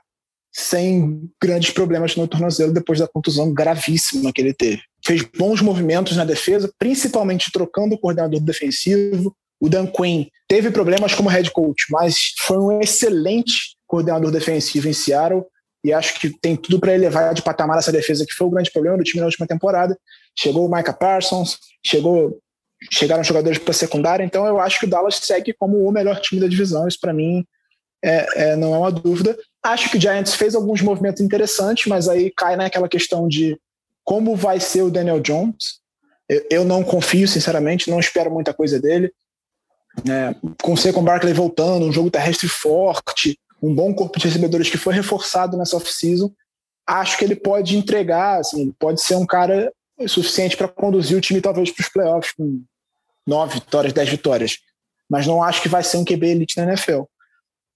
sem 0.52 1.30
grandes 1.42 1.70
problemas 1.70 2.16
no 2.16 2.26
tornozelo 2.26 2.72
depois 2.72 2.98
da 2.98 3.06
contusão 3.06 3.52
gravíssima 3.52 4.32
que 4.32 4.40
ele 4.40 4.54
teve. 4.54 4.80
Fez 5.04 5.22
bons 5.22 5.60
movimentos 5.60 6.16
na 6.16 6.24
defesa, 6.24 6.72
principalmente 6.78 7.52
trocando 7.52 7.94
o 7.94 7.98
coordenador 7.98 8.40
defensivo. 8.40 9.36
O 9.60 9.68
Dan 9.68 9.86
Quinn 9.86 10.26
teve 10.48 10.70
problemas 10.70 11.14
como 11.14 11.28
head 11.28 11.50
coach, 11.50 11.84
mas 11.90 12.32
foi 12.40 12.58
um 12.58 12.80
excelente 12.80 13.76
coordenador 13.86 14.30
defensivo 14.30 14.88
em 14.88 14.94
Seattle 14.94 15.44
e 15.84 15.92
acho 15.92 16.18
que 16.18 16.30
tem 16.40 16.56
tudo 16.56 16.80
para 16.80 16.94
elevar 16.94 17.34
de 17.34 17.42
patamar 17.42 17.78
essa 17.78 17.92
defesa 17.92 18.24
que 18.26 18.34
foi 18.34 18.46
o 18.46 18.50
grande 18.50 18.72
problema 18.72 18.96
do 18.96 19.04
time 19.04 19.20
na 19.20 19.26
última 19.26 19.46
temporada. 19.46 19.96
Chegou 20.36 20.66
o 20.66 20.74
Micah 20.74 20.92
Parsons, 20.92 21.58
chegou 21.84 22.38
chegaram 22.90 23.24
jogadores 23.24 23.58
para 23.58 23.72
secundária, 23.72 24.24
então 24.24 24.46
eu 24.46 24.60
acho 24.60 24.78
que 24.78 24.86
o 24.86 24.88
Dallas 24.88 25.16
segue 25.16 25.52
como 25.52 25.86
o 25.86 25.92
melhor 25.92 26.20
time 26.20 26.40
da 26.40 26.46
divisão. 26.46 26.86
Isso 26.86 27.00
para 27.00 27.12
mim 27.12 27.44
é, 28.04 28.50
é, 28.50 28.56
não 28.56 28.74
é 28.74 28.78
uma 28.78 28.92
dúvida. 28.92 29.36
Acho 29.62 29.90
que 29.90 29.96
o 29.96 30.00
Giants 30.00 30.34
fez 30.34 30.54
alguns 30.54 30.80
movimentos 30.82 31.20
interessantes, 31.20 31.86
mas 31.86 32.08
aí 32.08 32.30
cai 32.30 32.56
naquela 32.56 32.88
questão 32.88 33.26
de 33.26 33.58
como 34.04 34.36
vai 34.36 34.60
ser 34.60 34.82
o 34.82 34.90
Daniel 34.90 35.20
Jones. 35.20 35.80
Eu, 36.28 36.46
eu 36.50 36.64
não 36.64 36.84
confio, 36.84 37.26
sinceramente, 37.26 37.90
não 37.90 37.98
espero 37.98 38.30
muita 38.30 38.54
coisa 38.54 38.80
dele. 38.80 39.12
É, 40.08 40.34
com 40.62 40.74
o 40.74 40.76
Saquon 40.76 41.02
Barkley 41.02 41.32
voltando, 41.32 41.86
um 41.86 41.92
jogo 41.92 42.10
terrestre 42.10 42.48
forte, 42.48 43.38
um 43.62 43.74
bom 43.74 43.94
corpo 43.94 44.18
de 44.18 44.26
recebedores 44.26 44.68
que 44.68 44.76
foi 44.76 44.94
reforçado 44.94 45.56
nessa 45.56 45.76
off-season, 45.76 46.30
acho 46.86 47.18
que 47.18 47.24
ele 47.24 47.34
pode 47.34 47.76
entregar, 47.76 48.38
assim, 48.40 48.72
pode 48.78 49.00
ser 49.00 49.16
um 49.16 49.26
cara 49.26 49.72
suficiente 50.06 50.56
para 50.56 50.68
conduzir 50.68 51.16
o 51.16 51.20
time 51.20 51.40
talvez 51.40 51.70
para 51.70 51.82
os 51.82 51.88
playoffs 51.88 52.32
com 52.32 52.62
nove 53.26 53.54
vitórias, 53.54 53.92
dez 53.92 54.08
vitórias. 54.08 54.58
Mas 55.08 55.26
não 55.26 55.42
acho 55.42 55.62
que 55.62 55.68
vai 55.68 55.82
ser 55.82 55.96
um 55.96 56.04
QB 56.04 56.26
elite 56.26 56.56
na 56.56 56.64
NFL. 56.64 57.02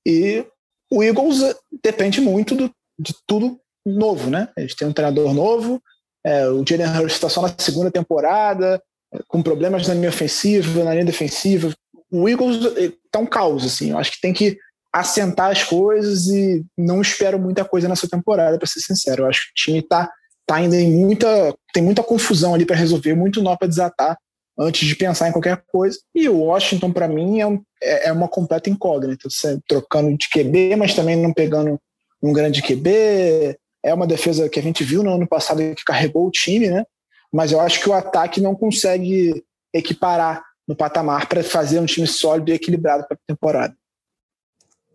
E 0.07 0.45
o 0.91 1.03
Eagles 1.03 1.43
eh, 1.43 1.55
depende 1.83 2.21
muito 2.21 2.55
do, 2.55 2.71
de 2.99 3.15
tudo 3.27 3.61
novo, 3.87 4.29
né? 4.29 4.49
Eles 4.57 4.75
têm 4.75 4.89
um 4.89 4.93
treinador 4.93 5.33
novo, 5.33 5.83
é, 6.25 6.49
o 6.49 6.65
Jalen 6.67 6.99
Hurst 6.99 7.17
está 7.17 7.29
só 7.29 7.43
na 7.43 7.55
segunda 7.57 7.91
temporada, 7.91 8.83
é, 9.13 9.21
com 9.27 9.43
problemas 9.43 9.87
na 9.89 9.95
linha 9.95 10.09
ofensiva, 10.09 10.85
na 10.85 10.93
linha 10.93 11.05
defensiva. 11.05 11.73
O 12.11 12.29
Eagles 12.29 12.57
está 12.77 13.19
eh, 13.19 13.23
um 13.23 13.27
caos, 13.27 13.65
assim. 13.65 13.91
Eu 13.91 13.99
acho 13.99 14.13
que 14.13 14.21
tem 14.21 14.33
que 14.33 14.59
assentar 14.93 15.51
as 15.51 15.63
coisas 15.63 16.27
e 16.27 16.65
não 16.77 17.01
espero 17.01 17.39
muita 17.39 17.65
coisa 17.65 17.89
nessa 17.89 18.09
temporada, 18.09 18.59
para 18.59 18.67
ser 18.67 18.81
sincero. 18.81 19.23
Eu 19.23 19.29
acho 19.29 19.43
que 19.43 19.51
o 19.51 19.55
time 19.55 19.79
está 19.79 20.11
tá 20.51 20.57
ainda 20.57 20.77
em 20.77 20.91
muita. 20.91 21.55
tem 21.73 21.81
muita 21.81 22.03
confusão 22.03 22.55
ali 22.55 22.67
para 22.67 22.75
resolver, 22.75 23.15
muito 23.15 23.41
nó 23.41 23.57
para 23.57 23.69
desatar 23.69 24.19
antes 24.59 24.87
de 24.87 24.97
pensar 24.97 25.29
em 25.29 25.33
qualquer 25.33 25.63
coisa. 25.69 25.97
E 26.13 26.29
o 26.29 26.41
Washington, 26.41 26.93
para 26.93 27.07
mim, 27.07 27.41
é, 27.41 27.47
um, 27.47 27.63
é, 27.81 28.09
é, 28.09 28.13
uma 28.13 28.27
completa 28.27 28.69
incógnita. 28.69 29.31
Você 29.31 29.61
trocando 29.69 30.17
de 30.19 30.29
QB, 30.29 30.75
mas 30.75 30.93
também 30.93 31.15
não 31.15 31.33
pegando 31.33 31.79
um 32.21 32.33
grande 32.33 32.63
QB. 32.63 33.57
É 33.83 33.95
uma 33.95 34.09
defesa 34.09 34.49
que 34.49 34.59
a 34.59 34.63
gente 34.63 34.83
viu 34.83 35.05
no 35.05 35.15
ano 35.15 35.27
passado 35.27 35.59
que 35.59 35.85
carregou 35.87 36.27
o 36.27 36.31
time, 36.33 36.69
né? 36.69 36.85
Mas 37.33 37.53
eu 37.53 37.61
acho 37.61 37.81
que 37.81 37.89
o 37.89 37.95
ataque 37.95 38.41
não 38.41 38.57
consegue 38.57 39.45
equiparar 39.73 40.43
no 40.67 40.75
patamar 40.75 41.29
para 41.29 41.45
fazer 41.45 41.79
um 41.79 41.87
time 41.87 42.09
sólido 42.09 42.51
e 42.51 42.55
equilibrado 42.55 43.07
para 43.07 43.17
a 43.17 43.27
temporada. 43.27 43.75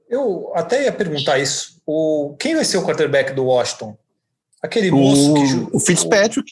Eu 0.10 0.52
até 0.54 0.84
ia 0.84 0.92
perguntar 0.92 1.40
isso. 1.40 1.82
O, 1.86 2.36
quem 2.38 2.56
vai 2.56 2.66
ser 2.66 2.78
o 2.78 2.84
quarterback 2.84 3.34
do 3.34 3.46
Washington? 3.46 3.98
Aquele 4.62 4.92
moço 4.92 5.34
que. 5.34 5.76
O 5.76 5.80
Fitzpatrick. 5.80 6.52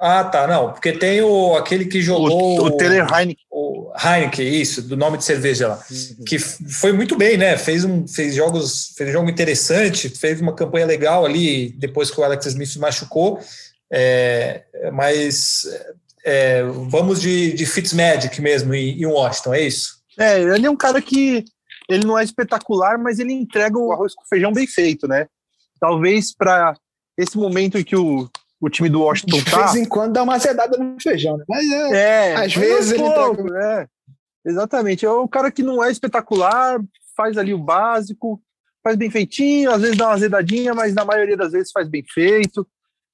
Ah, 0.00 0.22
tá, 0.22 0.46
não, 0.46 0.72
porque 0.72 0.92
tem 0.92 1.20
o, 1.22 1.56
aquele 1.56 1.84
que 1.84 2.00
jogou. 2.00 2.60
O, 2.60 2.66
o 2.66 2.76
Taylor 2.76 3.12
Heineken. 3.12 3.44
O 3.50 3.92
Heineken, 3.96 4.46
isso, 4.46 4.80
do 4.80 4.96
nome 4.96 5.18
de 5.18 5.24
cerveja 5.24 5.68
lá. 5.68 5.84
Uhum. 5.90 6.24
Que 6.24 6.38
foi 6.38 6.92
muito 6.92 7.16
bem, 7.16 7.36
né? 7.36 7.56
Fez, 7.56 7.84
um, 7.84 8.06
fez 8.06 8.32
jogos, 8.34 8.94
fez 8.96 9.10
um 9.10 9.12
jogo 9.12 9.28
interessante, 9.28 10.08
fez 10.08 10.40
uma 10.40 10.54
campanha 10.54 10.86
legal 10.86 11.26
ali 11.26 11.70
depois 11.70 12.12
que 12.12 12.20
o 12.20 12.22
Alex 12.22 12.46
Smith 12.46 12.68
se 12.68 12.78
machucou. 12.78 13.40
É, 13.90 14.62
mas 14.92 15.66
é, 16.24 16.62
vamos 16.62 17.20
de, 17.20 17.52
de 17.54 17.66
Fitzmagic 17.66 18.40
mesmo 18.40 18.74
em, 18.74 19.00
em 19.00 19.06
Washington, 19.06 19.54
é 19.54 19.62
isso? 19.62 19.98
É, 20.16 20.40
ele 20.40 20.66
é 20.66 20.70
um 20.70 20.76
cara 20.76 21.02
que 21.02 21.44
ele 21.88 22.06
não 22.06 22.18
é 22.18 22.22
espetacular, 22.22 22.98
mas 22.98 23.18
ele 23.18 23.32
entrega 23.32 23.78
o 23.78 23.90
arroz 23.90 24.14
com 24.14 24.26
feijão 24.26 24.52
bem 24.52 24.66
feito, 24.66 25.08
né? 25.08 25.26
Talvez 25.80 26.34
para 26.34 26.76
esse 27.18 27.36
momento 27.36 27.76
em 27.76 27.84
que 27.84 27.96
o 27.96 28.30
o 28.60 28.68
time 28.68 28.88
do 28.88 29.02
Washington 29.02 29.38
tá. 29.44 29.66
De 29.66 29.72
vez 29.72 29.86
em 29.86 29.88
quando 29.88 30.12
dá 30.14 30.22
uma 30.22 30.34
azedada 30.34 30.76
no 30.76 31.00
feijão, 31.00 31.36
né? 31.36 31.44
Mas 31.48 31.70
é, 31.70 31.92
é 31.92 32.36
às 32.36 32.54
vezes 32.54 32.92
ele 32.92 33.02
pouco, 33.02 33.48
tá... 33.48 33.62
é. 33.62 33.88
Exatamente. 34.44 35.04
É 35.04 35.10
o 35.10 35.28
cara 35.28 35.50
que 35.50 35.62
não 35.62 35.82
é 35.82 35.90
espetacular, 35.90 36.80
faz 37.16 37.36
ali 37.36 37.52
o 37.52 37.58
básico, 37.58 38.40
faz 38.82 38.96
bem 38.96 39.10
feitinho, 39.10 39.70
às 39.70 39.80
vezes 39.80 39.96
dá 39.96 40.06
uma 40.06 40.14
azedadinha, 40.14 40.74
mas 40.74 40.94
na 40.94 41.04
maioria 41.04 41.36
das 41.36 41.52
vezes 41.52 41.70
faz 41.72 41.88
bem 41.88 42.02
feito. 42.02 42.66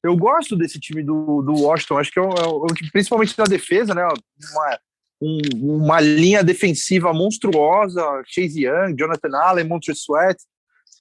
Eu 0.03 0.17
gosto 0.17 0.57
desse 0.57 0.79
time 0.79 1.03
do, 1.03 1.43
do 1.43 1.63
Washington, 1.63 1.99
acho 1.99 2.13
que 2.13 2.19
é, 2.19 2.23
um, 2.23 2.31
é 2.31 2.47
um, 2.47 2.67
principalmente 2.93 3.37
na 3.39 3.45
defesa, 3.45 3.95
né? 3.95 4.07
Uma, 4.07 4.79
um, 5.21 5.77
uma 5.77 6.01
linha 6.01 6.45
defensiva 6.45 7.13
monstruosa, 7.13 8.03
Chase 8.27 8.65
Young, 8.65 8.95
Jonathan 8.97 9.37
Allen, 9.37 9.65
Montre 9.65 9.95
Sweat. 9.95 10.39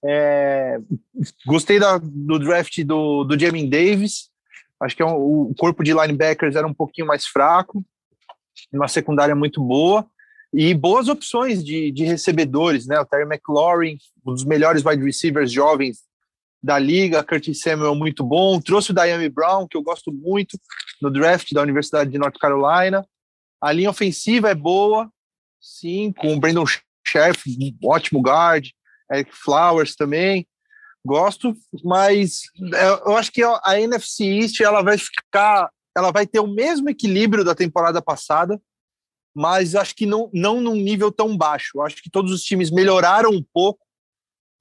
É, 0.05 0.79
gostei 1.45 1.79
da, 1.79 1.97
do 1.97 2.37
draft 2.39 2.83
do, 2.83 3.23
do 3.23 3.39
Jamin 3.39 3.69
Davis. 3.69 4.29
Acho 4.79 4.95
que 4.95 5.01
é 5.01 5.05
um, 5.05 5.15
o 5.15 5.53
corpo 5.57 5.83
de 5.83 5.93
linebackers 5.93 6.55
era 6.55 6.67
um 6.67 6.73
pouquinho 6.73 7.07
mais 7.07 7.25
fraco, 7.25 7.83
uma 8.71 8.87
secundária 8.87 9.35
muito 9.35 9.63
boa 9.63 10.05
e 10.53 10.73
boas 10.73 11.07
opções 11.07 11.63
de, 11.63 11.91
de 11.91 12.03
recebedores, 12.03 12.85
né? 12.85 12.99
O 12.99 13.05
Terry 13.05 13.23
McLaurin, 13.23 13.97
um 14.25 14.33
dos 14.33 14.43
melhores 14.43 14.85
wide 14.85 15.03
receivers 15.03 15.51
jovens 15.51 16.03
da 16.61 16.77
liga, 16.77 17.23
Curtis 17.23 17.59
Samuel 17.59 17.95
muito 17.95 18.23
bom, 18.23 18.61
trouxe 18.61 18.91
o 18.91 18.93
Diami 18.93 19.27
Brown, 19.27 19.67
que 19.67 19.75
eu 19.75 19.81
gosto 19.81 20.13
muito, 20.13 20.57
no 21.01 21.11
draft 21.11 21.51
da 21.51 21.61
Universidade 21.61 22.09
de 22.09 22.17
North 22.17 22.37
Carolina. 22.39 23.05
A 23.59 23.71
linha 23.71 23.89
ofensiva 23.89 24.49
é 24.49 24.55
boa, 24.55 25.09
sim, 25.59 26.13
com 26.13 26.33
o 26.33 26.39
Brandon 26.39 26.65
Scherf, 27.05 27.43
um 27.49 27.87
ótimo 27.89 28.21
guard, 28.21 28.69
Eric 29.15 29.35
Flowers 29.35 29.95
também 29.95 30.47
gosto, 31.05 31.55
mas 31.83 32.43
é, 32.73 33.09
eu 33.09 33.17
acho 33.17 33.31
que 33.31 33.43
a 33.43 33.79
NFC 33.79 34.23
East 34.23 34.61
ela 34.61 34.81
vai 34.81 34.97
ficar, 34.97 35.69
ela 35.95 36.11
vai 36.11 36.25
ter 36.25 36.39
o 36.39 36.47
mesmo 36.47 36.89
equilíbrio 36.89 37.43
da 37.43 37.53
temporada 37.53 38.01
passada, 38.01 38.61
mas 39.35 39.75
acho 39.75 39.95
que 39.95 40.05
não, 40.05 40.29
não 40.33 40.61
num 40.61 40.75
nível 40.75 41.11
tão 41.11 41.35
baixo. 41.35 41.81
Acho 41.81 41.97
que 41.97 42.09
todos 42.09 42.31
os 42.31 42.43
times 42.43 42.71
melhoraram 42.71 43.31
um 43.31 43.43
pouco. 43.53 43.85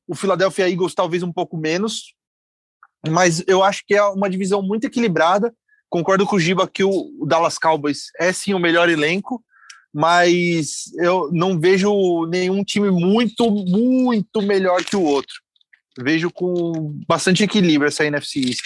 O 0.08 0.14
Philadelphia 0.14 0.68
Eagles 0.68 0.94
talvez 0.94 1.22
um 1.22 1.32
pouco 1.32 1.56
menos, 1.56 2.14
mas 3.08 3.44
eu 3.46 3.62
acho 3.62 3.84
que 3.86 3.94
é 3.94 4.02
uma 4.02 4.28
divisão 4.28 4.62
muito 4.62 4.84
equilibrada. 4.84 5.54
Concordo 5.88 6.26
com 6.26 6.36
o 6.36 6.40
Giba 6.40 6.66
que 6.66 6.82
o 6.82 7.24
Dallas 7.26 7.58
Cowboys 7.58 8.06
é 8.18 8.32
sim 8.32 8.54
o 8.54 8.58
melhor 8.58 8.88
elenco, 8.88 9.44
mas 9.92 10.90
eu 10.96 11.30
não 11.32 11.58
vejo 11.58 12.26
nenhum 12.26 12.64
time 12.64 12.90
muito, 12.90 13.50
muito 13.50 14.40
melhor 14.40 14.82
que 14.84 14.96
o 14.96 15.02
outro 15.02 15.42
vejo 15.98 16.30
com 16.30 17.00
bastante 17.06 17.42
equilíbrio 17.42 17.88
essa 17.88 18.04
NFC 18.04 18.40
East. 18.40 18.64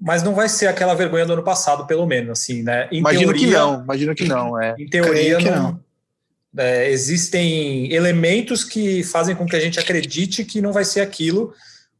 Mas 0.00 0.22
não 0.22 0.34
vai 0.34 0.48
ser 0.48 0.66
aquela 0.66 0.94
vergonha 0.94 1.24
do 1.24 1.34
ano 1.34 1.44
passado, 1.44 1.86
pelo 1.86 2.06
menos, 2.06 2.40
assim, 2.40 2.62
né? 2.62 2.88
Em 2.90 2.98
imagino 2.98 3.32
teoria, 3.32 3.46
que 3.46 3.52
não, 3.52 3.82
imagino 3.84 4.14
que 4.14 4.24
não. 4.24 4.60
É. 4.60 4.74
Em 4.76 4.86
teoria, 4.88 5.38
não. 5.38 5.62
não. 5.62 5.80
É, 6.58 6.90
existem 6.90 7.90
elementos 7.92 8.64
que 8.64 9.02
fazem 9.04 9.34
com 9.34 9.46
que 9.46 9.56
a 9.56 9.60
gente 9.60 9.78
acredite 9.78 10.44
que 10.44 10.60
não 10.60 10.72
vai 10.72 10.84
ser 10.84 11.00
aquilo. 11.00 11.54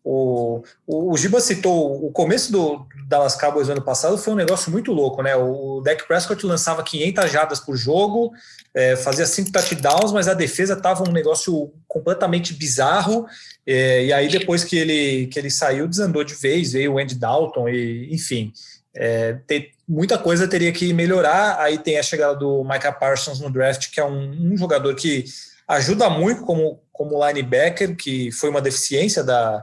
O, 0.05 0.65
o, 0.85 1.13
o 1.13 1.17
Giba 1.17 1.41
citou 1.41 2.05
o 2.05 2.11
começo 2.11 2.51
do 2.51 2.85
Dallas 3.07 3.37
Cowboys 3.37 3.69
ano 3.69 3.83
passado 3.83 4.19
foi 4.19 4.33
um 4.33 4.37
negócio 4.37 4.71
muito 4.71 4.91
louco, 4.91 5.23
né? 5.23 5.37
O 5.37 5.81
Dak 5.81 6.09
Prescott 6.09 6.45
lançava 6.45 6.83
500 6.83 7.31
jadas 7.31 7.61
por 7.61 7.77
jogo, 7.77 8.33
é, 8.75 8.97
fazia 8.97 9.27
cinco 9.27 9.53
touchdowns, 9.53 10.11
mas 10.11 10.27
a 10.27 10.35
defesa 10.35 10.75
estava 10.75 11.09
um 11.09 11.13
negócio 11.13 11.73
completamente 11.87 12.53
bizarro. 12.53 13.27
É, 13.65 14.07
e 14.07 14.13
aí 14.13 14.29
depois 14.29 14.65
que 14.65 14.77
ele 14.77 15.27
que 15.29 15.39
ele 15.39 15.51
saiu 15.51 15.87
desandou 15.87 16.25
de 16.25 16.35
vez, 16.35 16.73
veio 16.73 16.95
o 16.95 16.99
Andy 16.99 17.15
Dalton 17.15 17.69
e 17.69 18.13
enfim, 18.13 18.53
é, 18.95 19.35
ter, 19.47 19.71
muita 19.87 20.19
coisa 20.19 20.49
teria 20.49 20.73
que 20.73 20.93
melhorar. 20.93 21.61
Aí 21.61 21.79
tem 21.79 21.97
a 21.97 22.03
chegada 22.03 22.35
do 22.35 22.65
Micah 22.65 22.93
Parsons 22.93 23.39
no 23.39 23.51
draft, 23.51 23.93
que 23.93 24.01
é 24.01 24.05
um, 24.05 24.53
um 24.53 24.57
jogador 24.57 24.97
que 24.97 25.27
ajuda 25.69 26.11
muito 26.11 26.43
como 26.43 26.81
como 26.93 27.27
linebacker, 27.27 27.97
que 27.97 28.31
foi 28.31 28.51
uma 28.51 28.61
deficiência 28.61 29.25
da 29.25 29.63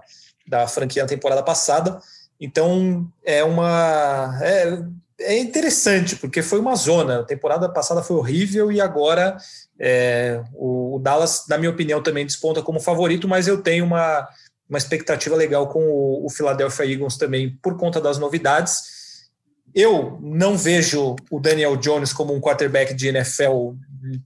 da 0.49 0.67
franquia 0.67 1.03
na 1.03 1.09
temporada 1.09 1.43
passada. 1.43 2.01
Então, 2.41 3.07
é 3.23 3.43
uma. 3.43 4.37
É, 4.41 4.79
é 5.19 5.37
interessante, 5.37 6.15
porque 6.15 6.41
foi 6.41 6.59
uma 6.59 6.75
zona. 6.75 7.19
A 7.19 7.23
temporada 7.23 7.69
passada 7.69 8.01
foi 8.01 8.17
horrível 8.17 8.71
e 8.71 8.81
agora 8.81 9.37
é, 9.79 10.41
o, 10.53 10.95
o, 10.95 10.99
Dallas, 10.99 11.45
na 11.47 11.57
minha 11.57 11.69
opinião, 11.69 12.01
também 12.01 12.25
desponta 12.25 12.61
como 12.61 12.79
favorito, 12.79 13.27
mas 13.27 13.47
eu 13.47 13.61
tenho 13.61 13.85
uma, 13.85 14.27
uma 14.67 14.77
expectativa 14.77 15.35
legal 15.35 15.67
com 15.67 15.81
o, 15.81 16.25
o 16.25 16.29
Philadelphia 16.29 16.85
Eagles 16.85 17.17
também 17.17 17.57
por 17.61 17.77
conta 17.77 18.01
das 18.01 18.17
novidades. 18.17 19.29
Eu 19.75 20.17
não 20.21 20.57
vejo 20.57 21.15
o 21.29 21.39
Daniel 21.39 21.75
Jones 21.77 22.11
como 22.11 22.33
um 22.33 22.41
quarterback 22.41 22.93
de 22.93 23.09
NFL 23.09 23.73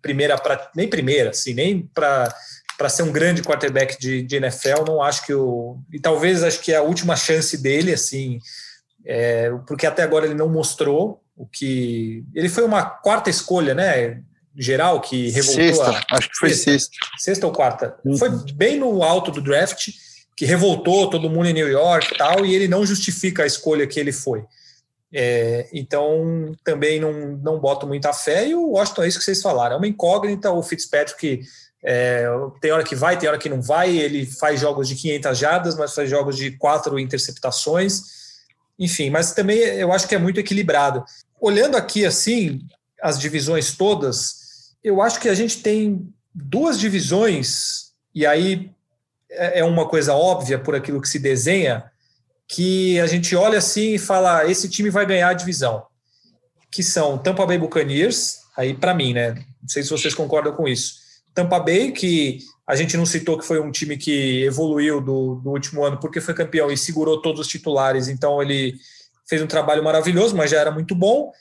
primeira 0.01 0.37
pra, 0.37 0.71
nem 0.75 0.87
primeira, 0.87 1.31
assim, 1.31 1.53
nem 1.53 1.81
para 1.93 2.33
para 2.77 2.89
ser 2.89 3.03
um 3.03 3.11
grande 3.11 3.43
quarterback 3.43 3.99
de, 3.99 4.21
de, 4.23 4.35
NFL, 4.35 4.83
não 4.87 5.01
acho 5.01 5.25
que 5.25 5.33
o 5.33 5.77
e 5.91 5.99
talvez 5.99 6.43
acho 6.43 6.59
que 6.59 6.71
é 6.71 6.77
a 6.77 6.81
última 6.81 7.15
chance 7.15 7.57
dele, 7.57 7.93
assim, 7.93 8.39
é, 9.05 9.51
porque 9.67 9.85
até 9.85 10.03
agora 10.03 10.25
ele 10.25 10.33
não 10.33 10.49
mostrou 10.49 11.21
o 11.35 11.45
que 11.45 12.23
ele 12.33 12.49
foi 12.49 12.63
uma 12.63 12.83
quarta 12.83 13.29
escolha, 13.29 13.73
né? 13.73 14.21
Geral 14.55 15.01
que 15.01 15.29
revoltou. 15.29 15.63
Sexta, 15.63 16.03
a, 16.09 16.17
acho 16.17 16.29
que 16.29 16.37
foi 16.37 16.49
sexta. 16.49 16.71
Sexta, 16.71 16.97
sexta 17.17 17.47
ou 17.47 17.53
quarta. 17.53 17.95
Uhum. 18.05 18.17
Foi 18.17 18.29
bem 18.53 18.79
no 18.79 19.03
alto 19.03 19.31
do 19.31 19.41
draft 19.41 19.89
que 20.35 20.45
revoltou 20.45 21.09
todo 21.09 21.29
mundo 21.29 21.47
em 21.47 21.53
New 21.53 21.67
York 21.67 22.13
e 22.13 22.17
tal, 22.17 22.45
e 22.45 22.55
ele 22.55 22.67
não 22.67 22.85
justifica 22.85 23.43
a 23.43 23.47
escolha 23.47 23.87
que 23.87 23.99
ele 23.99 24.11
foi. 24.11 24.43
É, 25.15 25.67
então, 25.71 26.51
também 26.63 26.99
não, 26.99 27.13
não 27.37 27.59
boto 27.59 27.85
muita 27.85 28.11
fé. 28.13 28.47
E 28.47 28.55
o 28.55 28.71
Washington 28.71 29.03
é 29.03 29.07
isso 29.07 29.19
que 29.19 29.25
vocês 29.25 29.41
falaram. 29.41 29.75
É 29.75 29.77
uma 29.77 29.87
incógnita. 29.87 30.51
O 30.51 30.63
Fitzpatrick 30.63 31.41
é, 31.83 32.25
tem 32.61 32.71
hora 32.71 32.83
que 32.83 32.95
vai, 32.95 33.17
tem 33.17 33.27
hora 33.27 33.37
que 33.37 33.49
não 33.49 33.61
vai. 33.61 33.97
Ele 33.97 34.25
faz 34.25 34.59
jogos 34.59 34.87
de 34.87 34.95
500 34.95 35.37
jardas, 35.37 35.75
mas 35.75 35.93
faz 35.93 36.09
jogos 36.09 36.37
de 36.37 36.51
quatro 36.51 36.97
interceptações. 36.97 38.01
Enfim, 38.79 39.09
mas 39.09 39.33
também 39.33 39.57
eu 39.57 39.91
acho 39.91 40.07
que 40.07 40.15
é 40.15 40.17
muito 40.19 40.39
equilibrado. 40.39 41.03
Olhando 41.39 41.75
aqui 41.75 42.05
assim, 42.05 42.61
as 43.01 43.19
divisões 43.19 43.73
todas, 43.73 44.73
eu 44.83 45.01
acho 45.01 45.19
que 45.19 45.27
a 45.27 45.35
gente 45.35 45.61
tem 45.61 46.09
duas 46.33 46.79
divisões, 46.79 47.91
e 48.15 48.25
aí 48.25 48.71
é, 49.29 49.59
é 49.59 49.63
uma 49.63 49.87
coisa 49.87 50.13
óbvia 50.13 50.57
por 50.57 50.75
aquilo 50.75 51.01
que 51.01 51.09
se 51.09 51.19
desenha, 51.19 51.91
que 52.47 52.99
a 52.99 53.07
gente 53.07 53.35
olha 53.35 53.57
assim 53.57 53.95
e 53.95 53.99
fala: 53.99 54.49
esse 54.49 54.69
time 54.69 54.89
vai 54.89 55.05
ganhar 55.05 55.29
a 55.29 55.33
divisão, 55.33 55.85
que 56.71 56.81
são 56.81 57.17
Tampa 57.17 57.45
Bay 57.45 57.57
Buccaneers, 57.57 58.39
aí 58.55 58.73
para 58.73 58.93
mim, 58.93 59.13
né? 59.13 59.33
Não 59.61 59.69
sei 59.69 59.83
se 59.83 59.89
vocês 59.89 60.13
concordam 60.13 60.53
com 60.53 60.67
isso. 60.67 61.02
Tampa 61.33 61.59
Bay, 61.59 61.91
que 61.91 62.39
a 62.65 62.75
gente 62.75 62.95
não 62.95 63.05
citou 63.05 63.37
que 63.37 63.45
foi 63.45 63.59
um 63.59 63.71
time 63.71 63.97
que 63.97 64.43
evoluiu 64.43 65.01
do, 65.01 65.35
do 65.35 65.49
último 65.49 65.83
ano 65.83 65.99
porque 65.99 66.21
foi 66.21 66.33
campeão 66.33 66.71
e 66.71 66.77
segurou 66.77 67.21
todos 67.21 67.41
os 67.41 67.47
titulares, 67.47 68.07
então 68.07 68.41
ele 68.41 68.75
fez 69.27 69.41
um 69.41 69.47
trabalho 69.47 69.83
maravilhoso, 69.83 70.35
mas 70.35 70.51
já 70.51 70.59
era 70.59 70.71
muito 70.71 70.95
bom. 70.95 71.31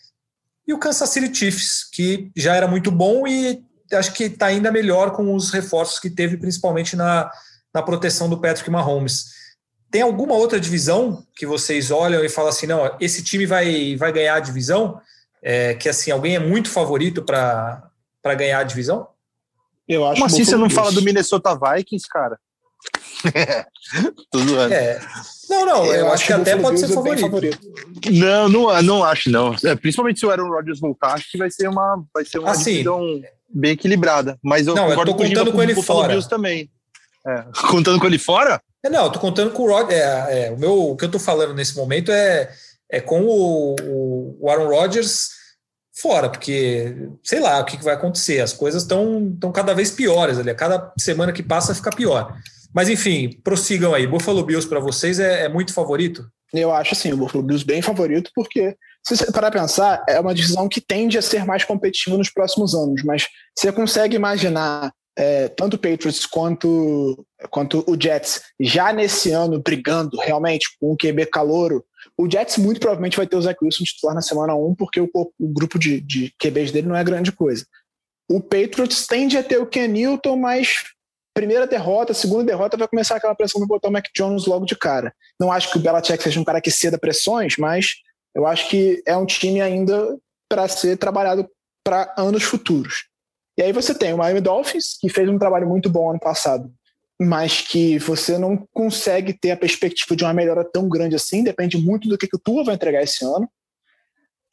E 0.66 0.72
o 0.72 0.78
Kansas 0.78 1.08
City 1.10 1.34
Chiefs, 1.34 1.84
que 1.92 2.30
já 2.36 2.54
era 2.54 2.68
muito 2.68 2.90
bom 2.90 3.26
e 3.26 3.64
acho 3.92 4.12
que 4.12 4.24
está 4.24 4.46
ainda 4.46 4.70
melhor 4.70 5.12
com 5.12 5.34
os 5.34 5.50
reforços 5.50 5.98
que 5.98 6.08
teve, 6.08 6.36
principalmente 6.36 6.96
na, 6.96 7.30
na 7.74 7.82
proteção 7.82 8.28
do 8.28 8.40
Patrick 8.40 8.70
Mahomes. 8.70 9.26
Tem 9.90 10.02
alguma 10.02 10.34
outra 10.34 10.58
divisão 10.58 11.26
que 11.36 11.44
vocês 11.44 11.90
olham 11.90 12.24
e 12.24 12.28
falam 12.28 12.50
assim, 12.50 12.66
não, 12.66 12.96
esse 12.98 13.22
time 13.22 13.44
vai, 13.44 13.94
vai 13.96 14.12
ganhar 14.12 14.36
a 14.36 14.40
divisão? 14.40 15.00
É, 15.42 15.74
que 15.74 15.88
assim, 15.88 16.10
alguém 16.10 16.36
é 16.36 16.38
muito 16.38 16.70
favorito 16.70 17.22
para 17.22 17.90
ganhar 18.36 18.60
a 18.60 18.64
divisão? 18.64 19.08
Eu 19.92 20.04
acho 20.06 20.14
Como 20.14 20.26
assim 20.26 20.44
você 20.44 20.56
não 20.56 20.70
fala 20.70 20.92
do 20.92 21.02
Minnesota 21.02 21.54
Vikings, 21.54 22.08
cara? 22.08 22.38
Tudo 24.30 24.60
é. 24.60 25.00
Não, 25.48 25.66
não, 25.66 25.86
eu, 25.86 25.92
eu 25.94 26.06
acho, 26.06 26.14
acho 26.14 26.26
que 26.26 26.32
até 26.32 26.56
pode 26.56 26.80
ser 26.80 26.86
é 26.86 26.88
favorito. 26.88 27.20
favorito. 27.20 27.60
Não, 28.10 28.48
não, 28.48 28.82
não 28.82 29.04
acho, 29.04 29.30
não. 29.30 29.54
É, 29.64 29.76
principalmente 29.76 30.18
se 30.18 30.26
o 30.26 30.30
Aaron 30.30 30.48
Rodgers 30.48 30.80
voltar, 30.80 31.14
acho 31.14 31.30
que 31.30 31.38
vai 31.38 31.50
ser 31.50 31.68
uma, 31.68 32.02
vai 32.12 32.24
ser 32.24 32.38
uma 32.38 32.50
assim, 32.50 32.72
divisão 32.72 33.22
bem 33.48 33.72
equilibrada. 33.72 34.38
Mas 34.42 34.66
eu 34.66 34.74
não, 34.74 34.90
eu 34.90 35.04
tô 35.04 35.14
contando 35.14 35.52
com 35.52 35.62
ele 35.62 35.74
fora. 35.82 36.28
também. 36.28 36.70
É. 37.26 37.44
Contando 37.70 38.00
com 38.00 38.06
ele 38.06 38.18
fora? 38.18 38.60
É, 38.84 38.90
não, 38.90 39.04
eu 39.04 39.12
tô 39.12 39.20
contando 39.20 39.52
com 39.52 39.62
o 39.62 39.68
Rod. 39.68 39.92
É, 39.92 40.46
é, 40.46 40.50
o, 40.50 40.58
meu, 40.58 40.90
o 40.90 40.96
que 40.96 41.04
eu 41.04 41.10
tô 41.10 41.20
falando 41.20 41.54
nesse 41.54 41.76
momento 41.76 42.10
é, 42.10 42.50
é 42.90 43.00
com 43.00 43.22
o, 43.22 43.76
o 44.40 44.50
Aaron 44.50 44.66
Rodgers 44.66 45.28
fora, 45.94 46.28
porque 46.28 47.08
sei 47.22 47.40
lá 47.40 47.60
o 47.60 47.64
que, 47.64 47.76
que 47.76 47.84
vai 47.84 47.94
acontecer. 47.94 48.40
As 48.40 48.52
coisas 48.52 48.82
estão 48.82 49.36
cada 49.52 49.74
vez 49.74 49.90
piores 49.90 50.38
ali. 50.38 50.50
A 50.50 50.54
cada 50.54 50.92
semana 50.98 51.32
que 51.32 51.42
passa 51.42 51.74
fica 51.74 51.90
pior. 51.90 52.36
Mas 52.74 52.88
enfim, 52.88 53.38
prossigam 53.44 53.94
aí. 53.94 54.06
Buffalo 54.06 54.44
Bills 54.44 54.68
para 54.68 54.80
vocês 54.80 55.20
é, 55.20 55.44
é, 55.44 55.48
muito 55.48 55.74
favorito? 55.74 56.26
Eu 56.52 56.72
acho 56.72 56.94
assim, 56.94 57.12
o 57.12 57.16
Buffalo 57.16 57.44
Bills 57.44 57.64
bem 57.64 57.82
favorito, 57.82 58.30
porque 58.34 58.76
se 59.06 59.16
você 59.16 59.32
parar 59.32 59.50
pensar, 59.50 60.04
é 60.08 60.20
uma 60.20 60.34
divisão 60.34 60.68
que 60.68 60.80
tende 60.80 61.18
a 61.18 61.22
ser 61.22 61.44
mais 61.44 61.64
competitiva 61.64 62.16
nos 62.16 62.30
próximos 62.30 62.74
anos, 62.74 63.02
mas 63.04 63.26
você 63.56 63.72
consegue 63.72 64.16
imaginar 64.16 64.92
é, 65.16 65.48
tanto 65.48 65.74
o 65.74 65.78
Patriots 65.78 66.26
quanto, 66.26 67.26
quanto 67.50 67.84
o 67.86 68.00
Jets 68.00 68.42
já 68.60 68.92
nesse 68.92 69.30
ano 69.30 69.60
brigando 69.60 70.18
realmente 70.18 70.68
com 70.80 70.92
o 70.92 70.96
QB 70.96 71.26
calouro. 71.26 71.84
O 72.18 72.30
Jets 72.30 72.58
muito 72.58 72.80
provavelmente 72.80 73.16
vai 73.16 73.26
ter 73.26 73.36
o 73.36 73.42
Zach 73.42 73.58
Wilson 73.62 73.84
titular 73.84 74.14
na 74.14 74.20
semana 74.20 74.54
1, 74.54 74.74
porque 74.74 75.00
o, 75.00 75.08
o 75.14 75.48
grupo 75.48 75.78
de, 75.78 76.00
de 76.00 76.34
QBs 76.38 76.70
dele 76.70 76.88
não 76.88 76.96
é 76.96 77.02
grande 77.02 77.32
coisa. 77.32 77.66
O 78.30 78.40
Patriots 78.40 79.06
tende 79.06 79.36
a 79.36 79.42
ter 79.42 79.58
o 79.58 79.66
Ken 79.66 79.88
Newton, 79.88 80.36
mas 80.36 80.84
primeira 81.34 81.66
derrota, 81.66 82.14
segunda 82.14 82.44
derrota, 82.44 82.76
vai 82.76 82.86
começar 82.86 83.16
aquela 83.16 83.34
pressão 83.34 83.60
de 83.60 83.66
botar 83.66 83.88
o 83.88 83.92
Mac 83.92 84.06
Jones 84.14 84.46
logo 84.46 84.64
de 84.64 84.76
cara. 84.76 85.14
Não 85.40 85.50
acho 85.50 85.70
que 85.70 85.78
o 85.78 85.80
Belichick 85.80 86.22
seja 86.22 86.40
um 86.40 86.44
cara 86.44 86.60
que 86.60 86.70
ceda 86.70 86.98
pressões, 86.98 87.56
mas 87.56 87.94
eu 88.34 88.46
acho 88.46 88.68
que 88.68 89.02
é 89.06 89.16
um 89.16 89.26
time 89.26 89.60
ainda 89.60 90.18
para 90.48 90.68
ser 90.68 90.96
trabalhado 90.96 91.48
para 91.84 92.12
anos 92.16 92.42
futuros. 92.42 93.06
E 93.58 93.62
aí 93.62 93.72
você 93.72 93.94
tem 93.94 94.12
o 94.12 94.18
Miami 94.18 94.40
Dolphins, 94.40 94.96
que 95.00 95.08
fez 95.08 95.28
um 95.28 95.38
trabalho 95.38 95.68
muito 95.68 95.90
bom 95.90 96.10
ano 96.10 96.20
passado, 96.20 96.72
mas 97.22 97.60
que 97.60 97.98
você 97.98 98.36
não 98.36 98.56
consegue 98.72 99.32
ter 99.32 99.52
a 99.52 99.56
perspectiva 99.56 100.16
de 100.16 100.24
uma 100.24 100.34
melhora 100.34 100.64
tão 100.64 100.88
grande 100.88 101.14
assim, 101.14 101.44
depende 101.44 101.76
muito 101.78 102.08
do 102.08 102.18
que, 102.18 102.26
que 102.26 102.36
o 102.36 102.40
Tua 102.40 102.64
vai 102.64 102.74
entregar 102.74 103.02
esse 103.02 103.24
ano. 103.24 103.48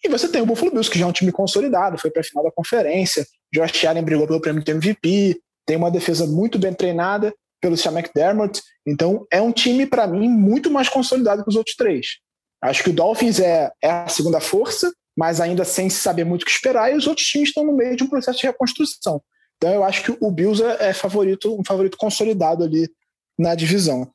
E 0.03 0.07
você 0.07 0.29
tem 0.29 0.41
o 0.41 0.45
Buffalo 0.45 0.71
Bills, 0.71 0.89
que 0.89 0.97
já 0.97 1.05
é 1.05 1.07
um 1.07 1.11
time 1.11 1.31
consolidado, 1.31 1.97
foi 1.97 2.09
para 2.09 2.21
a 2.21 2.23
final 2.23 2.43
da 2.43 2.51
conferência, 2.51 3.25
Josh 3.53 3.83
Allen 3.85 4.03
brigou 4.03 4.27
pelo 4.27 4.39
prêmio 4.39 4.63
de 4.63 4.71
MVP, 4.71 5.41
tem 5.65 5.77
uma 5.77 5.91
defesa 5.91 6.25
muito 6.25 6.57
bem 6.57 6.73
treinada 6.73 7.33
pelo 7.61 7.75
Sean 7.75 7.91
McDermott, 7.91 8.61
então 8.87 9.27
é 9.31 9.41
um 9.41 9.51
time, 9.51 9.85
para 9.85 10.07
mim, 10.07 10.29
muito 10.29 10.71
mais 10.71 10.87
consolidado 10.87 11.43
que 11.43 11.49
os 11.49 11.55
outros 11.55 11.75
três. 11.75 12.19
Acho 12.61 12.83
que 12.83 12.89
o 12.89 12.93
Dolphins 12.93 13.39
é, 13.39 13.71
é 13.81 13.89
a 13.89 14.07
segunda 14.07 14.39
força, 14.39 14.91
mas 15.17 15.41
ainda 15.41 15.65
sem 15.65 15.89
saber 15.89 16.23
muito 16.23 16.43
o 16.43 16.45
que 16.45 16.51
esperar, 16.51 16.93
e 16.93 16.95
os 16.95 17.07
outros 17.07 17.27
times 17.27 17.49
estão 17.49 17.65
no 17.65 17.75
meio 17.75 17.95
de 17.95 18.03
um 18.03 18.07
processo 18.07 18.39
de 18.39 18.47
reconstrução. 18.47 19.21
Então 19.59 19.73
eu 19.73 19.83
acho 19.83 20.03
que 20.03 20.17
o 20.21 20.31
Bills 20.31 20.63
é, 20.63 20.89
é 20.89 20.93
favorito, 20.93 21.53
um 21.59 21.65
favorito 21.65 21.97
consolidado 21.97 22.63
ali 22.63 22.89
na 23.37 23.53
divisão. 23.55 24.09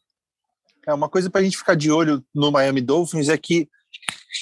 É 0.86 0.92
uma 0.92 1.08
coisa 1.08 1.28
para 1.28 1.42
a 1.42 1.44
gente 1.44 1.58
ficar 1.58 1.74
de 1.74 1.90
olho 1.90 2.24
no 2.34 2.50
Miami 2.50 2.80
Dolphins 2.80 3.28
é 3.28 3.36
que 3.36 3.68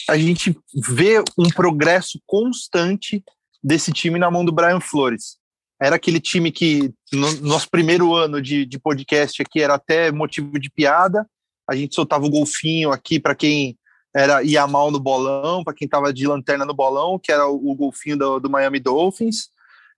a 0.09 0.17
gente 0.17 0.57
vê 0.75 1.19
um 1.37 1.49
progresso 1.49 2.21
constante 2.25 3.23
desse 3.63 3.93
time 3.93 4.19
na 4.19 4.31
mão 4.31 4.45
do 4.45 4.53
Brian 4.53 4.81
Flores. 4.81 5.37
Era 5.81 5.97
aquele 5.97 6.21
time 6.21 6.53
que 6.53 6.93
no 7.13 7.33
nosso 7.41 7.69
primeiro 7.69 8.15
ano 8.15 8.41
de, 8.41 8.65
de 8.65 8.79
podcast 8.79 9.43
aqui 9.43 9.61
era 9.61 9.75
até 9.75 10.13
motivo 10.13 10.59
de 10.59 10.71
piada. 10.71 11.27
A 11.69 11.75
gente 11.75 11.95
soltava 11.95 12.25
o 12.25 12.31
golfinho 12.31 12.93
aqui 12.93 13.19
para 13.19 13.35
quem 13.35 13.77
era 14.15 14.43
ia 14.43 14.67
mal 14.67 14.91
no 14.91 15.01
bolão, 15.01 15.65
para 15.65 15.75
quem 15.75 15.87
estava 15.87 16.13
de 16.13 16.27
lanterna 16.27 16.65
no 16.65 16.75
bolão, 16.75 17.19
que 17.19 17.33
era 17.33 17.49
o, 17.49 17.71
o 17.71 17.75
golfinho 17.75 18.17
do, 18.17 18.39
do, 18.41 18.51
Miami 18.51 18.79
Dolphins. 18.79 19.49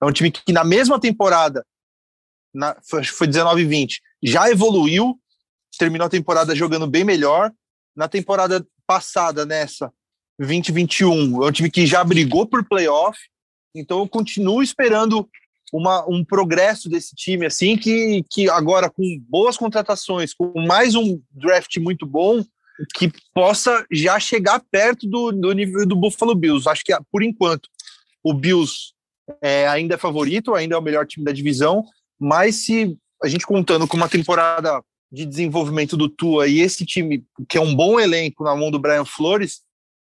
É 0.03 0.07
um 0.07 0.13
time 0.13 0.31
que, 0.31 0.53
na 0.53 0.65
mesma 0.65 1.01
temporada, 1.01 1.65
na, 2.53 2.77
foi 2.83 3.27
19 3.27 3.63
e 3.63 3.65
20, 3.65 4.01
já 4.23 4.51
evoluiu, 4.51 5.19
terminou 5.79 6.07
a 6.07 6.11
temporada 6.11 6.55
jogando 6.55 6.87
bem 6.87 7.05
melhor. 7.05 7.53
Na 7.97 8.09
temporada 8.09 8.67
passada, 8.87 9.45
nessa, 9.47 9.93
2021, 10.39 11.45
é 11.45 11.49
um 11.49 11.53
time 11.53 11.71
que 11.71 11.87
já 11.87 12.03
brigou 12.03 12.47
por 12.47 12.65
playoff. 12.65 13.19
Então 13.75 14.01
eu 14.01 14.09
continuo 14.09 14.63
esperando 14.63 15.29
uma, 15.73 16.09
um 16.09 16.25
progresso 16.25 16.89
desse 16.89 17.15
time, 17.17 17.47
assim, 17.47 17.77
que, 17.77 18.25
que 18.31 18.49
agora 18.49 18.89
com 18.89 19.03
boas 19.29 19.57
contratações, 19.57 20.33
com 20.33 20.53
mais 20.67 20.95
um 20.95 21.21
draft 21.31 21.77
muito 21.79 22.07
bom, 22.07 22.45
que 22.95 23.13
possa 23.33 23.85
já 23.91 24.19
chegar 24.19 24.63
perto 24.71 25.09
do, 25.09 25.33
do 25.33 25.53
nível 25.53 25.87
do 25.87 25.97
Buffalo 25.97 26.35
Bills. 26.35 26.69
Acho 26.69 26.85
que, 26.85 26.93
por 27.11 27.23
enquanto, 27.23 27.69
o 28.23 28.33
Bills 28.33 28.94
é, 29.41 29.67
ainda 29.69 29.95
é 29.95 29.99
favorito, 29.99 30.55
ainda 30.55 30.75
é 30.75 30.79
o 30.79 30.83
melhor 30.83 31.07
time 31.07 31.25
da 31.25 31.33
divisão, 31.33 31.85
mas 32.19 32.65
se 32.65 32.97
a 33.23 33.29
gente 33.29 33.47
contando 33.47 33.87
com 33.87 33.97
uma 33.97 34.09
temporada 34.09 34.83
de 35.11 35.25
desenvolvimento 35.25 35.97
do 35.97 36.09
Tua 36.09 36.49
e 36.49 36.61
esse 36.61 36.85
time, 36.85 37.25
que 37.49 37.57
é 37.57 37.61
um 37.61 37.75
bom 37.75 38.01
elenco 38.01 38.43
na 38.43 38.55
mão 38.55 38.71
do 38.71 38.79
Brian 38.79 39.05
Flores, 39.05 39.63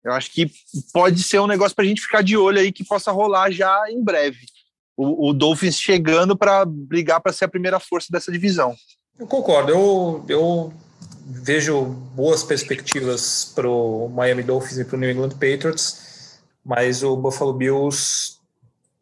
eu 0.05 0.13
acho 0.13 0.31
que 0.33 0.51
pode 0.93 1.23
ser 1.23 1.41
um 1.41 1.47
negócio 1.47 1.75
para 1.75 1.85
a 1.85 1.89
gente 1.89 2.01
ficar 2.01 2.23
de 2.23 2.37
olho 2.37 2.59
aí 2.59 2.73
que 2.73 2.85
possa 2.85 3.11
rolar 3.11 3.51
já 3.51 3.85
em 3.91 4.03
breve. 4.03 4.41
O, 4.97 5.31
o 5.31 5.33
Dolphins 5.33 5.81
chegando 5.81 6.37
para 6.37 6.65
brigar 6.65 7.21
para 7.21 7.33
ser 7.33 7.47
a 7.47 7.49
primeira 7.49 7.81
força 7.81 8.09
dessa 8.11 8.31
divisão. 8.31 8.77
Eu 9.19 9.27
concordo. 9.27 9.71
Eu, 9.71 10.25
eu 10.29 10.73
vejo 11.27 11.85
boas 12.15 12.43
perspectivas 12.43 13.53
para 13.55 13.69
o 13.69 14.09
Miami 14.09 14.43
Dolphins 14.43 14.79
e 14.79 14.85
para 14.85 14.97
o 14.97 14.99
New 14.99 15.11
England 15.11 15.31
Patriots. 15.31 16.39
mas 16.65 17.03
o 17.03 17.17
Buffalo 17.17 17.53
Bills 17.53 18.39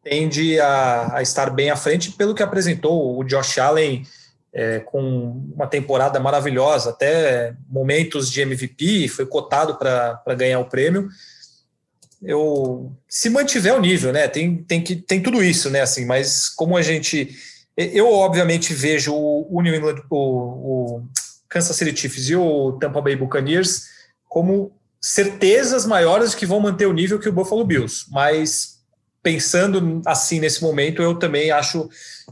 tende 0.02 0.58
a, 0.60 1.16
a 1.16 1.22
estar 1.22 1.50
bem 1.50 1.70
à 1.70 1.76
frente 1.76 2.12
pelo 2.12 2.34
que 2.34 2.42
apresentou 2.42 3.18
o 3.18 3.24
Josh 3.24 3.58
Allen 3.58 4.04
é, 4.52 4.80
com 4.80 5.50
uma 5.54 5.66
temporada 5.66 6.20
maravilhosa, 6.20 6.90
até 6.90 7.54
momentos 7.68 8.30
de 8.30 8.40
MVP, 8.42 9.08
foi 9.08 9.24
cotado 9.24 9.76
para 9.76 10.34
ganhar 10.36 10.58
o 10.58 10.68
prêmio. 10.68 11.08
Eu, 12.22 12.92
se 13.08 13.30
mantiver 13.30 13.74
o 13.74 13.80
nível, 13.80 14.12
né? 14.12 14.28
Tem, 14.28 14.62
tem, 14.62 14.82
que, 14.82 14.94
tem 14.94 15.22
tudo 15.22 15.42
isso, 15.42 15.70
né? 15.70 15.80
Assim, 15.80 16.04
mas 16.04 16.48
como 16.48 16.76
a 16.76 16.82
gente. 16.82 17.34
Eu, 17.76 18.12
obviamente, 18.12 18.74
vejo 18.74 19.14
o, 19.14 19.60
New 19.62 19.74
England, 19.74 20.02
o, 20.10 20.16
o 20.16 21.02
Kansas 21.48 21.74
City 21.74 21.98
Chiefs 21.98 22.28
e 22.28 22.36
o 22.36 22.72
Tampa 22.72 23.00
Bay 23.00 23.16
Buccaneers 23.16 23.86
como 24.28 24.72
certezas 25.00 25.84
maiores 25.84 26.34
que 26.34 26.46
vão 26.46 26.60
manter 26.60 26.86
o 26.86 26.92
nível 26.92 27.18
que 27.18 27.28
o 27.28 27.32
Buffalo 27.32 27.64
Bills, 27.64 28.06
mas 28.10 28.71
pensando 29.22 30.02
assim 30.04 30.40
nesse 30.40 30.62
momento, 30.62 31.00
eu 31.00 31.18
também 31.18 31.50
acho, 31.50 31.88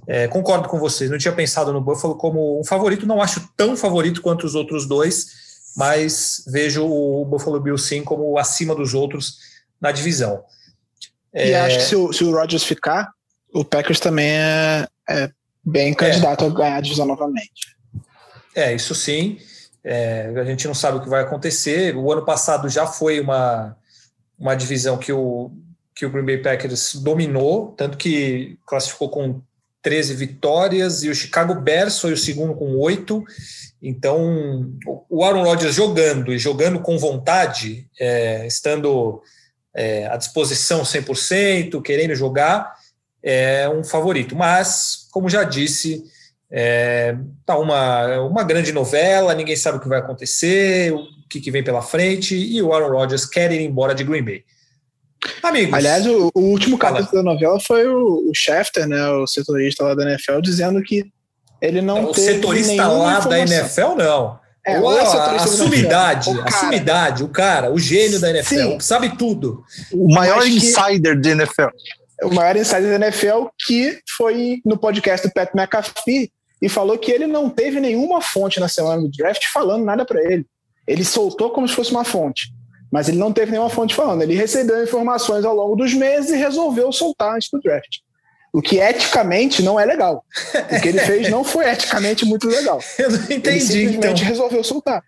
é, 0.07 0.27
concordo 0.27 0.69
com 0.69 0.79
vocês, 0.79 1.11
não 1.11 1.19
tinha 1.19 1.33
pensado 1.33 1.73
no 1.73 1.81
Buffalo 1.81 2.17
como 2.17 2.61
um 2.61 2.65
favorito, 2.65 3.07
não 3.07 3.23
acho 3.23 3.49
tão 3.57 3.77
favorito 3.77 4.21
quanto 4.21 4.45
os 4.45 4.55
outros 4.55 4.87
dois, 4.87 5.29
mas 5.77 6.43
vejo 6.49 6.85
o 6.85 7.25
Buffalo 7.25 7.61
Bills 7.61 7.87
sim 7.87 8.03
como 8.03 8.37
acima 8.37 8.75
dos 8.75 8.93
outros 8.93 9.39
na 9.81 9.93
divisão. 9.93 10.43
E 11.33 11.53
é... 11.53 11.61
acho 11.61 11.79
que 11.79 11.85
se 11.85 11.97
o, 11.97 12.13
se 12.13 12.25
o 12.25 12.33
Rodgers 12.33 12.65
ficar, 12.65 13.13
o 13.55 13.65
Packers 13.65 14.01
também 14.01 14.31
é, 14.31 14.89
é 15.09 15.31
bem 15.65 15.95
candidato 15.95 16.45
é. 16.45 16.49
a 16.49 16.51
ganhar 16.51 16.77
a 16.77 16.81
divisão 16.81 17.07
novamente. 17.07 17.77
É, 18.55 18.75
isso 18.75 18.95
sim. 18.95 19.39
É, 19.83 20.33
a 20.37 20.45
gente 20.45 20.67
não 20.67 20.75
sabe 20.75 20.99
o 20.99 21.01
que 21.01 21.09
vai 21.09 21.23
acontecer. 21.23 21.97
O 21.97 22.13
ano 22.13 22.25
passado 22.25 22.69
já 22.69 22.87
foi 22.87 23.21
uma, 23.21 23.77
uma 24.39 24.55
divisão 24.55 24.99
que 24.99 25.13
o, 25.13 25.53
que 25.95 26.07
o 26.07 26.11
Green 26.11 26.25
Bay 26.25 26.39
Packers 26.39 26.95
dominou, 26.95 27.75
tanto 27.77 27.97
que 27.99 28.59
classificou 28.67 29.11
com 29.11 29.41
13 29.83 30.15
vitórias, 30.15 31.03
e 31.03 31.09
o 31.09 31.15
Chicago 31.15 31.55
Bears 31.55 31.99
foi 31.99 32.13
o 32.13 32.17
segundo 32.17 32.55
com 32.55 32.77
oito. 32.77 33.25
Então, 33.83 34.73
o 35.09 35.25
Aaron 35.25 35.43
Rodgers 35.43 35.75
jogando 35.75 36.33
e 36.33 36.39
jogando 36.39 36.81
com 36.81 36.99
vontade, 36.99 37.87
é, 37.99 38.47
estando 38.47 39.23
é, 39.75 40.07
à 40.07 40.17
disposição 40.17 40.83
100%, 40.83 41.81
querendo 41.83 42.15
jogar, 42.15 42.75
é 43.23 43.69
um 43.69 43.83
favorito. 43.83 44.37
Mas, 44.37 45.09
como 45.11 45.31
já 45.31 45.45
disse, 45.45 46.05
é, 46.51 47.17
tá 47.47 47.59
uma, 47.59 48.21
uma 48.21 48.43
grande 48.43 48.73
novela, 48.73 49.35
ninguém 49.35 49.57
sabe 49.57 49.79
o 49.79 49.81
que 49.81 49.89
vai 49.89 50.01
acontecer, 50.01 50.93
o 50.93 51.07
que, 51.29 51.41
que 51.41 51.51
vem 51.51 51.65
pela 51.65 51.81
frente, 51.81 52.37
e 52.37 52.61
o 52.61 52.75
Aaron 52.75 52.91
Rodgers 52.91 53.25
quer 53.25 53.51
ir 53.53 53.61
embora 53.63 53.95
de 53.95 54.05
Green 54.05 54.25
Bay. 54.25 54.45
Amigos. 55.43 55.75
Aliás, 55.75 56.07
o, 56.07 56.31
o 56.35 56.41
último 56.41 56.79
capítulo 56.79 57.23
da 57.23 57.33
novela 57.33 57.59
foi 57.61 57.87
o, 57.87 58.31
o 58.31 58.33
Schefter, 58.35 58.87
né, 58.87 59.09
o 59.11 59.27
setorista 59.27 59.85
lá 59.85 59.95
da 59.95 60.03
NFL, 60.09 60.41
dizendo 60.41 60.83
que 60.83 61.05
ele 61.61 61.83
não 61.83 62.05
o 62.05 62.13
teve 62.13 62.35
setorista 62.35 62.87
lá 62.87 63.19
informação. 63.19 63.31
da 63.31 63.39
NFL, 63.39 63.95
não. 63.97 64.41
É, 64.67 64.79
o, 64.79 64.89
a, 64.89 65.37
a 65.37 65.47
sumidade, 65.47 66.31
a 66.45 66.51
sumidade, 66.51 67.25
o 67.25 67.29
cara, 67.29 67.71
o 67.71 67.79
gênio 67.79 68.21
da 68.21 68.31
NFL, 68.31 68.55
Sim. 68.55 68.81
sabe 68.81 69.17
tudo. 69.17 69.65
O 69.93 70.13
maior 70.13 70.47
insider 70.47 71.19
da 71.19 71.31
NFL. 71.31 71.69
O 72.23 72.35
maior 72.35 72.57
insider 72.57 72.99
da 72.99 73.07
NFL 73.07 73.47
que 73.67 73.99
foi 74.17 74.61
no 74.65 74.77
podcast 74.77 75.27
do 75.27 75.33
Pat 75.33 75.51
McAfee 75.55 76.31
e 76.61 76.69
falou 76.69 76.99
que 76.99 77.11
ele 77.11 77.27
não 77.27 77.49
teve 77.49 77.81
nenhuma 77.81 78.21
fonte 78.21 78.61
na 78.61 78.69
semana 78.69 79.01
do 79.01 79.11
draft 79.11 79.43
falando 79.53 79.85
nada 79.85 80.05
para 80.05 80.23
ele. 80.23 80.47
Ele 80.87 81.05
soltou 81.05 81.51
como 81.51 81.67
se 81.67 81.75
fosse 81.75 81.91
uma 81.91 82.05
fonte, 82.05 82.53
mas 82.91 83.09
ele 83.09 83.19
não 83.19 83.33
teve 83.33 83.53
nenhuma 83.53 83.71
fonte 83.71 83.95
falando. 83.95 84.23
Ele 84.23 84.35
recebeu 84.35 84.83
informações 84.83 85.45
ao 85.45 85.55
longo 85.55 85.77
dos 85.77 85.95
meses 85.95 86.31
e 86.31 86.37
resolveu 86.37 86.91
soltar 86.93 87.37
antes 87.37 87.49
do 87.51 87.61
draft. 87.61 87.99
O 88.53 88.61
que 88.61 88.79
eticamente 88.79 89.63
não 89.63 89.79
é 89.79 89.85
legal. 89.85 90.25
O 90.55 90.81
que 90.81 90.89
ele 90.89 90.99
fez 90.99 91.31
não 91.31 91.45
foi 91.45 91.69
eticamente 91.71 92.25
muito 92.25 92.49
legal. 92.49 92.81
Eu 92.99 93.11
não 93.11 93.23
entendi. 93.23 93.49
Ele 93.49 93.61
simplesmente 93.61 94.23
então. 94.23 94.29
resolveu 94.29 94.65
soltar. 94.65 95.03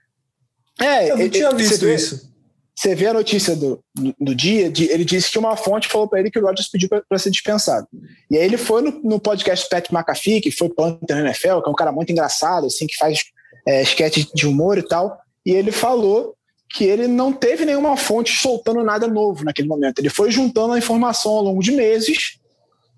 É, 0.81 1.11
eu 1.11 1.19
não 1.19 1.29
tinha 1.29 1.53
visto 1.53 1.87
isso. 1.87 2.33
Você 2.75 2.95
vê 2.95 3.07
a 3.09 3.13
notícia 3.13 3.55
do, 3.55 3.79
do, 3.95 4.15
do 4.19 4.35
dia, 4.35 4.71
de, 4.71 4.91
ele 4.91 5.05
disse 5.05 5.31
que 5.31 5.39
uma 5.39 5.55
fonte 5.55 5.87
falou 5.87 6.09
para 6.09 6.19
ele 6.19 6.31
que 6.31 6.39
o 6.39 6.43
Rodgers 6.43 6.69
pediu 6.69 6.89
para 6.89 7.19
ser 7.19 7.31
dispensado. 7.31 7.87
E 8.31 8.37
aí 8.37 8.45
ele 8.45 8.57
foi 8.57 8.81
no, 8.81 8.91
no 9.05 9.21
podcast 9.21 9.69
Pat 9.69 9.93
McAfee, 9.93 10.41
que 10.41 10.51
foi 10.51 10.71
Panther 10.71 11.17
na 11.17 11.21
NFL, 11.27 11.61
que 11.61 11.69
é 11.69 11.71
um 11.71 11.75
cara 11.75 11.93
muito 11.93 12.11
engraçado, 12.11 12.67
assim, 12.67 12.87
que 12.87 12.97
faz 12.97 13.21
é, 13.69 13.83
sketch 13.83 14.25
de 14.35 14.47
humor 14.47 14.79
e 14.79 14.83
tal, 14.83 15.19
e 15.45 15.53
ele 15.53 15.71
falou 15.71 16.35
que 16.73 16.85
ele 16.85 17.07
não 17.07 17.33
teve 17.33 17.65
nenhuma 17.65 17.97
fonte 17.97 18.37
soltando 18.37 18.83
nada 18.83 19.07
novo 19.07 19.45
naquele 19.45 19.69
momento. 19.69 19.99
Ele 19.99 20.09
foi 20.09 20.31
juntando 20.31 20.73
a 20.73 20.79
informação 20.79 21.33
ao 21.33 21.43
longo 21.43 21.63
de 21.63 21.73
meses, 21.73 22.39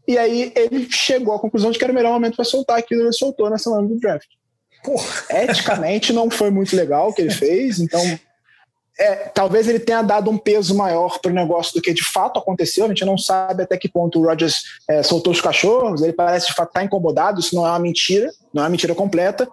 e 0.07 0.17
aí 0.17 0.53
ele 0.55 0.87
chegou 0.91 1.35
à 1.35 1.41
conclusão 1.41 1.71
de 1.71 1.79
que 1.79 1.85
era 1.85 1.93
o 1.93 1.97
melhor 1.97 2.13
momento 2.13 2.37
para 2.37 2.45
soltar 2.45 2.79
aquilo, 2.79 3.03
e 3.03 3.05
ele 3.05 3.13
soltou 3.13 3.51
na 3.51 3.59
semana 3.59 3.87
do 3.87 3.99
draft. 3.99 4.29
Porra. 4.85 5.25
Eticamente 5.31 6.13
não 6.13 6.31
foi 6.31 6.51
muito 6.51 6.77
legal 6.77 7.09
o 7.09 7.13
que 7.13 7.23
ele 7.23 7.33
fez, 7.35 7.81
então 7.81 8.01
é, 8.99 9.15
talvez 9.35 9.67
ele 9.67 9.81
tenha 9.81 10.03
dado 10.03 10.31
um 10.31 10.39
peso 10.39 10.75
maior 10.77 11.19
para 11.19 11.33
o 11.33 11.35
negócio 11.35 11.75
do 11.75 11.83
que 11.83 11.93
de 11.93 12.05
fato 12.05 12.39
aconteceu. 12.39 12.85
A 12.85 12.89
gente 12.89 13.05
não 13.05 13.19
sabe 13.19 13.65
até 13.65 13.77
que 13.77 13.89
ponto 13.89 14.21
o 14.21 14.27
Rodgers 14.27 14.63
é, 14.89 15.03
soltou 15.03 15.33
os 15.33 15.41
cachorros, 15.41 16.03
ele 16.03 16.13
parece 16.13 16.47
de 16.47 16.55
fato 16.55 16.69
estar 16.69 16.81
tá 16.81 16.87
incomodado. 16.87 17.41
Isso 17.41 17.57
não 17.57 17.67
é 17.67 17.71
uma 17.71 17.79
mentira, 17.81 18.31
não 18.53 18.63
é 18.63 18.67
uma 18.67 18.71
mentira 18.71 18.95
completa, 18.95 19.49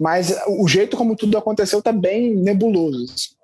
mas 0.00 0.34
o 0.46 0.66
jeito 0.66 0.96
como 0.96 1.14
tudo 1.14 1.36
aconteceu 1.36 1.80
está 1.80 1.92
bem 1.92 2.34
nebuloso. 2.34 3.35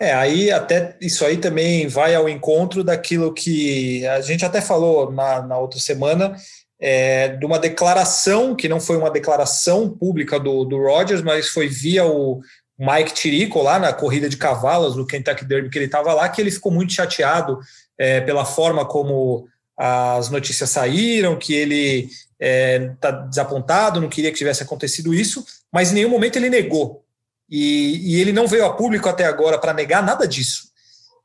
É, 0.00 0.12
aí 0.12 0.50
até 0.50 0.96
isso 1.00 1.24
aí 1.24 1.36
também 1.36 1.88
vai 1.88 2.14
ao 2.14 2.28
encontro 2.28 2.84
daquilo 2.84 3.34
que 3.34 4.06
a 4.06 4.20
gente 4.20 4.44
até 4.44 4.60
falou 4.60 5.10
na, 5.10 5.42
na 5.42 5.58
outra 5.58 5.80
semana, 5.80 6.36
é, 6.80 7.28
de 7.28 7.44
uma 7.44 7.58
declaração, 7.58 8.54
que 8.54 8.68
não 8.68 8.78
foi 8.78 8.96
uma 8.96 9.10
declaração 9.10 9.90
pública 9.90 10.38
do, 10.38 10.64
do 10.64 10.78
Rogers, 10.78 11.22
mas 11.22 11.48
foi 11.48 11.66
via 11.66 12.06
o, 12.06 12.40
Mike 12.78 13.12
Tirico 13.12 13.60
lá 13.60 13.78
na 13.78 13.92
corrida 13.92 14.28
de 14.28 14.36
cavalos 14.36 14.94
do 14.94 15.04
Kentucky 15.04 15.44
Derby 15.44 15.68
que 15.68 15.76
ele 15.76 15.86
estava 15.86 16.14
lá, 16.14 16.28
que 16.28 16.40
ele 16.40 16.50
ficou 16.50 16.70
muito 16.70 16.92
chateado 16.92 17.58
é, 17.98 18.20
pela 18.20 18.44
forma 18.44 18.86
como 18.86 19.48
as 19.76 20.30
notícias 20.30 20.70
saíram, 20.70 21.36
que 21.36 21.52
ele 21.52 22.04
está 22.04 22.08
é, 22.38 22.94
tá 23.00 23.10
desapontado, 23.10 24.00
não 24.00 24.08
queria 24.08 24.30
que 24.30 24.38
tivesse 24.38 24.62
acontecido 24.62 25.12
isso, 25.12 25.44
mas 25.72 25.90
em 25.90 25.96
nenhum 25.96 26.08
momento 26.08 26.36
ele 26.36 26.48
negou. 26.48 27.04
E, 27.50 28.14
e 28.14 28.20
ele 28.20 28.32
não 28.32 28.46
veio 28.46 28.66
a 28.66 28.74
público 28.74 29.08
até 29.08 29.24
agora 29.24 29.58
para 29.58 29.72
negar 29.72 30.02
nada 30.02 30.26
disso. 30.26 30.68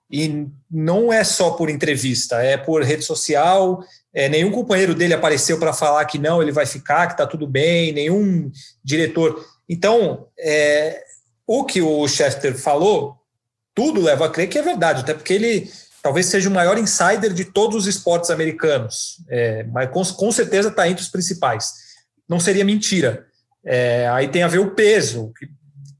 E 0.09 0.47
não 0.69 1.11
é 1.11 1.23
só 1.23 1.51
por 1.51 1.69
entrevista, 1.69 2.41
é 2.41 2.55
por 2.55 2.83
rede 2.83 3.03
social. 3.03 3.83
É, 4.13 4.29
nenhum 4.29 4.51
companheiro 4.51 4.93
dele 4.93 5.13
apareceu 5.13 5.57
para 5.57 5.73
falar 5.73 6.05
que 6.05 6.19
não, 6.19 6.41
ele 6.41 6.51
vai 6.51 6.65
ficar, 6.65 7.07
que 7.07 7.13
está 7.13 7.25
tudo 7.25 7.47
bem, 7.47 7.91
nenhum 7.91 8.51
diretor. 8.83 9.43
Então, 9.67 10.27
é, 10.37 11.03
o 11.47 11.65
que 11.65 11.81
o 11.81 12.07
Chester 12.07 12.55
falou, 12.55 13.17
tudo 13.73 14.01
leva 14.01 14.27
a 14.27 14.29
crer 14.29 14.47
que 14.47 14.59
é 14.59 14.61
verdade, 14.61 15.01
até 15.01 15.13
porque 15.13 15.33
ele 15.33 15.71
talvez 16.01 16.25
seja 16.25 16.49
o 16.49 16.53
maior 16.53 16.77
insider 16.77 17.33
de 17.33 17.45
todos 17.45 17.75
os 17.75 17.87
esportes 17.87 18.29
americanos, 18.29 19.23
é, 19.29 19.63
mas 19.63 19.89
com, 19.89 20.03
com 20.03 20.31
certeza 20.31 20.67
está 20.67 20.87
entre 20.87 21.01
os 21.01 21.09
principais. 21.09 21.71
Não 22.27 22.39
seria 22.39 22.65
mentira. 22.65 23.25
É, 23.65 24.07
aí 24.09 24.27
tem 24.27 24.43
a 24.43 24.47
ver 24.47 24.59
o 24.59 24.71
peso, 24.71 25.31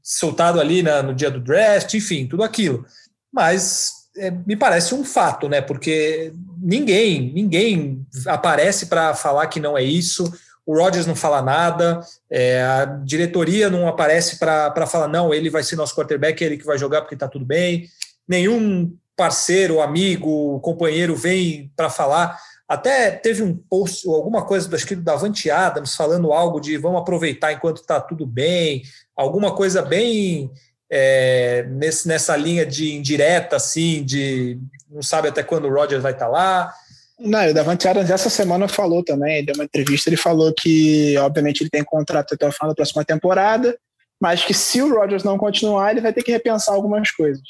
soltado 0.04 0.60
ali 0.60 0.82
na, 0.82 1.02
no 1.02 1.14
dia 1.14 1.30
do 1.30 1.40
draft, 1.40 1.94
enfim, 1.94 2.28
tudo 2.28 2.44
aquilo. 2.44 2.86
Mas 3.32 4.06
é, 4.16 4.30
me 4.30 4.54
parece 4.54 4.94
um 4.94 5.02
fato, 5.02 5.48
né? 5.48 5.60
Porque 5.60 6.32
ninguém, 6.58 7.32
ninguém 7.32 8.06
aparece 8.26 8.86
para 8.86 9.14
falar 9.14 9.48
que 9.48 9.58
não 9.58 9.76
é 9.76 9.82
isso 9.82 10.32
o 10.66 10.76
Rodgers 10.76 11.06
não 11.06 11.14
fala 11.14 11.42
nada, 11.42 12.00
é, 12.30 12.62
a 12.62 12.84
diretoria 12.86 13.68
não 13.68 13.86
aparece 13.86 14.38
para 14.38 14.86
falar, 14.86 15.08
não, 15.08 15.32
ele 15.34 15.50
vai 15.50 15.62
ser 15.62 15.76
nosso 15.76 15.94
quarterback, 15.94 16.42
ele 16.42 16.56
que 16.56 16.64
vai 16.64 16.78
jogar 16.78 17.02
porque 17.02 17.14
está 17.14 17.28
tudo 17.28 17.44
bem. 17.44 17.86
Nenhum 18.26 18.96
parceiro, 19.14 19.80
amigo, 19.80 20.58
companheiro 20.60 21.14
vem 21.14 21.70
para 21.76 21.90
falar. 21.90 22.38
Até 22.68 23.10
teve 23.10 23.42
um 23.42 23.54
post, 23.54 24.08
alguma 24.08 24.44
coisa, 24.44 24.74
acho 24.74 24.86
que 24.86 24.96
do 24.96 25.02
Davante 25.02 25.50
Adams, 25.50 25.94
falando 25.94 26.32
algo 26.32 26.58
de 26.58 26.78
vamos 26.78 27.00
aproveitar 27.00 27.52
enquanto 27.52 27.78
está 27.78 28.00
tudo 28.00 28.26
bem, 28.26 28.82
alguma 29.14 29.54
coisa 29.54 29.82
bem 29.82 30.50
é, 30.90 31.64
nesse, 31.68 32.08
nessa 32.08 32.34
linha 32.36 32.64
de 32.64 32.94
indireta, 32.94 33.56
assim, 33.56 34.02
de 34.02 34.58
não 34.90 35.02
sabe 35.02 35.28
até 35.28 35.42
quando 35.42 35.66
o 35.66 35.72
Rodgers 35.72 36.02
vai 36.02 36.12
estar 36.12 36.26
tá 36.26 36.30
lá. 36.30 36.72
Não, 37.18 37.48
o 37.48 37.54
Davante 37.54 37.86
Adams 37.86 38.10
essa 38.10 38.30
semana 38.30 38.66
falou 38.66 39.04
também, 39.04 39.38
ele 39.38 39.46
deu 39.46 39.54
uma 39.54 39.64
entrevista, 39.64 40.08
ele 40.08 40.16
falou 40.16 40.52
que, 40.52 41.16
obviamente, 41.18 41.60
ele 41.60 41.70
tem 41.70 41.84
contrato 41.84 42.34
até 42.34 42.46
o 42.46 42.52
final 42.52 42.70
da 42.70 42.74
próxima 42.74 43.04
temporada, 43.04 43.76
mas 44.20 44.44
que 44.44 44.54
se 44.54 44.80
o 44.80 44.94
Rodgers 44.94 45.22
não 45.22 45.36
continuar, 45.36 45.90
ele 45.90 46.00
vai 46.00 46.12
ter 46.12 46.22
que 46.22 46.32
repensar 46.32 46.74
algumas 46.74 47.10
coisas. 47.10 47.42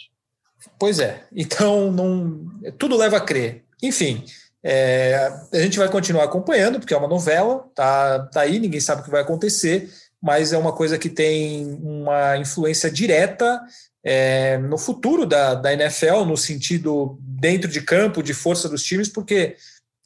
Pois 0.78 0.98
é, 0.98 1.22
então 1.34 1.92
não, 1.92 2.46
tudo 2.78 2.96
leva 2.96 3.18
a 3.18 3.20
crer. 3.20 3.64
Enfim, 3.82 4.24
é, 4.64 5.30
a 5.52 5.58
gente 5.58 5.78
vai 5.78 5.90
continuar 5.90 6.24
acompanhando, 6.24 6.80
porque 6.80 6.94
é 6.94 6.96
uma 6.96 7.06
novela, 7.06 7.68
tá, 7.74 8.20
tá 8.20 8.40
aí, 8.40 8.58
ninguém 8.58 8.80
sabe 8.80 9.02
o 9.02 9.04
que 9.04 9.10
vai 9.10 9.20
acontecer, 9.20 9.90
mas 10.22 10.54
é 10.54 10.58
uma 10.58 10.72
coisa 10.72 10.98
que 10.98 11.10
tem 11.10 11.78
uma 11.82 12.38
influência 12.38 12.90
direta 12.90 13.60
é, 14.02 14.56
no 14.56 14.78
futuro 14.78 15.26
da, 15.26 15.54
da 15.54 15.70
NFL, 15.74 16.24
no 16.24 16.36
sentido 16.36 17.18
dentro 17.20 17.70
de 17.70 17.82
campo, 17.82 18.22
de 18.22 18.32
força 18.32 18.66
dos 18.66 18.82
times, 18.82 19.06
porque 19.06 19.54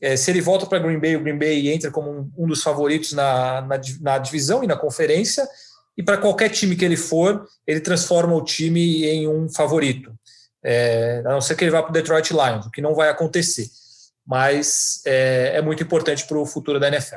é, 0.01 0.17
se 0.17 0.29
ele 0.29 0.41
volta 0.41 0.67
para 0.67 0.81
Green 0.81 0.99
Bay, 0.99 1.15
o 1.15 1.23
Green 1.23 1.39
Bay 1.39 1.69
entra 1.69 1.93
como 1.93 2.11
um, 2.11 2.31
um 2.37 2.47
dos 2.49 2.61
favoritos 2.61 3.13
na, 3.13 3.61
na, 3.61 3.81
na, 4.01 4.19
divisão 4.19 4.65
e 4.65 4.67
na 4.67 4.77
conferência, 4.77 5.49
e 5.97 6.03
para 6.03 6.19
qualquer 6.19 6.49
time 6.49 6.75
que 6.75 6.85
ele 6.85 6.97
for, 6.97 7.47
ele 7.65 7.81
transforma 7.81 8.35
o 8.35 8.43
time 8.43 9.05
em 9.05 9.29
um 9.29 9.49
favorito. 9.49 10.13
É, 10.65 11.23
a 11.25 11.31
não 11.31 11.41
ser 11.41 11.55
que 11.55 11.63
ele 11.63 11.71
vá 11.71 11.81
para 11.81 11.91
o 11.91 11.93
Detroit 11.93 12.33
Lions, 12.33 12.67
o 12.67 12.71
que 12.73 12.83
não 12.83 12.95
vai 12.95 13.09
acontecer. 13.09 13.69
Mas 14.29 15.01
é, 15.07 15.53
é 15.55 15.63
muito 15.63 15.83
importante 15.83 16.27
para 16.27 16.37
o 16.37 16.45
futuro 16.45 16.79
da 16.79 16.89
NFL. 16.89 17.17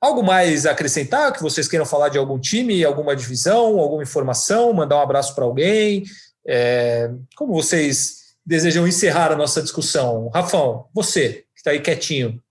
Algo 0.00 0.20
mais 0.20 0.66
a 0.66 0.72
acrescentar? 0.72 1.32
Que 1.32 1.40
vocês 1.40 1.68
queiram 1.68 1.86
falar 1.86 2.08
de 2.08 2.18
algum 2.18 2.40
time, 2.40 2.84
alguma 2.84 3.14
divisão, 3.14 3.78
alguma 3.78 4.02
informação, 4.02 4.72
mandar 4.72 4.96
um 4.96 5.02
abraço 5.02 5.32
para 5.32 5.44
alguém? 5.44 6.02
É, 6.44 7.08
como 7.36 7.54
vocês 7.54 8.34
desejam 8.44 8.86
encerrar 8.86 9.30
a 9.30 9.36
nossa 9.36 9.62
discussão? 9.62 10.28
Rafão, 10.34 10.88
você, 10.92 11.44
que 11.54 11.60
está 11.60 11.70
aí 11.70 11.80
quietinho. 11.80 12.42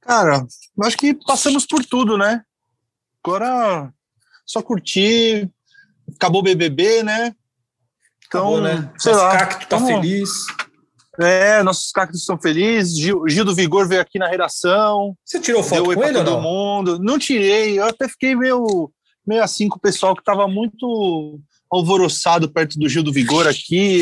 Cara, 0.00 0.46
acho 0.84 0.96
que 0.96 1.12
passamos 1.12 1.66
por 1.66 1.84
tudo, 1.84 2.16
né? 2.16 2.42
Agora 3.22 3.92
só 4.46 4.62
curtir. 4.62 5.50
Acabou 6.16 6.40
o 6.40 6.44
BBB, 6.44 7.02
né? 7.02 7.34
Então, 8.26 8.56
Acabou, 8.56 8.60
né? 8.62 8.92
Sei 8.98 9.12
Nosso 9.12 9.24
lá. 9.24 9.36
cacto 9.36 9.68
tá 9.68 9.78
feliz. 9.78 10.30
É, 11.20 11.62
nossos 11.62 11.90
cactos 11.92 12.20
estão 12.20 12.38
felizes. 12.40 12.96
Gil, 12.96 13.22
Gil, 13.28 13.44
do 13.44 13.54
Vigor 13.54 13.86
veio 13.86 14.00
aqui 14.00 14.18
na 14.18 14.28
redação. 14.28 15.16
Você 15.24 15.40
tirou 15.40 15.62
foto 15.62 15.84
com 15.84 16.04
ele 16.04 16.18
ou 16.18 16.24
não? 16.24 16.40
mundo. 16.40 16.98
Não 16.98 17.18
tirei. 17.18 17.78
Eu 17.78 17.86
até 17.86 18.08
fiquei 18.08 18.34
meio, 18.34 18.90
meio 19.26 19.42
assim 19.42 19.68
com 19.68 19.76
o 19.76 19.80
pessoal 19.80 20.14
que 20.14 20.22
estava 20.22 20.48
muito 20.48 21.40
alvoroçado 21.70 22.50
perto 22.50 22.78
do 22.78 22.88
Gil 22.88 23.02
do 23.02 23.12
Vigor 23.12 23.46
aqui, 23.46 24.00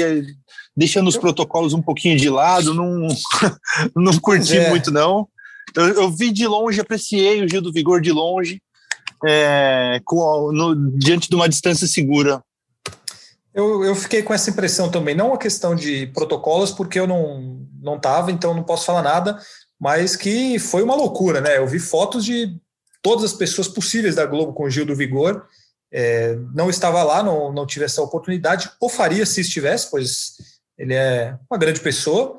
deixando 0.77 1.09
os 1.09 1.17
protocolos 1.17 1.73
um 1.73 1.83
pouquinho 1.83 2.17
de 2.17 2.29
lado. 2.29 2.75
Não, 2.75 3.09
não 3.97 4.19
curti 4.19 4.57
é. 4.57 4.71
muito, 4.71 4.91
não. 4.91 5.29
Eu, 5.75 5.89
eu, 5.89 6.11
vi 6.11 6.31
de 6.31 6.47
longe, 6.47 6.81
apreciei 6.81 7.43
o 7.43 7.49
Gil 7.49 7.63
do 7.63 7.73
Vigor 7.73 8.01
de 8.01 8.13
longe, 8.13 8.61
é, 9.25 10.01
com, 10.05 10.53
no, 10.53 10.99
diante 10.99 11.29
de 11.29 11.35
uma 11.35 11.49
distância 11.49 11.87
segura. 11.87 12.43
Eu, 13.55 13.85
eu 13.85 13.95
fiquei 13.95 14.23
com 14.23 14.33
essa 14.33 14.51
impressão 14.51 14.91
também, 14.91 15.15
não 15.15 15.35
a 15.35 15.39
questão 15.39 15.75
de 15.75 16.07
protocolos, 16.09 16.71
porque 16.71 16.99
eu 16.99 17.07
não 17.07 17.61
não 17.83 17.97
estava, 17.97 18.31
então 18.31 18.55
não 18.55 18.63
posso 18.63 18.87
falar 18.87 19.03
nada, 19.03 19.43
mas 19.79 20.15
que 20.15 20.59
foi 20.61 20.83
uma 20.83 20.95
loucura, 20.95 21.41
né? 21.41 21.59
Eu 21.59 21.67
vi 21.67 21.81
fotos 21.81 22.25
de 22.25 22.57
todas 23.03 23.25
as 23.25 23.33
pessoas 23.33 23.67
possíveis 23.67 24.15
da 24.15 24.25
Globo 24.25 24.53
com 24.53 24.65
o 24.65 24.71
Gil 24.71 24.87
do 24.87 24.95
Vigor. 24.95 25.45
É, 25.91 26.37
não 26.55 26.71
estava 26.71 27.03
lá, 27.03 27.23
não, 27.23 27.53
não 27.53 27.67
tive 27.67 27.85
essa 27.85 28.01
oportunidade, 28.01 28.71
ou 28.81 28.89
faria 28.89 29.27
se 29.27 29.41
estivesse, 29.41 29.91
pois 29.91 30.37
ele 30.79 30.95
é 30.95 31.37
uma 31.51 31.59
grande 31.59 31.81
pessoa. 31.81 32.39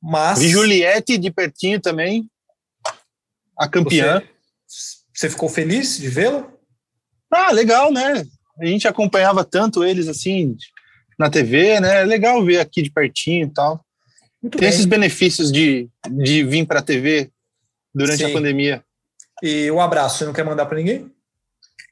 Mas. 0.00 0.40
E 0.40 0.48
Juliette 0.48 1.16
de 1.16 1.30
pertinho 1.30 1.80
também, 1.80 2.30
a 3.58 3.66
campeã. 3.68 4.22
Você, 4.66 4.98
você 5.12 5.30
ficou 5.30 5.48
feliz 5.48 5.96
de 5.96 6.08
vê-lo? 6.08 6.52
Ah, 7.30 7.50
legal, 7.50 7.90
né? 7.90 8.24
A 8.60 8.66
gente 8.66 8.86
acompanhava 8.86 9.44
tanto 9.44 9.84
eles 9.84 10.08
assim 10.08 10.56
na 11.18 11.30
TV, 11.30 11.80
né? 11.80 12.02
É 12.02 12.04
legal 12.04 12.44
ver 12.44 12.58
aqui 12.58 12.82
de 12.82 12.90
pertinho 12.90 13.46
e 13.46 13.50
tal. 13.50 13.84
Muito 14.42 14.58
Tem 14.58 14.68
bem. 14.68 14.68
esses 14.68 14.84
benefícios 14.84 15.52
de, 15.52 15.88
de 16.10 16.44
vir 16.44 16.66
para 16.66 16.80
a 16.80 16.82
TV 16.82 17.30
durante 17.94 18.18
Sim. 18.18 18.30
a 18.30 18.32
pandemia. 18.32 18.84
E 19.42 19.70
um 19.70 19.80
abraço, 19.80 20.18
você 20.18 20.24
não 20.24 20.32
quer 20.32 20.44
mandar 20.44 20.66
para 20.66 20.78
ninguém? 20.78 21.10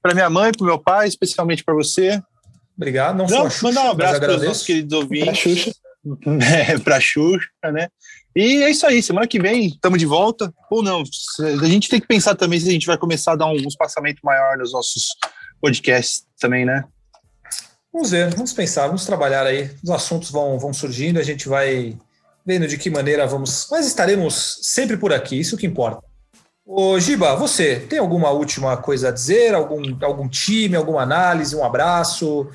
Para 0.02 0.14
minha 0.14 0.30
mãe, 0.30 0.52
para 0.56 0.66
meu 0.66 0.78
pai, 0.78 1.08
especialmente 1.08 1.62
para 1.64 1.74
você. 1.74 2.20
Obrigado. 2.76 3.18
Não, 3.18 3.26
não 3.26 3.50
Xuxa, 3.50 3.66
mandar 3.66 3.84
um 3.84 3.90
abraço 3.90 4.20
para 4.20 4.36
os 4.36 4.42
nossos 4.42 4.66
queridos 4.66 4.92
ouvintes. 4.92 5.26
Para 5.26 5.34
Xuxa. 5.34 5.72
É, 6.40 6.78
para 6.78 6.98
Xuxa, 6.98 7.50
né? 7.70 7.88
E 8.34 8.62
é 8.62 8.70
isso 8.70 8.86
aí. 8.86 9.02
Semana 9.02 9.26
que 9.26 9.38
vem 9.38 9.66
estamos 9.66 9.98
de 9.98 10.06
volta. 10.06 10.50
Ou 10.70 10.82
não? 10.82 11.02
A 11.62 11.66
gente 11.66 11.90
tem 11.90 12.00
que 12.00 12.06
pensar 12.06 12.34
também 12.34 12.58
se 12.58 12.68
a 12.68 12.72
gente 12.72 12.86
vai 12.86 12.96
começar 12.96 13.32
a 13.32 13.36
dar 13.36 13.46
um 13.46 13.56
espaçamento 13.56 14.20
maior 14.24 14.56
nos 14.56 14.72
nossos 14.72 15.08
podcast 15.61 16.22
também, 16.38 16.64
né? 16.64 16.84
Vamos 17.92 18.11
ver, 18.11 18.32
vamos 18.34 18.52
pensar, 18.52 18.86
vamos 18.86 19.04
trabalhar 19.04 19.46
aí. 19.46 19.70
Os 19.82 19.90
assuntos 19.90 20.30
vão, 20.30 20.58
vão 20.58 20.72
surgindo, 20.72 21.18
a 21.18 21.24
gente 21.24 21.48
vai 21.48 21.96
vendo 22.46 22.66
de 22.66 22.78
que 22.78 22.88
maneira 22.88 23.26
vamos. 23.26 23.66
Mas 23.70 23.86
estaremos 23.86 24.61
sempre 24.62 24.96
por 24.96 25.12
aqui, 25.12 25.38
isso 25.38 25.56
que 25.56 25.66
importa. 25.66 26.02
Ô, 26.64 26.98
Giba, 27.00 27.34
você 27.34 27.80
tem 27.80 27.98
alguma 27.98 28.30
última 28.30 28.76
coisa 28.76 29.08
a 29.08 29.12
dizer? 29.12 29.54
Algum, 29.54 29.82
algum 30.02 30.28
time, 30.28 30.76
alguma 30.76 31.02
análise, 31.02 31.56
um 31.56 31.64
abraço? 31.64 32.48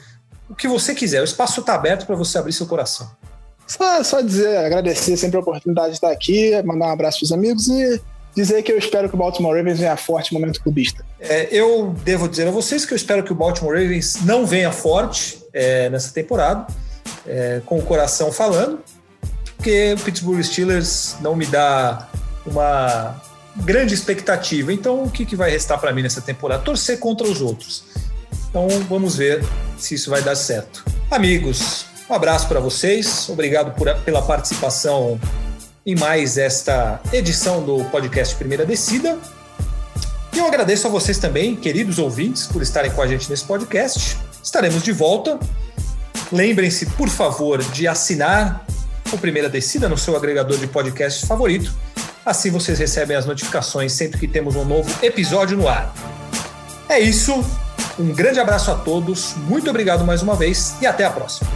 O 0.49 0.55
que 0.55 0.67
você 0.67 0.95
quiser, 0.95 1.21
o 1.21 1.25
espaço 1.25 1.59
está 1.59 1.75
aberto 1.75 2.05
para 2.05 2.15
você 2.15 2.37
abrir 2.37 2.53
seu 2.53 2.65
coração. 2.65 3.09
Só, 3.67 4.03
só 4.03 4.21
dizer, 4.21 4.57
agradecer 4.57 5.17
sempre 5.17 5.37
a 5.37 5.41
oportunidade 5.41 5.89
de 5.89 5.95
estar 5.95 6.11
aqui, 6.11 6.51
mandar 6.63 6.87
um 6.87 6.91
abraço 6.91 7.19
para 7.19 7.25
os 7.25 7.31
amigos 7.31 7.67
e 7.67 8.01
dizer 8.35 8.61
que 8.63 8.71
eu 8.71 8.77
espero 8.77 9.07
que 9.07 9.15
o 9.15 9.17
Baltimore 9.17 9.55
Ravens 9.55 9.79
venha 9.79 9.95
forte 9.95 10.33
no 10.33 10.39
momento 10.39 10.61
clubista. 10.61 11.05
É, 11.19 11.47
eu 11.51 11.95
devo 12.03 12.27
dizer 12.27 12.47
a 12.47 12.51
vocês 12.51 12.85
que 12.85 12.93
eu 12.93 12.95
espero 12.95 13.23
que 13.23 13.31
o 13.31 13.35
Baltimore 13.35 13.73
Ravens 13.73 14.23
não 14.25 14.45
venha 14.45 14.71
forte 14.71 15.39
é, 15.53 15.89
nessa 15.89 16.11
temporada, 16.11 16.67
é, 17.25 17.61
com 17.65 17.79
o 17.79 17.81
coração 17.81 18.31
falando, 18.31 18.79
porque 19.55 19.93
o 19.93 19.99
Pittsburgh 20.01 20.43
Steelers 20.43 21.15
não 21.21 21.35
me 21.35 21.45
dá 21.45 22.09
uma 22.45 23.21
grande 23.55 23.93
expectativa. 23.93 24.73
Então, 24.73 25.03
o 25.03 25.09
que, 25.09 25.25
que 25.25 25.35
vai 25.35 25.49
restar 25.49 25.79
para 25.79 25.93
mim 25.93 26.03
nessa 26.03 26.21
temporada? 26.21 26.61
Torcer 26.61 26.99
contra 26.99 27.25
os 27.25 27.41
outros. 27.41 27.85
Então, 28.49 28.67
vamos 28.89 29.15
ver 29.15 29.43
se 29.77 29.95
isso 29.95 30.09
vai 30.09 30.21
dar 30.21 30.35
certo. 30.35 30.83
Amigos, 31.09 31.85
um 32.09 32.13
abraço 32.13 32.47
para 32.47 32.59
vocês. 32.59 33.29
Obrigado 33.29 33.73
por, 33.75 33.93
pela 34.01 34.21
participação 34.21 35.19
em 35.85 35.95
mais 35.95 36.37
esta 36.37 36.99
edição 37.13 37.63
do 37.63 37.85
podcast 37.85 38.35
Primeira 38.35 38.65
Descida. 38.65 39.19
E 40.33 40.39
eu 40.39 40.47
agradeço 40.47 40.87
a 40.87 40.89
vocês 40.89 41.19
também, 41.19 41.55
queridos 41.55 41.99
ouvintes, 41.99 42.47
por 42.47 42.61
estarem 42.61 42.91
com 42.91 43.01
a 43.01 43.07
gente 43.07 43.29
nesse 43.29 43.43
podcast. 43.45 44.17
Estaremos 44.43 44.81
de 44.81 44.91
volta. 44.91 45.39
Lembrem-se, 46.31 46.87
por 46.87 47.07
favor, 47.07 47.63
de 47.63 47.87
assinar 47.87 48.65
o 49.13 49.17
Primeira 49.17 49.47
Descida 49.47 49.87
no 49.87 49.97
seu 49.97 50.15
agregador 50.15 50.57
de 50.57 50.65
podcast 50.65 51.25
favorito. 51.27 51.71
Assim 52.25 52.49
vocês 52.49 52.79
recebem 52.79 53.15
as 53.15 53.25
notificações 53.25 53.93
sempre 53.93 54.19
que 54.19 54.27
temos 54.27 54.55
um 54.55 54.65
novo 54.65 54.91
episódio 55.05 55.55
no 55.55 55.69
ar. 55.69 55.93
É 56.89 56.99
isso. 56.99 57.45
Um 57.99 58.11
grande 58.11 58.39
abraço 58.39 58.71
a 58.71 58.75
todos, 58.75 59.35
muito 59.47 59.69
obrigado 59.69 60.03
mais 60.03 60.21
uma 60.21 60.35
vez 60.35 60.75
e 60.81 60.87
até 60.87 61.05
a 61.05 61.11
próxima. 61.11 61.49